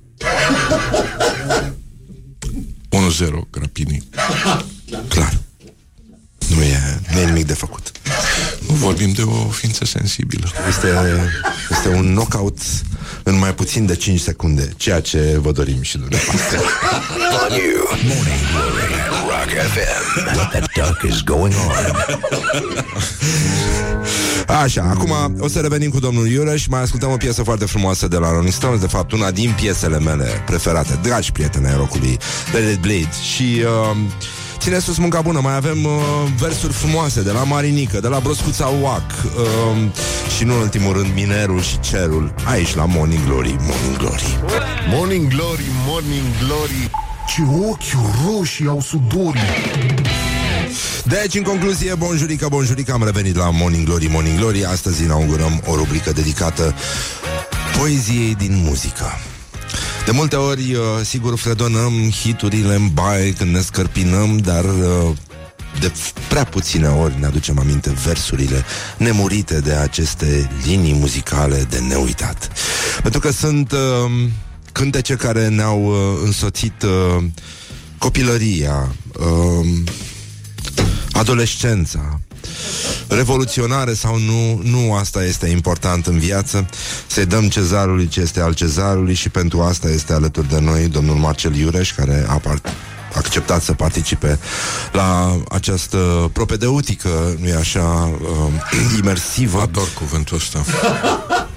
1-0, 2.89 3.49
Grapini. 3.51 4.03
Clar. 5.07 5.37
Nu 6.55 6.61
e, 6.61 6.99
nu 7.13 7.19
e 7.19 7.25
nimic 7.25 7.45
de 7.45 7.53
făcut. 7.53 7.91
Nu 8.67 8.73
vorbim 8.73 9.11
de 9.11 9.21
o 9.21 9.49
ființă 9.49 9.85
sensibilă. 9.85 10.51
Este, 10.69 10.87
este 11.69 11.87
un 11.87 12.11
knockout 12.13 12.57
în 13.23 13.37
mai 13.37 13.53
puțin 13.53 13.85
de 13.85 13.95
5 13.95 14.19
secunde, 14.19 14.73
ceea 14.77 14.99
ce 14.99 15.37
vă 15.41 15.51
dorim 15.51 15.81
și 15.81 15.97
dumneavoastră. 15.97 16.59
On 17.49 17.55
you. 17.55 17.87
Morning 17.89 18.43
Glory 18.51 18.93
at 18.93 19.09
Rock 19.29 19.51
FM. 19.73 20.35
What 20.35 20.49
the 20.49 20.81
duck 20.81 21.13
is 21.13 21.21
going 21.23 21.53
on? 21.53 21.95
Așa, 24.63 24.81
acum 24.89 25.35
o 25.39 25.47
să 25.47 25.59
revenim 25.59 25.89
cu 25.89 25.99
domnul 25.99 26.27
Iureș 26.27 26.61
și 26.61 26.69
mai 26.69 26.81
ascultăm 26.81 27.11
o 27.11 27.17
piesă 27.17 27.43
foarte 27.43 27.65
frumoasă 27.65 28.07
de 28.07 28.17
la 28.17 28.31
Rolling 28.31 28.53
Stones, 28.53 28.79
de 28.79 28.87
fapt 28.87 29.11
una 29.11 29.31
din 29.31 29.53
piesele 29.55 29.99
mele 29.99 30.43
preferate, 30.45 30.99
dragi 31.01 31.31
prieteni 31.31 31.67
ai 31.67 31.75
rocului, 31.75 32.17
Let 32.53 32.73
It 32.73 32.79
Bleed. 32.79 33.13
Și 33.33 33.63
uh, 33.91 33.97
ține 34.59 34.79
sus 34.79 34.97
munca 34.97 35.21
bună, 35.21 35.39
mai 35.39 35.55
avem 35.55 35.83
uh, 35.83 35.91
versuri 36.37 36.73
frumoase 36.73 37.21
de 37.21 37.31
la 37.31 37.43
Marinică, 37.43 37.99
de 37.99 38.07
la 38.07 38.19
Broscuța 38.19 38.67
Uac 38.81 39.03
uh, 39.23 39.77
și 40.37 40.43
nu 40.43 40.53
în 40.53 40.59
ultimul 40.59 40.93
rând 40.93 41.13
Minerul 41.13 41.61
și 41.61 41.79
Cerul, 41.79 42.33
aici 42.43 42.75
la 42.75 42.85
Morning 42.85 43.25
Glory, 43.25 43.55
Morning 43.59 43.97
Glory. 43.97 44.37
Morning 44.89 45.27
Glory, 45.27 45.65
Morning 45.87 46.25
Glory 46.45 46.89
Ce 47.27 47.41
ochi 47.69 48.11
roșii 48.25 48.67
au 48.67 48.81
sudorii 48.81 49.41
Deci, 51.03 51.35
în 51.35 51.43
concluzie, 51.43 51.95
bonjurică, 51.95 52.47
bonjurică, 52.49 52.91
am 52.93 53.03
revenit 53.03 53.35
la 53.35 53.49
Morning 53.49 53.85
Glory, 53.85 54.07
Morning 54.07 54.37
Glory. 54.37 54.65
Astăzi 54.65 55.03
inaugurăm 55.03 55.61
o 55.65 55.75
rubrică 55.75 56.11
dedicată 56.11 56.75
poeziei 57.77 58.35
din 58.35 58.61
muzică. 58.65 59.19
De 60.09 60.15
multe 60.15 60.35
ori, 60.35 60.73
uh, 60.73 60.81
sigur, 61.03 61.37
fredonăm 61.37 62.09
hiturile 62.09 62.75
în 62.75 62.89
baie 62.93 63.33
când 63.33 63.53
ne 63.53 63.61
scărpinăm, 63.61 64.37
dar 64.37 64.63
uh, 64.63 65.15
de 65.79 65.91
prea 66.29 66.43
puține 66.43 66.87
ori 66.87 67.19
ne 67.19 67.25
aducem 67.25 67.59
aminte 67.59 67.93
versurile 68.05 68.65
nemurite 68.97 69.59
de 69.59 69.71
aceste 69.71 70.49
linii 70.65 70.93
muzicale 70.93 71.65
de 71.69 71.79
neuitat. 71.79 72.51
Pentru 73.01 73.19
că 73.19 73.31
sunt 73.31 73.71
uh, 73.71 74.27
cântece 74.71 75.15
care 75.15 75.47
ne-au 75.47 75.85
uh, 75.85 76.21
însoțit 76.23 76.83
uh, 76.83 77.23
copilăria, 77.97 78.95
uh, 79.19 79.67
adolescența, 81.11 82.19
revoluționare 83.07 83.93
sau 83.93 84.17
nu, 84.17 84.61
nu 84.63 84.93
asta 84.93 85.23
este 85.23 85.47
important 85.47 86.05
în 86.05 86.19
viață. 86.19 86.65
Să-i 87.07 87.25
dăm 87.25 87.49
cezarului 87.49 88.07
ce 88.07 88.21
este 88.21 88.39
al 88.39 88.53
cezarului 88.53 89.13
și 89.13 89.29
pentru 89.29 89.61
asta 89.61 89.89
este 89.89 90.13
alături 90.13 90.49
de 90.49 90.59
noi 90.59 90.87
domnul 90.87 91.15
Marcel 91.15 91.55
Iureș, 91.55 91.93
care 91.93 92.25
a 92.27 92.37
part- 92.37 92.69
acceptat 93.13 93.61
să 93.61 93.73
participe 93.73 94.39
la 94.91 95.37
această 95.49 96.29
propedeutică, 96.33 97.37
nu-i 97.39 97.53
așa, 97.53 98.13
uh, 98.21 98.97
imersivă. 98.99 99.61
Ador 99.61 99.87
cuvântul 99.93 100.35
ăsta. 100.35 100.63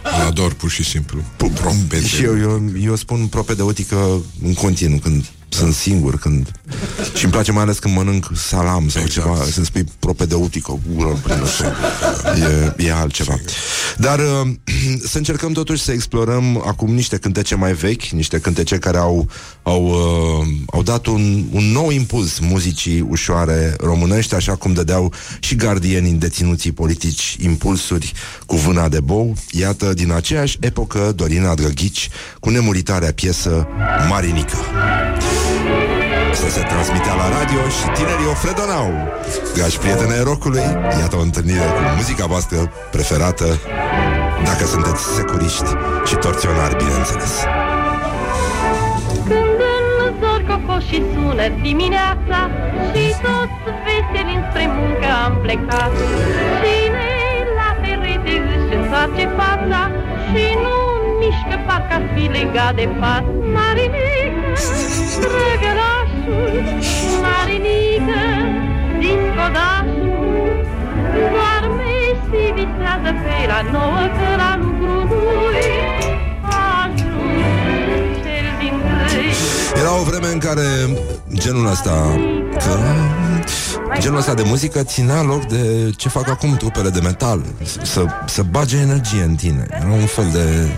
Îl 0.03 0.27
ador 0.27 0.53
pur 0.53 0.71
și 0.71 0.85
simplu. 0.85 1.23
Propede. 1.37 2.07
Și 2.07 2.23
eu, 2.23 2.39
eu, 2.39 2.63
eu 2.85 2.95
spun 2.97 3.27
propedeutită 3.27 4.23
în 4.43 4.55
continuu 4.55 4.99
când 4.99 5.25
sunt 5.53 5.75
singur 5.75 6.19
când 6.19 6.51
și 7.15 7.25
îmi 7.25 7.33
place 7.33 7.53
mai 7.53 7.63
ales 7.63 7.79
când 7.79 7.95
mănânc 7.95 8.31
salam 8.35 8.89
sau 8.89 9.03
exact. 9.03 9.27
ceva, 9.27 9.45
să-mi 9.51 9.67
spui 9.67 9.85
propedeutică, 9.99 10.79
gură 10.95 11.21
plină 11.23 11.47
e, 12.79 12.85
e 12.87 12.93
altceva. 12.93 13.41
Dar 13.97 14.19
uh, 14.19 14.49
să 15.11 15.17
încercăm 15.17 15.53
totuși 15.53 15.83
să 15.83 15.93
explorăm 15.93 16.63
acum 16.67 16.95
niște 16.95 17.17
cântece 17.17 17.55
mai 17.55 17.73
vechi, 17.73 18.05
niște 18.05 18.39
cântece 18.39 18.79
care 18.79 18.99
au, 18.99 19.29
au, 19.63 19.85
uh, 19.85 20.47
au 20.73 20.83
dat 20.83 21.07
un, 21.07 21.45
un 21.51 21.65
nou 21.65 21.91
impuls 21.91 22.39
muzicii 22.39 23.01
ușoare 23.09 23.77
românești, 23.81 24.35
așa 24.35 24.55
cum 24.55 24.73
dădeau 24.73 25.13
și 25.41 25.55
gardienii 25.55 26.13
deținuții 26.13 26.73
politici 26.73 27.37
impulsuri 27.41 28.13
cu 28.47 28.57
vâna 28.57 28.89
de 28.89 29.01
bou. 29.01 29.35
Iată, 29.51 29.93
din 29.95 30.13
aceeași 30.13 30.57
epocă, 30.61 31.13
Dorina 31.17 31.55
Drăghici 31.55 32.09
cu 32.41 32.51
nemuritarea 32.51 33.13
piesă 33.13 33.67
Marinică. 34.09 34.57
Asta 36.33 36.49
se 36.49 36.63
transmitea 36.73 37.15
la 37.15 37.29
radio 37.39 37.61
și 37.77 37.85
tinerii 37.97 38.33
o 38.33 38.37
fredonau. 38.43 38.89
Dragi 39.57 39.79
prieteni 39.83 40.13
ai 40.17 40.25
rockului, 40.31 40.67
iată 41.01 41.17
o 41.17 41.23
întâlnire 41.29 41.67
cu 41.77 41.81
muzica 41.97 42.27
voastră 42.35 42.59
preferată, 42.95 43.47
dacă 44.49 44.65
sunteți 44.73 45.03
securiști 45.17 45.71
și 46.09 46.15
torționari, 46.25 46.77
bineînțeles. 46.83 47.33
Când 49.29 49.59
în 49.79 49.87
zori 50.21 50.45
cocoșii 50.51 51.05
sună 51.13 51.47
dimineața 51.67 52.39
Și 52.93 53.05
toți 53.25 53.57
veseli 53.85 54.35
înspre 54.39 54.65
muncă 54.79 55.09
am 55.25 55.35
plecat 55.45 55.93
Cine 56.63 57.13
la 57.59 57.71
perete 57.83 58.35
își 58.55 58.73
întoarce 58.79 59.25
fața 59.39 59.81
Și 60.31 60.45
nu 60.65 60.75
mișcă 61.21 61.57
parcă 61.67 61.93
ar 61.99 62.05
fi 62.15 62.25
legat 62.39 62.75
de 62.81 62.87
pat 63.01 63.25
Marinică, 63.55 64.03
drăgălașul, 66.25 67.21
Marinică, 67.23 68.23
din 68.99 69.21
codașul 69.37 70.67
Doarme 71.33 71.95
și 72.25 72.43
visează 72.57 73.11
pe 73.23 73.37
la 73.47 73.61
nouă 73.73 74.05
că 74.17 74.29
la 74.37 74.57
lucru 74.61 74.95
nu-i 75.09 75.73
ajuns 76.81 77.45
cel 78.25 78.47
din 78.61 78.75
tâi 79.09 79.81
Era 79.81 80.01
o 80.01 80.03
vreme 80.03 80.27
în 80.33 80.39
care 80.39 80.69
genul 81.35 81.67
ăsta 81.67 82.21
că 82.59 82.79
genul 83.99 84.19
ăsta 84.19 84.35
de 84.35 84.43
muzică 84.47 84.83
ținea 84.83 85.23
loc 85.23 85.47
de 85.47 85.93
ce 85.97 86.09
fac 86.09 86.29
acum 86.29 86.57
trupele 86.57 86.89
de 86.89 87.01
metal. 87.01 87.45
Să, 87.83 88.07
să 88.27 88.43
bage 88.43 88.77
energie 88.77 89.23
în 89.23 89.35
tine. 89.35 89.67
Era 89.71 89.93
un 89.93 90.07
fel 90.07 90.31
de 90.33 90.69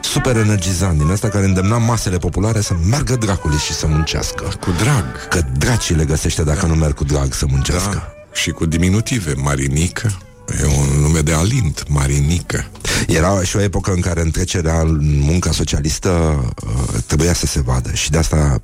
super 0.00 0.36
energizant 0.36 0.98
din 0.98 1.08
ăsta 1.08 1.28
care 1.28 1.44
îndemna 1.44 1.78
masele 1.78 2.18
populare 2.18 2.60
să 2.60 2.74
meargă 2.88 3.16
dracului 3.16 3.58
și 3.58 3.72
să 3.72 3.86
muncească. 3.86 4.44
Cu 4.60 4.70
drag. 4.70 5.28
Că 5.28 5.40
dracii 5.58 5.94
le 5.94 6.04
găsește 6.04 6.42
dacă 6.42 6.66
nu 6.66 6.74
merg 6.74 6.94
cu 6.94 7.04
drag 7.04 7.32
să 7.32 7.46
muncească. 7.48 7.94
Da. 7.94 8.12
Și 8.32 8.50
cu 8.50 8.66
diminutive, 8.66 9.34
Marinică. 9.36 10.20
E 10.62 10.66
un 10.66 11.00
nume 11.00 11.20
de 11.20 11.32
alint, 11.32 11.88
Marinică. 11.88 12.64
Era 13.08 13.42
și 13.42 13.56
o 13.56 13.60
epocă 13.60 13.92
în 13.92 14.00
care 14.00 14.20
întrecerea 14.20 14.80
în 14.80 15.20
munca 15.20 15.52
socialistă 15.52 16.44
uh, 16.66 17.02
trebuia 17.06 17.32
să 17.32 17.46
se 17.46 17.60
vadă 17.60 17.90
și 17.92 18.10
de 18.10 18.18
asta 18.18 18.62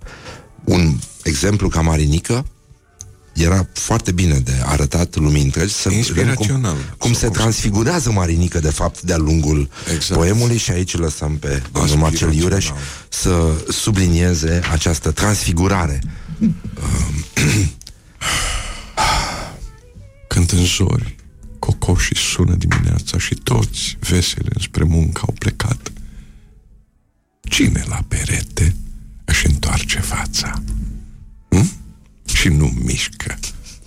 un 0.65 0.95
exemplu 1.23 1.69
ca 1.69 1.81
Marinică 1.81 2.45
era 3.39 3.69
foarte 3.73 4.13
bine 4.13 4.39
de 4.39 4.53
arătat 4.65 5.17
lumii 5.17 5.43
întregi 5.43 5.73
să 5.73 5.89
vedem 5.89 6.03
cum, 6.03 6.15
Inspirațional. 6.15 6.77
cum 6.99 7.13
se 7.13 7.29
transfigurează 7.29 8.11
Marinică 8.13 8.59
de 8.61 8.71
fapt 8.71 9.03
de-a 9.03 9.17
lungul 9.17 9.69
Exact. 9.95 10.21
poemului 10.21 10.57
și 10.57 10.71
aici 10.71 10.95
îl 10.95 11.01
lăsăm 11.01 11.37
pe 11.37 11.63
domnul 11.73 11.97
Marcel 11.97 12.33
Iureș 12.35 12.71
să 13.09 13.51
sublinieze 13.69 14.61
această 14.71 15.11
transfigurare. 15.11 16.01
Când 20.29 20.53
în 20.53 20.65
zori 20.65 21.17
cocoșii 21.59 22.17
sună 22.17 22.55
dimineața 22.55 23.19
și 23.19 23.35
toți 23.35 23.97
vesele 24.01 24.49
înspre 24.55 24.85
muncă 24.85 25.21
au 25.27 25.35
plecat. 25.39 25.93
Cine 27.49 27.85
la 27.89 28.01
perete 28.09 28.77
își 29.25 29.47
întoarce 29.47 29.99
fața? 30.01 30.63
Hm? 32.39 32.45
Și 32.45 32.49
nu 32.49 32.67
mișcă, 32.67 33.39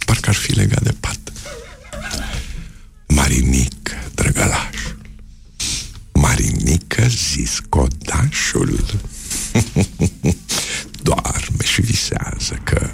parcă 0.05 0.29
ar 0.29 0.35
fi 0.35 0.51
legat 0.51 0.83
de 0.83 0.95
pat. 0.99 1.19
Marinică, 3.07 3.93
drăgălașul, 4.15 4.97
Marinică 6.13 7.07
zis 7.07 7.59
codașul 7.69 8.85
Doarme 11.03 11.63
și 11.63 11.81
visează 11.81 12.61
că 12.63 12.89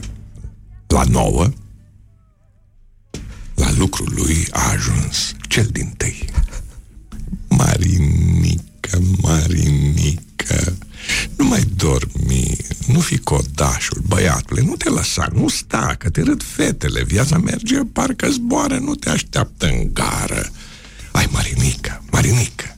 la 0.88 1.04
nouă 1.04 1.50
la 3.56 3.72
lucrul 3.78 4.14
lui 4.16 4.48
a 4.52 4.70
ajuns 4.70 5.36
cel 5.48 5.66
din 5.72 5.94
tâi. 5.98 6.30
Marinică, 7.48 9.02
Marinică, 9.22 10.78
nu 11.36 11.46
mai 11.46 11.64
dormi, 11.76 12.58
nu 12.88 13.00
fi 13.00 13.18
codașul, 13.18 14.02
băiatule, 14.08 14.62
nu 14.62 14.76
te 14.76 14.90
lăsa, 14.90 15.30
nu 15.34 15.48
sta, 15.48 15.96
că 15.98 16.10
te 16.10 16.22
râd 16.22 16.44
fetele, 16.44 17.04
viața 17.04 17.38
merge, 17.38 17.80
parcă 17.94 18.30
zboară, 18.30 18.78
nu 18.78 18.96
te 18.96 19.10
așteaptă 19.10 19.68
în 19.68 19.94
gară. 19.94 20.52
Ai, 21.12 21.28
Marinică, 21.32 22.04
Marinică. 22.12 22.78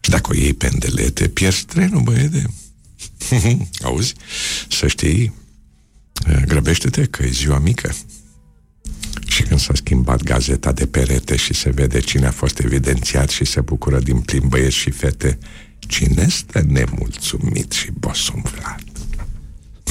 Și 0.00 0.10
dacă 0.10 0.30
o 0.30 0.34
iei 0.34 0.54
pe 0.54 0.68
îndelete, 0.72 1.28
pierzi 1.28 1.64
trenul, 1.64 2.02
băiete. 2.02 2.46
Auzi? 3.82 4.14
Să 4.68 4.86
știi, 4.86 5.32
grăbește-te 6.46 7.04
că 7.04 7.22
e 7.22 7.30
ziua 7.30 7.58
mică. 7.58 7.94
Și 9.26 9.42
când 9.42 9.60
s-a 9.60 9.74
schimbat 9.74 10.22
gazeta 10.22 10.72
de 10.72 10.86
perete 10.86 11.36
și 11.36 11.54
se 11.54 11.70
vede 11.70 12.00
cine 12.00 12.26
a 12.26 12.30
fost 12.30 12.58
evidențiat 12.58 13.28
și 13.28 13.44
se 13.44 13.60
bucură 13.60 13.98
din 13.98 14.20
plin 14.20 14.48
băieți 14.48 14.76
și 14.76 14.90
fete, 14.90 15.38
cine 15.86 16.28
stă 16.28 16.62
nemulțumit 16.66 17.72
și 17.72 17.90
bosumflat? 17.90 18.82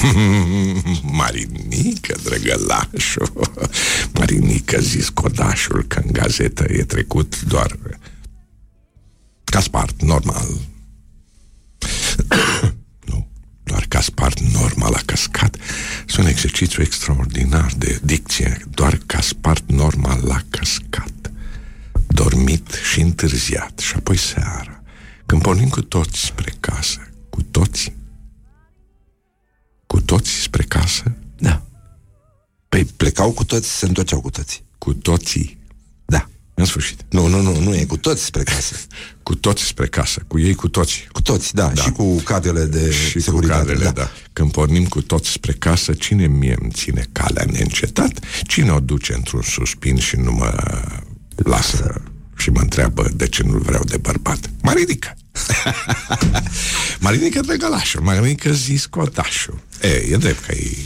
Marinică, 1.18 2.16
drăgălașul 2.22 3.50
Marinică, 4.12 4.80
zis 4.80 5.08
codașul 5.08 5.84
Că 5.88 6.00
în 6.04 6.12
gazetă 6.12 6.64
e 6.68 6.84
trecut 6.84 7.42
doar 7.42 7.76
Caspart, 9.44 10.02
normal. 10.02 10.48
Nu, 13.08 13.28
doar 13.62 13.84
Caspart 13.88 14.40
normal 14.40 14.94
a 14.94 15.00
căscat. 15.04 15.56
Sunt 16.06 16.24
un 16.24 16.30
exercițiu 16.30 16.82
extraordinar 16.82 17.72
de 17.76 18.00
dicție. 18.02 18.66
Doar 18.70 19.00
Caspart 19.06 19.70
normal 19.70 20.20
l-a 20.24 20.42
căscat. 20.50 21.12
Dormit 22.06 22.68
și 22.92 23.00
întârziat 23.00 23.78
Și 23.78 23.92
apoi 23.96 24.16
seara 24.16 24.75
Când 25.26 25.42
pornim 25.42 25.68
cu 25.68 25.82
toți 25.82 26.24
spre 26.24 26.52
casă 26.60 27.10
Cu 27.30 27.42
toți? 27.42 27.94
Cu 29.86 30.00
toți 30.00 30.30
spre 30.30 30.62
casă? 30.62 31.16
Da. 31.38 31.62
Păi 32.68 32.84
plecau 32.84 33.32
cu 33.32 33.44
toți, 33.44 33.78
se 33.78 33.86
întorceau 33.86 34.20
cu 34.20 34.30
toți 34.30 34.64
Cu 34.78 34.94
toții? 34.94 35.58
Da. 36.04 36.28
În 36.54 36.64
sfârșit. 36.64 37.04
Nu, 37.08 37.26
nu, 37.26 37.40
nu, 37.40 37.60
nu 37.60 37.74
e 37.74 37.84
cu 37.84 37.96
toți 37.96 38.24
spre 38.24 38.42
casă. 38.42 38.74
Cu 39.22 39.34
toți 39.34 39.64
spre 39.64 39.86
casă, 39.86 40.22
cu 40.26 40.38
ei 40.38 40.54
cu 40.54 40.68
toți. 40.68 41.08
Cu 41.12 41.22
toți, 41.22 41.54
da, 41.54 41.68
da. 41.68 41.82
și 41.82 41.90
cu 41.90 42.14
cadrele 42.14 42.64
de 42.64 42.90
și 42.90 43.20
securitate 43.20 43.60
cu 43.60 43.66
cadrele, 43.66 43.84
da. 43.84 43.90
da. 43.90 44.10
Când 44.32 44.50
pornim 44.50 44.84
cu 44.84 45.02
toți 45.02 45.30
spre 45.30 45.52
casă, 45.52 45.92
cine 45.92 46.26
mie 46.26 46.56
îmi 46.60 46.70
ține 46.70 47.06
calea 47.12 47.44
neîncetat? 47.50 48.20
Cine 48.42 48.70
o 48.70 48.80
duce 48.80 49.14
într-un 49.14 49.42
suspin 49.42 49.98
și 49.98 50.16
nu 50.16 50.32
mă 50.32 50.54
lasă 51.36 52.02
și 52.36 52.50
mă 52.50 52.60
întreabă 52.60 53.10
de 53.14 53.26
ce 53.28 53.42
nu 53.42 53.58
vreau 53.58 53.84
de 53.84 53.96
bărbat? 53.96 54.50
Marinică! 54.62 55.16
Marinică 57.00 57.40
de 57.40 57.56
gălașul, 57.56 58.00
Marinică 58.00 58.52
zis 58.52 58.86
codașul. 58.86 59.60
E, 59.82 59.88
e 59.88 60.16
drept 60.16 60.44
că 60.44 60.52
e 60.52 60.76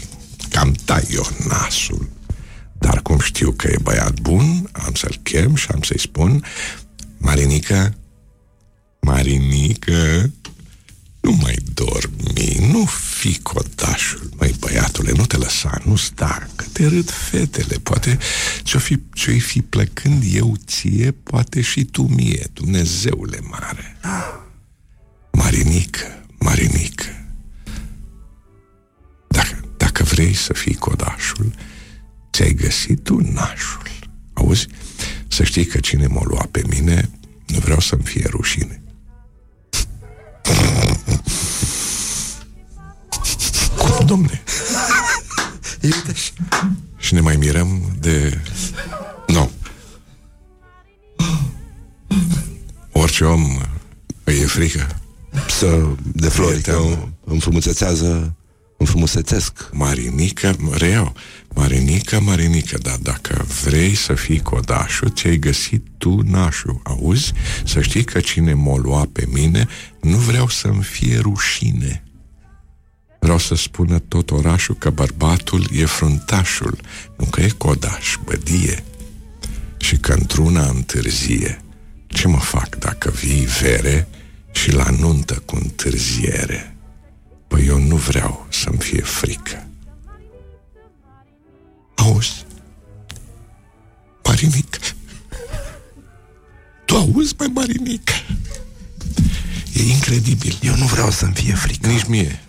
cam 0.51 0.72
tai 0.85 1.06
eu 1.10 1.27
nasul. 1.48 2.09
Dar 2.78 3.02
cum 3.02 3.18
știu 3.18 3.51
că 3.51 3.68
e 3.68 3.77
băiat 3.82 4.20
bun, 4.20 4.68
am 4.72 4.94
să-l 4.94 5.18
chem 5.22 5.55
și 5.55 5.66
am 5.72 5.82
să-i 5.82 5.98
spun 5.98 6.44
Marinică, 7.18 7.94
Marinică, 9.01 10.31
nu 11.20 11.32
mai 11.42 11.56
dormi, 11.74 12.68
nu 12.70 12.84
fi 12.84 13.38
codașul, 13.38 14.30
măi 14.38 14.55
băiatule, 14.59 15.12
nu 15.12 15.26
te 15.26 15.36
lăsa, 15.36 15.80
nu 15.84 15.97
sta, 15.97 16.48
că 16.56 16.64
te 16.72 16.86
râd 16.86 17.10
fetele, 17.10 17.76
poate 17.82 18.18
ce-o 18.62 18.78
fi, 18.78 18.98
ce 19.12 19.30
fi 19.30 19.62
plăcând 19.62 20.22
eu 20.32 20.56
ție, 20.66 21.10
poate 21.10 21.60
și 21.60 21.84
tu 21.84 22.02
mie, 22.02 22.47
Dumnezeule 22.52 23.38
mare. 23.51 23.97
Marinică, 25.32 26.24
Marinică, 26.38 27.05
dacă, 29.28 29.64
dacă 29.76 30.02
vrei 30.02 30.34
să 30.34 30.52
fii 30.52 30.74
codașul, 30.74 31.55
ți-ai 32.32 32.55
găsit 32.55 33.02
tu 33.02 33.16
nașul. 33.16 33.88
Auzi? 34.32 34.66
Să 35.28 35.44
știi 35.44 35.66
că 35.66 35.78
cine 35.78 36.06
m-a 36.06 36.22
luat 36.24 36.47
pe 36.47 36.62
mine, 36.68 37.10
nu 37.47 37.59
vreau 37.59 37.80
să-mi 37.80 38.05
fie 38.05 38.26
rușine. 38.28 38.80
Cum, 43.76 44.06
domne? 44.06 44.42
Uite 45.82 46.14
Și 46.96 47.14
ne 47.14 47.20
mai 47.20 47.36
mirăm 47.36 47.96
de... 47.98 48.40
Nu. 49.26 49.50
Orice 52.92 53.24
om 53.24 53.60
îi 54.24 54.40
e 54.40 54.46
frică. 54.46 55.00
Să 55.48 55.88
de 56.02 56.28
flori, 56.28 56.60
că 56.60 56.78
înfrumusețează, 57.24 58.36
înfrumusețesc. 58.78 59.68
Marinică, 59.72 60.56
reiau, 60.70 61.14
Marinică, 61.55 62.20
Marinică, 62.20 62.78
dar 62.78 62.97
dacă 62.97 63.47
vrei 63.62 63.94
să 63.94 64.14
fii 64.14 64.40
codașul, 64.40 65.09
ți-ai 65.09 65.36
găsit 65.36 65.86
tu 65.98 66.20
nașul, 66.24 66.81
auzi? 66.85 67.32
Să 67.64 67.81
știi 67.81 68.05
că 68.05 68.20
cine 68.20 68.55
m-o 68.55 68.77
lua 68.77 69.09
pe 69.12 69.27
mine, 69.32 69.68
nu 70.01 70.16
vreau 70.16 70.48
să-mi 70.48 70.82
fie 70.82 71.18
rușine. 71.18 72.05
Vreau 73.20 73.39
să 73.39 73.55
spună 73.55 73.98
tot 73.98 74.31
orașul 74.31 74.74
că 74.74 74.90
bărbatul 74.90 75.68
e 75.72 75.85
fruntașul, 75.85 76.78
nu 77.16 77.24
că 77.24 77.40
e 77.40 77.48
codaș, 77.48 78.16
bădie. 78.24 78.85
Și 79.78 79.97
că 79.97 80.12
într-una 80.12 80.66
întârzie. 80.66 81.62
Ce 82.06 82.28
mă 82.28 82.39
fac 82.39 82.77
dacă 82.77 83.10
vii 83.10 83.47
vere 83.60 84.09
și 84.52 84.72
la 84.72 84.90
nuntă 84.90 85.43
cu 85.44 85.56
întârziere? 85.56 86.77
Păi 87.48 87.66
eu 87.66 87.78
nu 87.78 87.97
vreau 87.97 88.47
să-mi 88.51 88.78
fie 88.78 89.01
frică. 89.01 89.69
Auzi? 92.01 92.44
Marinic. 94.24 94.78
Tu 96.85 96.97
auzi, 96.97 97.35
mai 97.39 97.51
Marinic? 97.55 98.10
E 99.72 99.82
incredibil. 99.82 100.59
Eu 100.62 100.74
nu 100.77 100.85
vreau 100.85 101.10
să-mi 101.10 101.32
fie 101.35 101.55
frică. 101.55 101.89
Nici 101.89 102.05
mie. 102.05 102.40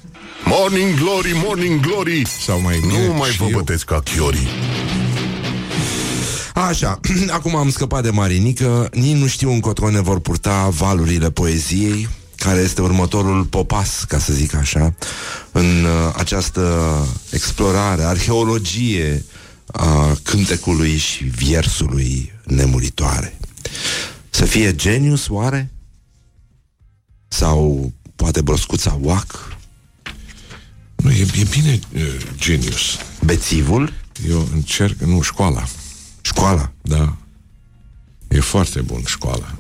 Morning 0.46 0.94
Glory, 1.00 1.32
Morning 1.46 1.80
Glory 1.80 2.28
Sau 2.46 2.62
mai 2.62 2.80
bine 2.80 3.08
Nu 3.08 3.14
mai 3.14 3.30
și 3.30 3.38
vă 3.38 3.44
eu. 3.44 3.58
băteți 3.58 3.86
ca 3.86 4.00
chiorii 4.00 4.48
Așa, 6.54 7.00
acum 7.38 7.56
am 7.56 7.70
scăpat 7.70 8.04
de 8.04 8.10
Marinică 8.10 8.90
Nici 8.94 9.16
nu 9.16 9.28
știu 9.28 9.52
încotro 9.52 9.90
ne 9.90 10.02
vor 10.02 10.20
purta 10.20 10.70
valurile 10.70 11.32
poeziei 11.32 12.08
Care 12.36 12.60
este 12.60 12.82
următorul 12.82 13.44
popas, 13.44 14.04
ca 14.08 14.20
să 14.20 14.34
zic 14.34 14.56
așa 14.56 14.94
în 15.52 15.66
uh, 15.84 16.14
această 16.18 16.96
explorare, 17.30 18.04
arheologie 18.04 19.26
a 19.72 20.18
cântecului 20.24 20.98
și 20.98 21.24
viersului 21.24 22.32
nemuritoare. 22.46 23.38
Să 24.30 24.46
fie 24.46 24.76
genius, 24.76 25.28
oare? 25.30 25.72
Sau 27.28 27.92
poate 28.16 28.42
broscuța 28.42 29.00
Wac? 29.02 29.58
Nu, 30.96 31.12
e, 31.12 31.26
e 31.40 31.48
bine 31.50 31.80
uh, 31.94 32.02
genius. 32.36 32.98
Bețivul? 33.26 33.94
Eu 34.30 34.48
încerc, 34.54 35.00
nu, 35.00 35.22
școala. 35.22 35.64
Școala? 36.22 36.72
Da. 36.82 37.16
E 38.28 38.40
foarte 38.40 38.82
bun 38.82 39.02
școala. 39.06 39.56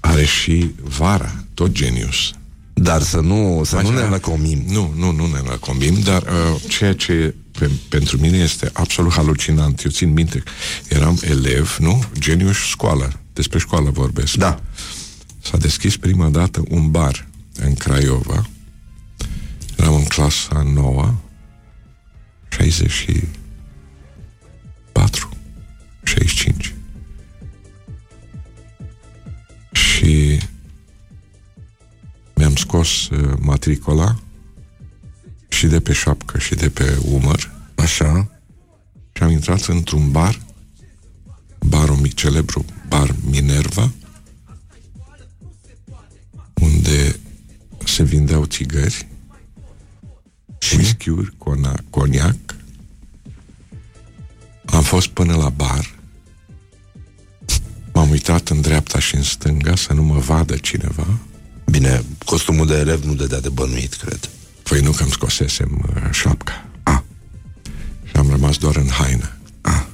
Are 0.00 0.24
și 0.24 0.70
vara, 0.82 1.44
tot 1.54 1.72
genius. 1.72 2.32
Dar 2.74 3.02
să 3.02 3.20
nu, 3.20 3.62
să 3.64 3.80
nu 3.80 3.90
ne 3.90 4.00
lăcomim. 4.00 4.64
Nu, 4.68 4.92
nu, 4.96 5.10
nu 5.10 5.26
ne 5.26 5.38
lăcomim, 5.38 6.00
dar 6.00 6.22
uh, 6.22 6.62
ceea 6.68 6.94
ce 6.94 7.34
pe, 7.58 7.70
pentru 7.88 8.18
mine 8.18 8.36
este 8.36 8.70
absolut 8.72 9.12
halucinant. 9.12 9.84
Eu 9.84 9.90
țin 9.90 10.12
minte, 10.12 10.42
eram 10.88 11.18
elev, 11.22 11.76
nu? 11.80 12.04
Genius 12.18 12.56
școală. 12.56 13.20
Despre 13.32 13.58
școală 13.58 13.90
vorbesc. 13.90 14.34
Da. 14.34 14.60
S-a 15.42 15.56
deschis 15.56 15.96
prima 15.96 16.28
dată 16.28 16.62
un 16.68 16.90
bar 16.90 17.28
în 17.54 17.74
Craiova. 17.74 18.46
Eram 19.76 19.94
în 19.94 20.04
clasa 20.04 20.62
nouă, 20.74 21.14
64, 22.48 25.28
65. 26.02 26.74
Și 29.72 30.40
mi-am 32.34 32.56
scos 32.56 33.08
uh, 33.08 33.32
matricola 33.40 34.16
și 35.56 35.66
de 35.66 35.80
pe 35.80 35.92
șapcă 35.92 36.38
și 36.38 36.54
de 36.54 36.68
pe 36.68 36.98
umăr. 37.04 37.50
Așa. 37.74 38.30
Și 39.12 39.22
am 39.22 39.30
intrat 39.30 39.64
într-un 39.64 40.10
bar, 40.10 40.40
barul 41.58 41.96
mic, 41.96 42.14
celebru 42.14 42.64
bar 42.88 43.14
Minerva, 43.30 43.90
unde 46.54 47.20
se 47.84 48.02
vindeau 48.02 48.44
țigări, 48.44 49.08
whisky-uri, 50.72 51.36
cona- 51.36 51.82
coniac. 51.90 52.56
Am 54.64 54.82
fost 54.82 55.06
până 55.06 55.36
la 55.36 55.48
bar, 55.48 55.94
m-am 57.92 58.10
uitat 58.10 58.48
în 58.48 58.60
dreapta 58.60 58.98
și 58.98 59.14
în 59.14 59.22
stânga 59.22 59.76
să 59.76 59.92
nu 59.92 60.02
mă 60.02 60.18
vadă 60.18 60.56
cineva. 60.56 61.18
Bine, 61.70 62.02
costumul 62.24 62.66
de 62.66 62.74
elev 62.74 63.04
nu 63.04 63.14
dădea 63.14 63.40
de 63.40 63.48
bănuit, 63.48 63.94
cred. 63.94 64.30
Păi 64.68 64.80
nu 64.80 64.90
că 64.90 65.02
îmi 65.02 65.12
scosesem 65.12 65.84
uh, 65.94 66.10
șapca. 66.10 66.66
A. 66.82 67.04
Și 68.04 68.16
am 68.16 68.30
rămas 68.30 68.56
doar 68.58 68.76
în 68.76 68.88
haină. 68.88 69.36
A. 69.60 69.86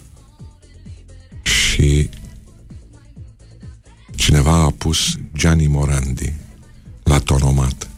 Și 1.42 2.10
cineva 4.14 4.52
a 4.52 4.70
pus 4.70 5.18
Gianni 5.36 5.66
Morandi 5.66 6.32
la 7.02 7.18
tonomat. 7.18 7.88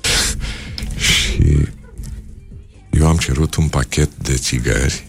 și 0.96 1.68
eu 2.90 3.06
am 3.06 3.16
cerut 3.16 3.54
un 3.54 3.68
pachet 3.68 4.16
de 4.16 4.34
țigări 4.34 5.06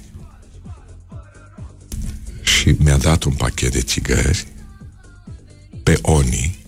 și 2.42 2.76
mi-a 2.80 2.98
dat 2.98 3.24
un 3.24 3.34
pachet 3.34 3.72
de 3.72 3.82
țigări 3.82 4.48
pe 5.84 6.00
Oni 6.02 6.65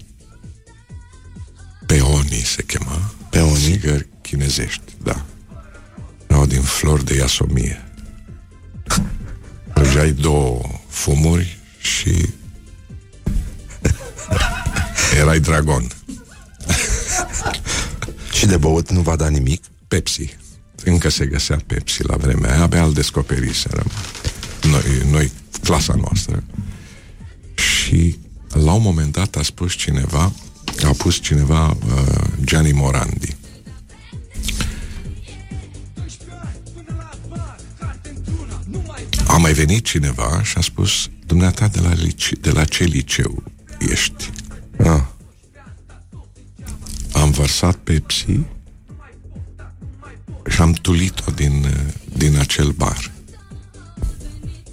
Peoni 1.87 2.41
se 2.45 2.63
chema. 2.63 3.13
Peoni? 3.29 3.55
Țigări 3.55 4.07
chinezești, 4.21 4.93
da. 5.03 5.25
Erau 6.27 6.45
din 6.45 6.61
flori 6.61 7.05
de 7.05 7.15
iasomie. 7.15 7.83
Trăgeai 9.73 10.11
două 10.11 10.61
fumuri 10.87 11.59
și 11.79 12.29
Erai 15.19 15.39
dragon. 15.39 15.87
Și 18.33 18.45
de 18.45 18.57
băut 18.57 18.91
nu 18.91 19.01
va 19.01 19.15
da 19.15 19.27
nimic? 19.27 19.63
Pepsi. 19.87 20.37
Încă 20.83 21.09
se 21.09 21.25
găsea 21.25 21.59
Pepsi 21.67 22.03
la 22.03 22.15
vremea 22.15 22.51
aia 22.51 22.61
Abia 22.61 22.83
îl 22.83 22.93
descoperiserăm. 22.93 23.91
Noi, 24.61 24.83
noi 25.11 25.31
clasa 25.63 25.93
noastră. 25.93 26.43
Și 27.55 28.17
la 28.53 28.73
un 28.73 28.81
moment 28.81 29.11
dat 29.11 29.35
a 29.35 29.41
spus 29.41 29.73
cineva 29.73 30.33
a 30.83 30.91
pus 30.91 31.19
cineva 31.19 31.67
uh, 31.67 32.23
Gianni 32.43 32.71
Morandi. 32.71 33.35
A 39.27 39.37
mai 39.37 39.53
venit 39.53 39.85
cineva 39.85 40.43
și 40.43 40.57
a 40.57 40.61
spus 40.61 41.09
dumneata 41.25 41.67
de 41.67 41.79
la, 41.79 41.93
lice- 41.93 42.35
de 42.35 42.51
la 42.51 42.65
ce 42.65 42.83
liceu 42.83 43.43
ești? 43.79 44.29
Ah. 44.77 45.03
am 47.13 47.31
vărsat 47.31 47.75
Pepsi 47.75 48.39
și 50.49 50.61
am 50.61 50.71
tulit-o 50.71 51.31
din, 51.31 51.63
uh, 51.63 51.93
din 52.17 52.37
acel 52.37 52.71
bar. 52.71 53.11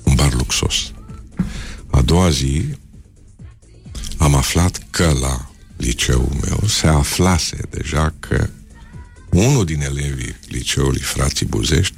Un 0.03 0.15
bar 0.15 0.33
luxos. 0.33 0.93
A 1.91 2.01
doua 2.01 2.31
zi 2.31 2.77
am 4.19 4.35
aflat 4.35 4.87
că 4.91 5.13
la 5.21 5.54
liceul 5.77 6.33
meu 6.47 6.69
se 6.69 6.87
aflase 6.87 7.57
deja 7.71 8.15
că 8.21 8.49
unul 9.31 9.65
din 9.65 9.83
elevii 9.83 10.37
liceului 10.49 11.01
Frații 11.01 11.47
Buzești 11.47 11.95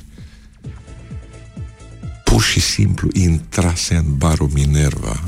pur 2.24 2.42
și 2.42 2.60
simplu 2.60 3.08
intrase 3.12 3.94
în 3.94 4.16
barul 4.16 4.48
Minerva 4.52 5.24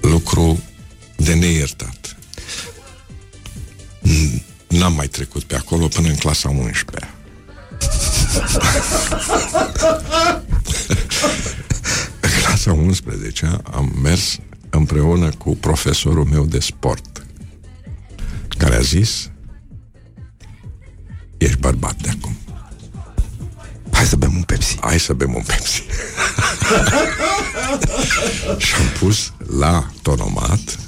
lucru 0.00 0.62
de 1.16 1.34
neiertat. 1.34 2.16
N- 4.02 4.42
N-am 4.68 4.92
mai 4.92 5.06
trecut 5.08 5.42
pe 5.42 5.56
acolo 5.56 5.88
până 5.88 6.08
în 6.08 6.16
clasa 6.16 6.48
11 6.48 7.08
În 12.20 12.30
clasa 12.42 12.72
11 12.72 13.58
am 13.72 13.98
mers 14.02 14.38
împreună 14.70 15.30
cu 15.38 15.56
profesorul 15.56 16.24
meu 16.24 16.44
de 16.44 16.60
sport 16.60 17.26
care 18.58 18.74
a 18.74 18.80
zis 18.80 19.30
ești 21.38 21.58
bărbat 21.58 21.96
de 22.02 22.08
acum. 22.08 22.36
Hai 23.90 24.06
să 24.06 24.16
bem 24.16 24.34
un 24.34 24.42
Pepsi. 24.42 24.76
Hai 24.80 25.00
să 25.00 25.12
bem 25.12 25.34
un 25.34 25.42
Pepsi. 25.46 25.82
Și 28.64 28.74
am 28.74 28.86
pus 28.98 29.32
la 29.58 29.90
tonomat 30.02 30.78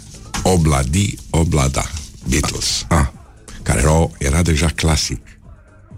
Obladi 0.42 1.14
Oblada 1.30 1.90
Beatles 2.28 2.84
ah. 2.88 3.06
Care 3.62 3.80
era, 3.80 4.10
era 4.18 4.42
deja 4.42 4.66
clasic. 4.66 5.20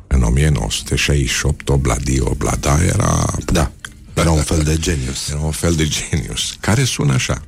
În 0.07 0.23
1968 0.23 1.69
Obladi 1.69 2.20
Oblada 2.20 2.82
era 2.82 3.24
Da 3.52 3.70
Era 4.15 4.31
un 4.31 4.43
fel 4.43 4.62
de 4.62 4.77
genius. 4.77 5.28
Era 5.28 5.40
un 5.40 5.51
fel 5.51 5.74
de 5.74 5.86
genius. 5.86 6.57
Care 6.61 6.85
sună 6.85 7.12
așa 7.12 7.43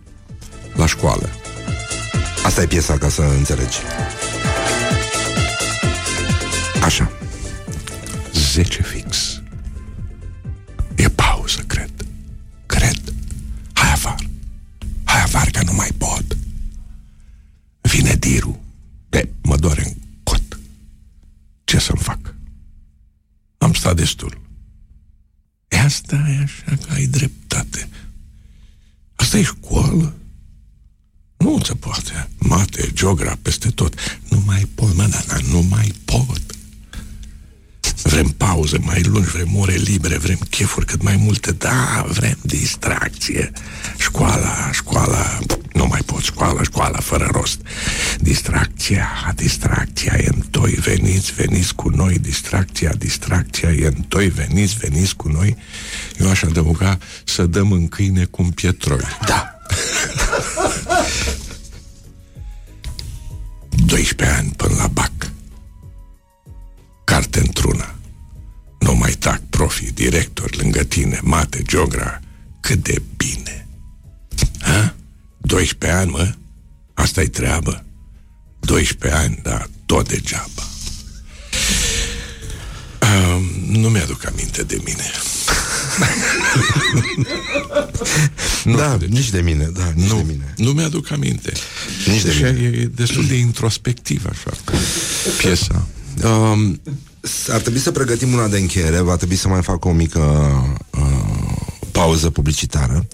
La 0.75 0.87
școală. 0.87 1.29
Asta 2.45 2.63
e 2.63 2.67
piesa 2.67 2.99
ca 2.99 3.09
să 3.09 3.23
înțelegi. 3.23 3.77
Așa. 6.83 7.11
10 8.33 8.83
fix. 8.83 9.43
E 10.95 11.09
pauză, 11.09 11.61
cred. 11.67 11.91
Cred. 12.67 13.15
Hai 13.73 13.93
afară. 13.93 14.25
Hai 15.05 15.23
afară 15.23 15.51
că 15.51 15.63
nu 15.63 15.73
mai 15.73 15.91
pot. 15.99 16.37
Vine 17.81 18.15
dirul. 18.15 18.61
E, 19.11 19.29
mă 19.43 19.57
doare 19.57 19.83
în 19.87 19.93
cot. 20.23 20.59
Ce 21.65 21.79
să-mi 21.79 22.03
fac? 22.03 22.35
Am 23.59 23.73
stat 23.73 23.97
destul. 23.97 24.41
E 25.69 25.79
asta 25.79 26.17
e 26.17 26.43
așa 26.43 26.77
că 26.87 26.93
ai 26.93 27.07
dreptate. 27.07 27.89
Asta 29.15 29.39
e 29.39 29.43
școală 29.43 30.15
Nu 31.43 31.61
se 31.65 31.75
poate 31.75 32.29
Mate, 32.39 32.91
geogra, 32.93 33.39
peste 33.43 33.69
tot 33.69 33.95
Nu 34.29 34.43
mai 34.47 34.69
pot, 34.75 34.97
mă, 34.97 35.07
da, 35.27 35.37
nu 35.51 35.67
mai 35.71 35.93
pot 36.05 36.41
Vrem 38.03 38.29
pauze 38.37 38.79
mai 38.79 39.03
lungi, 39.03 39.31
vrem 39.31 39.57
ore 39.57 39.75
libere, 39.75 40.17
vrem 40.17 40.39
chefuri 40.51 40.87
cât 40.87 41.03
mai 41.03 41.17
multe, 41.17 41.53
da, 41.53 42.07
vrem 42.09 42.39
distracție. 42.41 43.53
Școala, 43.99 44.71
școala, 44.73 45.39
nu 45.73 45.87
mai 45.87 46.01
pot, 46.07 46.23
școala, 46.23 46.63
școala, 46.63 46.99
fără 46.99 47.29
rost. 47.33 47.61
Distracția, 48.19 49.33
distracția 49.37 50.13
e 50.17 50.29
întoi, 50.35 50.71
veniți, 50.71 51.33
veniți 51.33 51.75
cu 51.75 51.89
noi, 51.89 52.19
distracția, 52.19 52.93
distracția 52.99 53.71
e 53.71 53.87
întoi, 53.87 54.29
veniți, 54.29 54.77
veniți 54.77 55.17
cu 55.17 55.29
noi. 55.29 55.57
Eu 56.21 56.31
aș 56.31 56.43
adăuga 56.43 56.99
să 57.25 57.47
dăm 57.47 57.73
în 57.73 57.89
câine 57.89 58.25
cu 58.25 58.43
un 58.43 58.51
pietroi. 58.51 59.01
Da. 59.27 59.59
12 63.93 64.37
ani 64.37 64.53
până 64.57 64.75
la 64.75 64.87
BAC. 64.87 65.31
Carte 67.05 67.39
într-una. 67.39 67.95
Nu 68.79 68.95
mai 68.95 69.11
tac 69.11 69.41
profi, 69.51 69.93
directori 69.93 70.59
lângă 70.59 70.83
tine, 70.83 71.21
mate, 71.23 71.63
geogra. 71.63 72.21
Cât 72.61 72.83
de 72.83 73.03
bine. 73.17 73.69
Ha? 74.61 74.95
12 75.41 75.99
ani, 75.99 76.11
mă? 76.11 76.35
Asta-i 76.95 77.29
treabă. 77.29 77.85
12 78.61 79.21
ani, 79.21 79.39
dar 79.43 79.69
tot 79.87 80.09
degeaba. 80.09 80.63
Um, 83.01 83.43
nu 83.81 83.89
mi-aduc 83.89 84.27
aminte 84.27 84.63
de 84.63 84.81
mine. 84.85 85.11
nu 88.65 88.77
da, 88.77 88.97
de 88.97 89.07
nici 89.07 89.31
de 89.31 89.41
mine, 89.41 89.71
da, 89.75 89.93
nici 89.95 90.09
nu, 90.09 90.17
de 90.17 90.23
mine. 90.27 90.55
Nu 90.57 90.71
mi-aduc 90.71 91.11
aminte. 91.11 91.53
Nici 92.07 92.23
de 92.23 92.29
Deși 92.29 92.43
mine. 92.43 92.77
E 92.77 92.91
destul 92.95 93.27
de 93.27 93.35
introspectiv, 93.35 94.25
așa, 94.31 94.57
piesa. 95.39 95.87
Um, 96.25 96.81
ar 97.49 97.61
trebui 97.61 97.81
să 97.81 97.91
pregătim 97.91 98.33
una 98.33 98.49
de 98.49 98.59
încheiere, 98.59 99.01
va 99.01 99.17
trebui 99.17 99.37
să 99.37 99.49
mai 99.49 99.63
fac 99.63 99.85
o 99.85 99.93
mică 99.93 100.21
uh, 100.91 101.33
pauză 101.93 102.31
publicitară, 102.31 103.07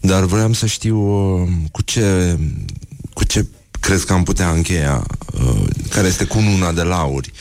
dar 0.00 0.24
vreau 0.24 0.52
să 0.52 0.66
știu 0.66 0.98
uh, 0.98 1.48
cu 1.72 1.82
ce 1.82 2.38
cu 3.12 3.24
ce 3.24 3.46
crezi 3.80 4.06
că 4.06 4.12
am 4.12 4.22
putea 4.22 4.50
încheia, 4.50 5.06
uh, 5.32 5.64
care 5.90 6.06
este 6.06 6.24
cununa 6.24 6.72
de 6.72 6.82
lauri 6.82 7.32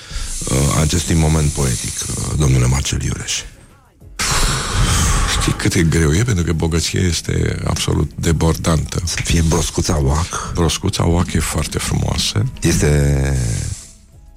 uh, 0.50 0.78
a 0.78 0.82
acestui 0.82 1.16
moment 1.16 1.52
poetic, 1.52 1.94
uh, 2.10 2.34
domnule 2.38 2.66
Marcel 2.66 3.04
Iureș. 3.04 3.34
Știi 5.46 5.58
cât 5.58 5.74
e 5.74 5.84
greu 5.84 6.12
e? 6.12 6.24
Pentru 6.24 6.44
că 6.44 6.54
bogăția 6.54 7.02
este 7.02 7.62
absolut 7.64 8.12
debordantă. 8.16 9.02
Să 9.04 9.18
fie 9.24 9.44
broscuța 9.48 10.00
oac. 10.02 10.52
Broscuța 10.54 11.08
oac 11.08 11.34
e 11.34 11.40
foarte 11.40 11.78
frumoasă. 11.78 12.46
Este... 12.62 13.38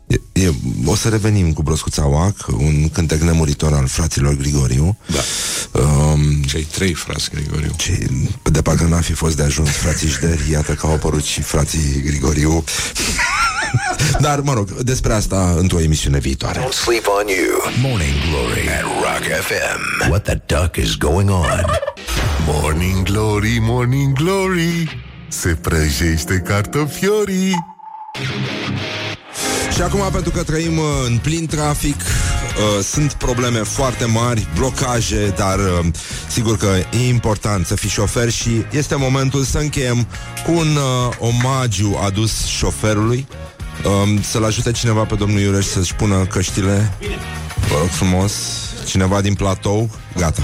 E, 0.09 0.21
e, 0.33 0.51
o 0.85 0.95
să 0.95 1.09
revenim 1.09 1.53
cu 1.53 1.63
Broscuța 1.63 2.07
Oac, 2.07 2.47
un 2.59 2.89
cântec 2.89 3.21
nemuritor 3.21 3.73
al 3.73 3.87
fraților 3.87 4.35
Grigoriu. 4.35 4.99
Da. 5.07 5.21
Um, 5.81 6.43
Cei 6.43 6.63
trei 6.63 6.95
frați 6.95 7.31
Grigoriu. 7.31 7.71
Cei, 7.77 8.29
de 8.43 8.63
parcă 8.63 8.85
n-ar 8.85 9.03
fi 9.03 9.13
fost 9.13 9.37
de 9.37 9.43
ajuns 9.43 9.69
frații 9.69 10.09
Jderi, 10.09 10.51
iată 10.51 10.73
că 10.73 10.87
au 10.87 10.93
apărut 10.93 11.25
și 11.25 11.43
frații 11.43 12.03
Grigoriu. 12.05 12.65
Dar, 14.21 14.41
mă 14.41 14.53
rog, 14.53 14.71
despre 14.71 15.13
asta 15.13 15.55
într-o 15.59 15.81
emisiune 15.81 16.19
viitoare. 16.19 16.61
Don't 16.61 16.73
sleep 16.73 17.07
on 17.07 17.27
you. 17.27 17.73
Morning 17.91 18.15
Glory 18.31 18.69
at 18.69 18.83
Rock 18.83 19.25
FM. 19.47 20.11
What 20.11 20.23
the 20.23 20.43
duck 20.47 20.77
is 20.77 20.97
going 20.97 21.31
on? 21.31 21.65
Morning 22.47 23.03
Glory, 23.03 23.59
Morning 23.61 24.13
Glory 24.13 25.05
Se 25.29 25.49
prăjește 25.49 26.43
cartofiorii 26.47 27.55
Și 29.79 29.85
acum, 29.85 30.11
pentru 30.13 30.31
că 30.31 30.43
trăim 30.43 30.79
uh, 30.79 30.85
în 31.07 31.19
plin 31.19 31.47
trafic, 31.47 32.01
uh, 32.01 32.85
sunt 32.85 33.13
probleme 33.13 33.59
foarte 33.59 34.05
mari, 34.05 34.49
blocaje, 34.55 35.35
dar 35.37 35.59
uh, 35.59 35.87
sigur 36.29 36.57
că 36.57 36.67
e 36.93 37.09
important 37.09 37.67
să 37.67 37.75
fii 37.75 37.89
șofer 37.89 38.31
și 38.31 38.51
este 38.71 38.95
momentul 38.95 39.43
să 39.43 39.59
încheiem 39.59 40.07
cu 40.45 40.53
un 40.53 40.77
uh, 40.77 41.17
omagiu 41.19 41.99
adus 42.05 42.47
șoferului. 42.47 43.27
Um, 43.85 44.23
să-l 44.23 44.45
ajute 44.45 44.73
cineva 44.73 45.05
pe 45.05 45.15
domnul 45.15 45.41
Iureș 45.41 45.67
să-și 45.67 45.95
pună 45.95 46.27
căștile. 46.27 46.93
Vă 47.69 47.75
rog 47.79 47.89
frumos. 47.89 48.33
Cineva 48.87 49.21
din 49.21 49.35
platou. 49.35 49.91
Gata. 50.17 50.43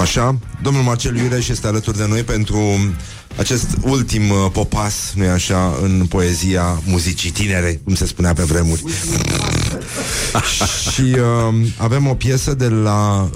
Așa. 0.00 0.38
Domnul 0.62 0.82
Marcel 0.82 1.16
Iureș 1.16 1.48
este 1.48 1.66
alături 1.66 1.96
de 1.96 2.06
noi 2.06 2.22
pentru 2.22 2.78
acest 3.36 3.66
ultim 3.80 4.30
uh, 4.30 4.36
popas, 4.52 5.12
nu-i 5.14 5.28
așa, 5.28 5.78
în 5.82 6.06
poezia 6.06 6.82
muzicii 6.86 7.30
tinere, 7.30 7.80
cum 7.84 7.94
se 7.94 8.06
spunea 8.06 8.32
pe 8.32 8.42
vremuri. 8.42 8.82
și 10.92 11.00
uh, 11.00 11.54
avem 11.76 12.06
o 12.06 12.14
piesă 12.14 12.54
de 12.54 12.68
la 12.68 13.30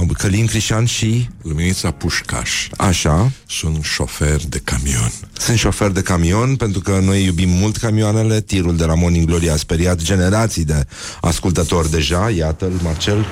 uh, 0.00 0.08
Călin 0.18 0.46
Crișan 0.46 0.84
și... 0.84 1.28
Luminița 1.42 1.90
Pușcaș. 1.90 2.68
Așa. 2.76 3.30
Sunt 3.46 3.78
șofer 3.82 4.40
de 4.48 4.60
camion. 4.64 5.12
Sunt 5.38 5.58
șofer 5.58 5.90
de 5.90 6.02
camion 6.02 6.56
pentru 6.56 6.80
că 6.80 7.00
noi 7.02 7.24
iubim 7.24 7.48
mult 7.48 7.76
camioanele. 7.76 8.40
Tirul 8.40 8.76
de 8.76 8.84
la 8.84 8.94
Morning 8.94 9.26
Glory 9.26 9.50
a 9.50 9.56
speriat 9.56 10.02
generații 10.02 10.64
de 10.64 10.86
ascultători 11.20 11.90
deja. 11.90 12.30
Iată-l, 12.30 12.72
Marcel. 12.82 13.26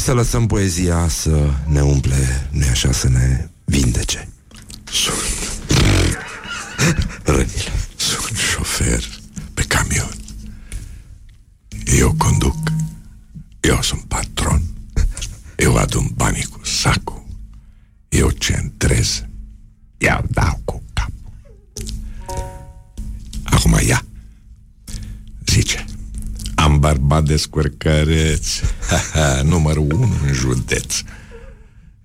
Și 0.00 0.06
să 0.06 0.12
lăsăm 0.12 0.46
poezia 0.46 1.08
să 1.08 1.50
ne 1.66 1.80
umple, 1.82 2.48
nu 2.50 2.64
așa, 2.70 2.92
să 2.92 3.08
ne 3.08 3.48
vindece. 3.64 4.28
Sunt. 4.84 5.60
Rănile. 7.22 7.72
Sunt 7.96 8.38
șofer 8.38 9.04
pe 9.54 9.62
camion. 9.62 10.14
Eu 11.84 12.14
conduc. 12.14 12.72
Eu 13.60 13.82
sunt 13.82 14.00
patron. 14.00 14.62
Eu 15.56 15.76
adun 15.76 16.10
banii 16.14 16.44
cu 16.44 16.60
sacul. 16.64 17.26
Eu 18.08 18.30
centrez. 18.30 19.24
Eu 19.98 20.24
dau 20.28 20.60
cu 20.64 20.82
cap 20.92 21.10
Acum 23.44 23.78
ia. 23.86 24.04
Zice 25.46 25.84
Am 26.60 26.78
bărbat 26.78 27.24
descurcăreț 27.24 28.46
Numărul 29.42 29.92
unu 29.92 30.16
în 30.26 30.32
județ. 30.32 30.94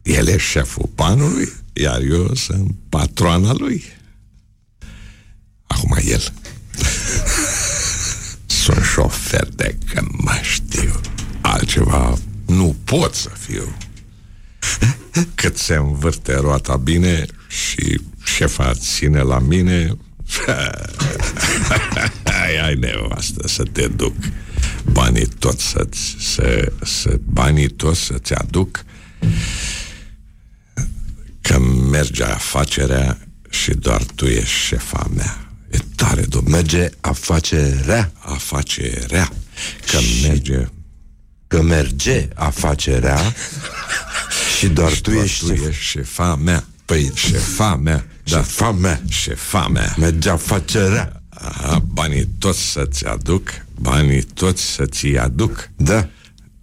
El 0.02 0.28
e 0.28 0.38
șeful 0.38 0.90
panului 0.96 1.54
Iar 1.74 2.02
eu 2.02 2.34
sunt 2.34 2.76
patroana 2.90 3.54
lui. 3.54 3.84
Acum 5.68 5.98
el. 6.06 6.34
Sunt 8.46 8.84
șofer 8.84 9.48
de 9.56 9.78
că 9.94 10.02
mă 10.12 10.40
știu 10.42 11.02
Altceva 11.42 12.18
nu 12.46 12.76
pot 12.84 13.14
să 13.14 13.30
fiu. 13.40 13.78
Cât 15.36 15.58
se 15.58 15.76
învârte 15.76 16.36
roata 16.36 16.76
bine 16.76 17.26
Și 17.48 18.02
șefa 18.24 18.74
ține 18.74 19.22
la 19.22 19.40
mine 19.40 19.98
ai, 22.44 22.66
ai 22.66 22.76
nevastă 22.76 23.48
să 23.48 23.64
te 23.64 23.88
duc 23.88 24.16
Banii 24.92 25.26
toți 25.40 25.64
să-ți 25.68 26.16
să, 26.20 26.72
să, 26.84 27.20
Banii 27.26 27.68
toți 27.70 28.00
să-ți 28.02 28.34
aduc 28.34 28.84
Că 31.42 31.60
merge 31.90 32.24
afacerea 32.24 33.18
Și 33.50 33.72
doar 33.74 34.04
tu 34.16 34.26
ești 34.26 34.50
șefa 34.68 35.10
mea. 35.16 35.50
E 35.72 35.78
tare, 35.96 36.22
domnule 36.22 36.56
Merge 36.56 36.90
afacerea. 37.02 38.12
Afacerea. 38.20 39.32
Că 39.92 39.98
Și- 39.98 40.28
merge 40.28 40.68
Că 41.48 41.62
merge 41.62 42.28
afacerea 42.36 43.20
Și 44.58 44.68
doar 44.68 44.92
tu 44.92 45.12
doar 45.12 45.24
ești 45.24 45.46
tu 45.46 45.52
ești 45.52 45.84
șefa 45.84 46.36
mea. 46.36 46.64
Păi 46.86 47.12
șefa 47.16 47.76
mea 47.76 48.06
da. 48.24 48.38
Șefa 48.38 48.72
mea. 48.72 49.02
Șefa 49.08 49.68
mea. 49.68 49.96
Merge 49.98 50.30
afacerea. 50.30 51.22
Aha, 51.30 51.80
banii 51.80 52.26
toți 52.40 52.72
să-ți 52.72 53.06
aduc 53.06 53.50
Banii 53.80 54.22
toți 54.22 54.64
să-ți 54.64 55.08
aduc. 55.08 55.70
Da, 55.76 56.10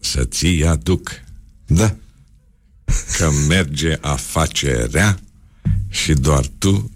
Să-ți 0.00 0.46
aduc. 0.66 1.10
Da. 1.66 1.96
Că 3.18 3.30
merge 3.48 3.98
afacerea 4.00 5.18
Și 5.88 6.12
doar 6.12 6.44
tu 6.58 6.90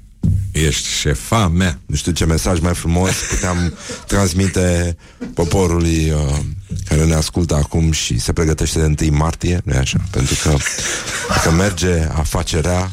ești 0.52 0.88
șefa 0.88 1.48
mea. 1.48 1.80
Nu 1.86 1.97
știu 1.97 2.12
ce 2.12 2.24
mesaj 2.24 2.60
mai 2.60 2.74
frumos 2.74 3.10
puteam 3.30 3.74
transmite 4.06 4.97
poporului 5.34 6.10
uh, 6.10 6.38
care 6.88 7.05
ne 7.05 7.14
ascultă 7.14 7.55
acum 7.55 7.93
și 7.93 8.18
se 8.18 8.32
pregătește 8.32 8.88
de 8.88 9.06
1 9.06 9.16
martie, 9.16 9.60
nu 9.64 9.76
așa? 9.76 9.98
Pentru 10.10 10.34
că 10.43 10.56
că 11.43 11.51
merge 11.51 12.09
afacerea 12.12 12.90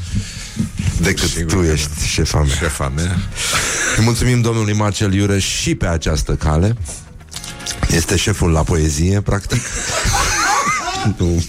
decât 1.02 1.30
Sigur 1.30 1.52
tu 1.52 1.60
că 1.60 1.66
ești 1.66 2.08
șefa 2.08 2.40
mea. 2.40 2.56
Șefa 2.56 2.90
mea. 2.96 3.18
Îi 3.98 4.04
mulțumim 4.04 4.42
domnului 4.42 4.74
Marcel 4.74 5.14
Iureș 5.14 5.46
și 5.46 5.76
pe 5.76 5.88
această 5.88 6.36
cale. 6.36 6.76
Este 7.90 8.16
șeful 8.16 8.52
la 8.52 8.64
poezie, 8.64 9.22
practic. 9.22 9.62
nu, 11.18 11.44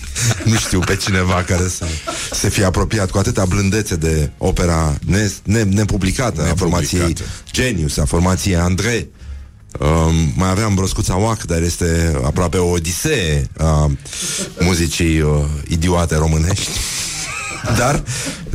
nu 0.45 0.55
știu 0.55 0.79
pe 0.79 0.97
cineva 0.97 1.45
care 1.47 1.69
să 1.69 1.87
se 2.33 2.49
fie 2.49 2.65
apropiat 2.65 3.11
cu 3.11 3.19
atâta 3.19 3.45
blândețe 3.45 3.97
de 3.97 4.31
opera 4.39 4.99
ne, 5.07 5.31
ne, 5.43 5.63
nepublicată 5.63 6.43
a 6.43 6.55
formației 6.57 7.15
Genius, 7.53 7.97
a 7.97 8.05
formației 8.05 8.57
Andrei. 8.57 9.09
Um, 9.81 10.15
mai 10.37 10.51
aveam 10.51 10.75
Broscuța 10.75 11.19
Oac, 11.19 11.43
dar 11.43 11.63
este 11.63 12.21
aproape 12.25 12.57
o 12.57 12.71
odisee 12.71 13.49
a 13.59 13.91
muzicii 14.61 15.21
uh, 15.21 15.45
idiote 15.69 16.17
românești. 16.17 16.71
Dar 17.79 18.03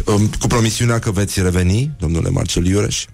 um, 0.05 0.29
cu 0.39 0.47
promisiunea 0.47 0.99
că 0.99 1.11
veți 1.11 1.41
reveni, 1.41 1.91
domnule 1.99 2.29
Marcel 2.29 2.65
Iureș, 2.65 3.05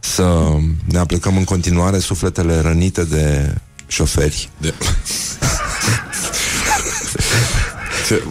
să 0.00 0.56
ne 0.84 0.98
aplicăm 0.98 1.36
în 1.36 1.44
continuare 1.44 1.98
sufletele 1.98 2.60
rănite 2.60 3.04
de 3.04 3.54
șoferi. 3.90 4.50
de... 4.60 4.74
Te- 8.08 8.22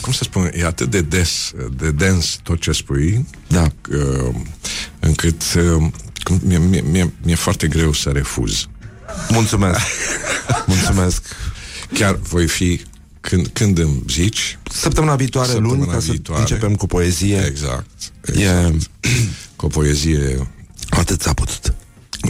Cum 0.00 0.12
să 0.12 0.24
spun, 0.24 0.50
e 0.54 0.64
atât 0.64 0.90
de 0.90 1.00
des, 1.00 1.50
de 1.76 1.90
dens 1.90 2.38
tot 2.42 2.60
ce 2.60 2.72
spui 2.72 3.26
Da. 3.46 3.68
că 3.80 4.30
încât 5.00 5.42
uh, 5.56 5.86
cum- 6.22 6.40
mi-e, 6.44 6.58
mi-e, 6.58 6.80
mi-e, 6.90 7.12
mi-e 7.22 7.34
foarte 7.34 7.66
greu 7.66 7.92
să 7.92 8.10
refuz. 8.10 8.66
Mulțumesc. 9.28 9.80
Mulțumesc. 10.66 11.22
Chiar 11.92 12.14
voi 12.14 12.46
fi 12.46 12.80
când, 13.20 13.46
când 13.46 13.78
îmi 13.78 14.02
zici 14.08 14.58
Săptămâna 14.70 15.16
viitoare, 15.16 15.48
Săptămâna 15.48 15.74
luni, 15.76 15.90
ca 15.92 15.98
să 16.00 16.10
viitoare. 16.10 16.40
începem 16.40 16.74
cu 16.74 16.86
poezie. 16.86 17.44
Exact, 17.46 17.86
E... 18.34 18.70
Cu 19.56 19.66
o 19.66 19.68
poezie 19.68 20.48
Atât 20.88 21.20
s-a 21.22 21.32
putut 21.32 21.74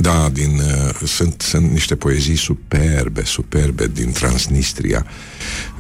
Da, 0.01 0.29
din, 0.33 0.61
uh, 0.61 1.09
sunt, 1.09 1.43
sunt 1.49 1.71
niște 1.71 1.95
poezii 1.97 2.37
superbe, 2.37 3.25
superbe 3.25 3.87
din 3.87 4.13
Transnistria. 4.13 5.07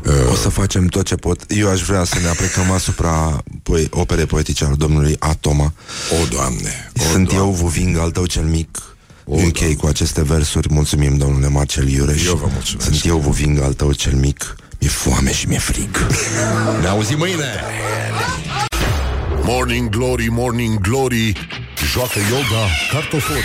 Uh, 0.06 0.30
O 0.32 0.34
să 0.34 0.48
facem 0.48 0.86
tot 0.86 1.04
ce 1.04 1.14
pot. 1.14 1.44
Eu 1.48 1.68
aș 1.70 1.82
vrea 1.82 2.04
să 2.04 2.18
ne 2.22 2.28
aplicăm 2.28 2.70
asupra 2.70 3.42
poe- 3.62 3.86
opere 3.90 4.24
poetice 4.24 4.64
al 4.64 4.74
domnului 4.76 5.16
Atoma. 5.18 5.72
O, 6.22 6.26
Doamne 6.30 6.90
o, 7.00 7.02
Sunt 7.10 7.32
eu, 7.32 7.50
Vuving, 7.50 7.98
al 7.98 8.10
tău 8.10 8.26
cel 8.26 8.42
mic. 8.44 8.82
O, 9.24 9.36
Închei 9.36 9.76
cu 9.76 9.86
aceste 9.86 10.22
versuri. 10.22 10.68
Mulțumim, 10.70 11.16
domnule 11.16 11.48
Marcel 11.48 11.88
Iureș. 11.88 12.24
Eu 12.26 12.34
vă 12.36 12.48
mulțumesc. 12.52 12.88
Sunt 12.90 13.04
eu, 13.04 13.18
Vuving, 13.18 13.60
al 13.62 13.72
tău 13.72 13.92
cel 13.92 14.12
mic. 14.14 14.56
Mi-e 14.80 14.88
foame 14.90 15.32
și 15.32 15.48
mi-e 15.48 15.58
frig. 15.58 16.06
Ne 16.80 16.88
auzim 16.88 17.18
mâine! 17.18 17.44
Morning 19.42 19.88
Glory, 19.88 20.26
Morning 20.30 20.80
Glory 20.80 21.32
Joacă 21.92 22.18
yoga 22.30 22.66
cartoforii 22.92 23.42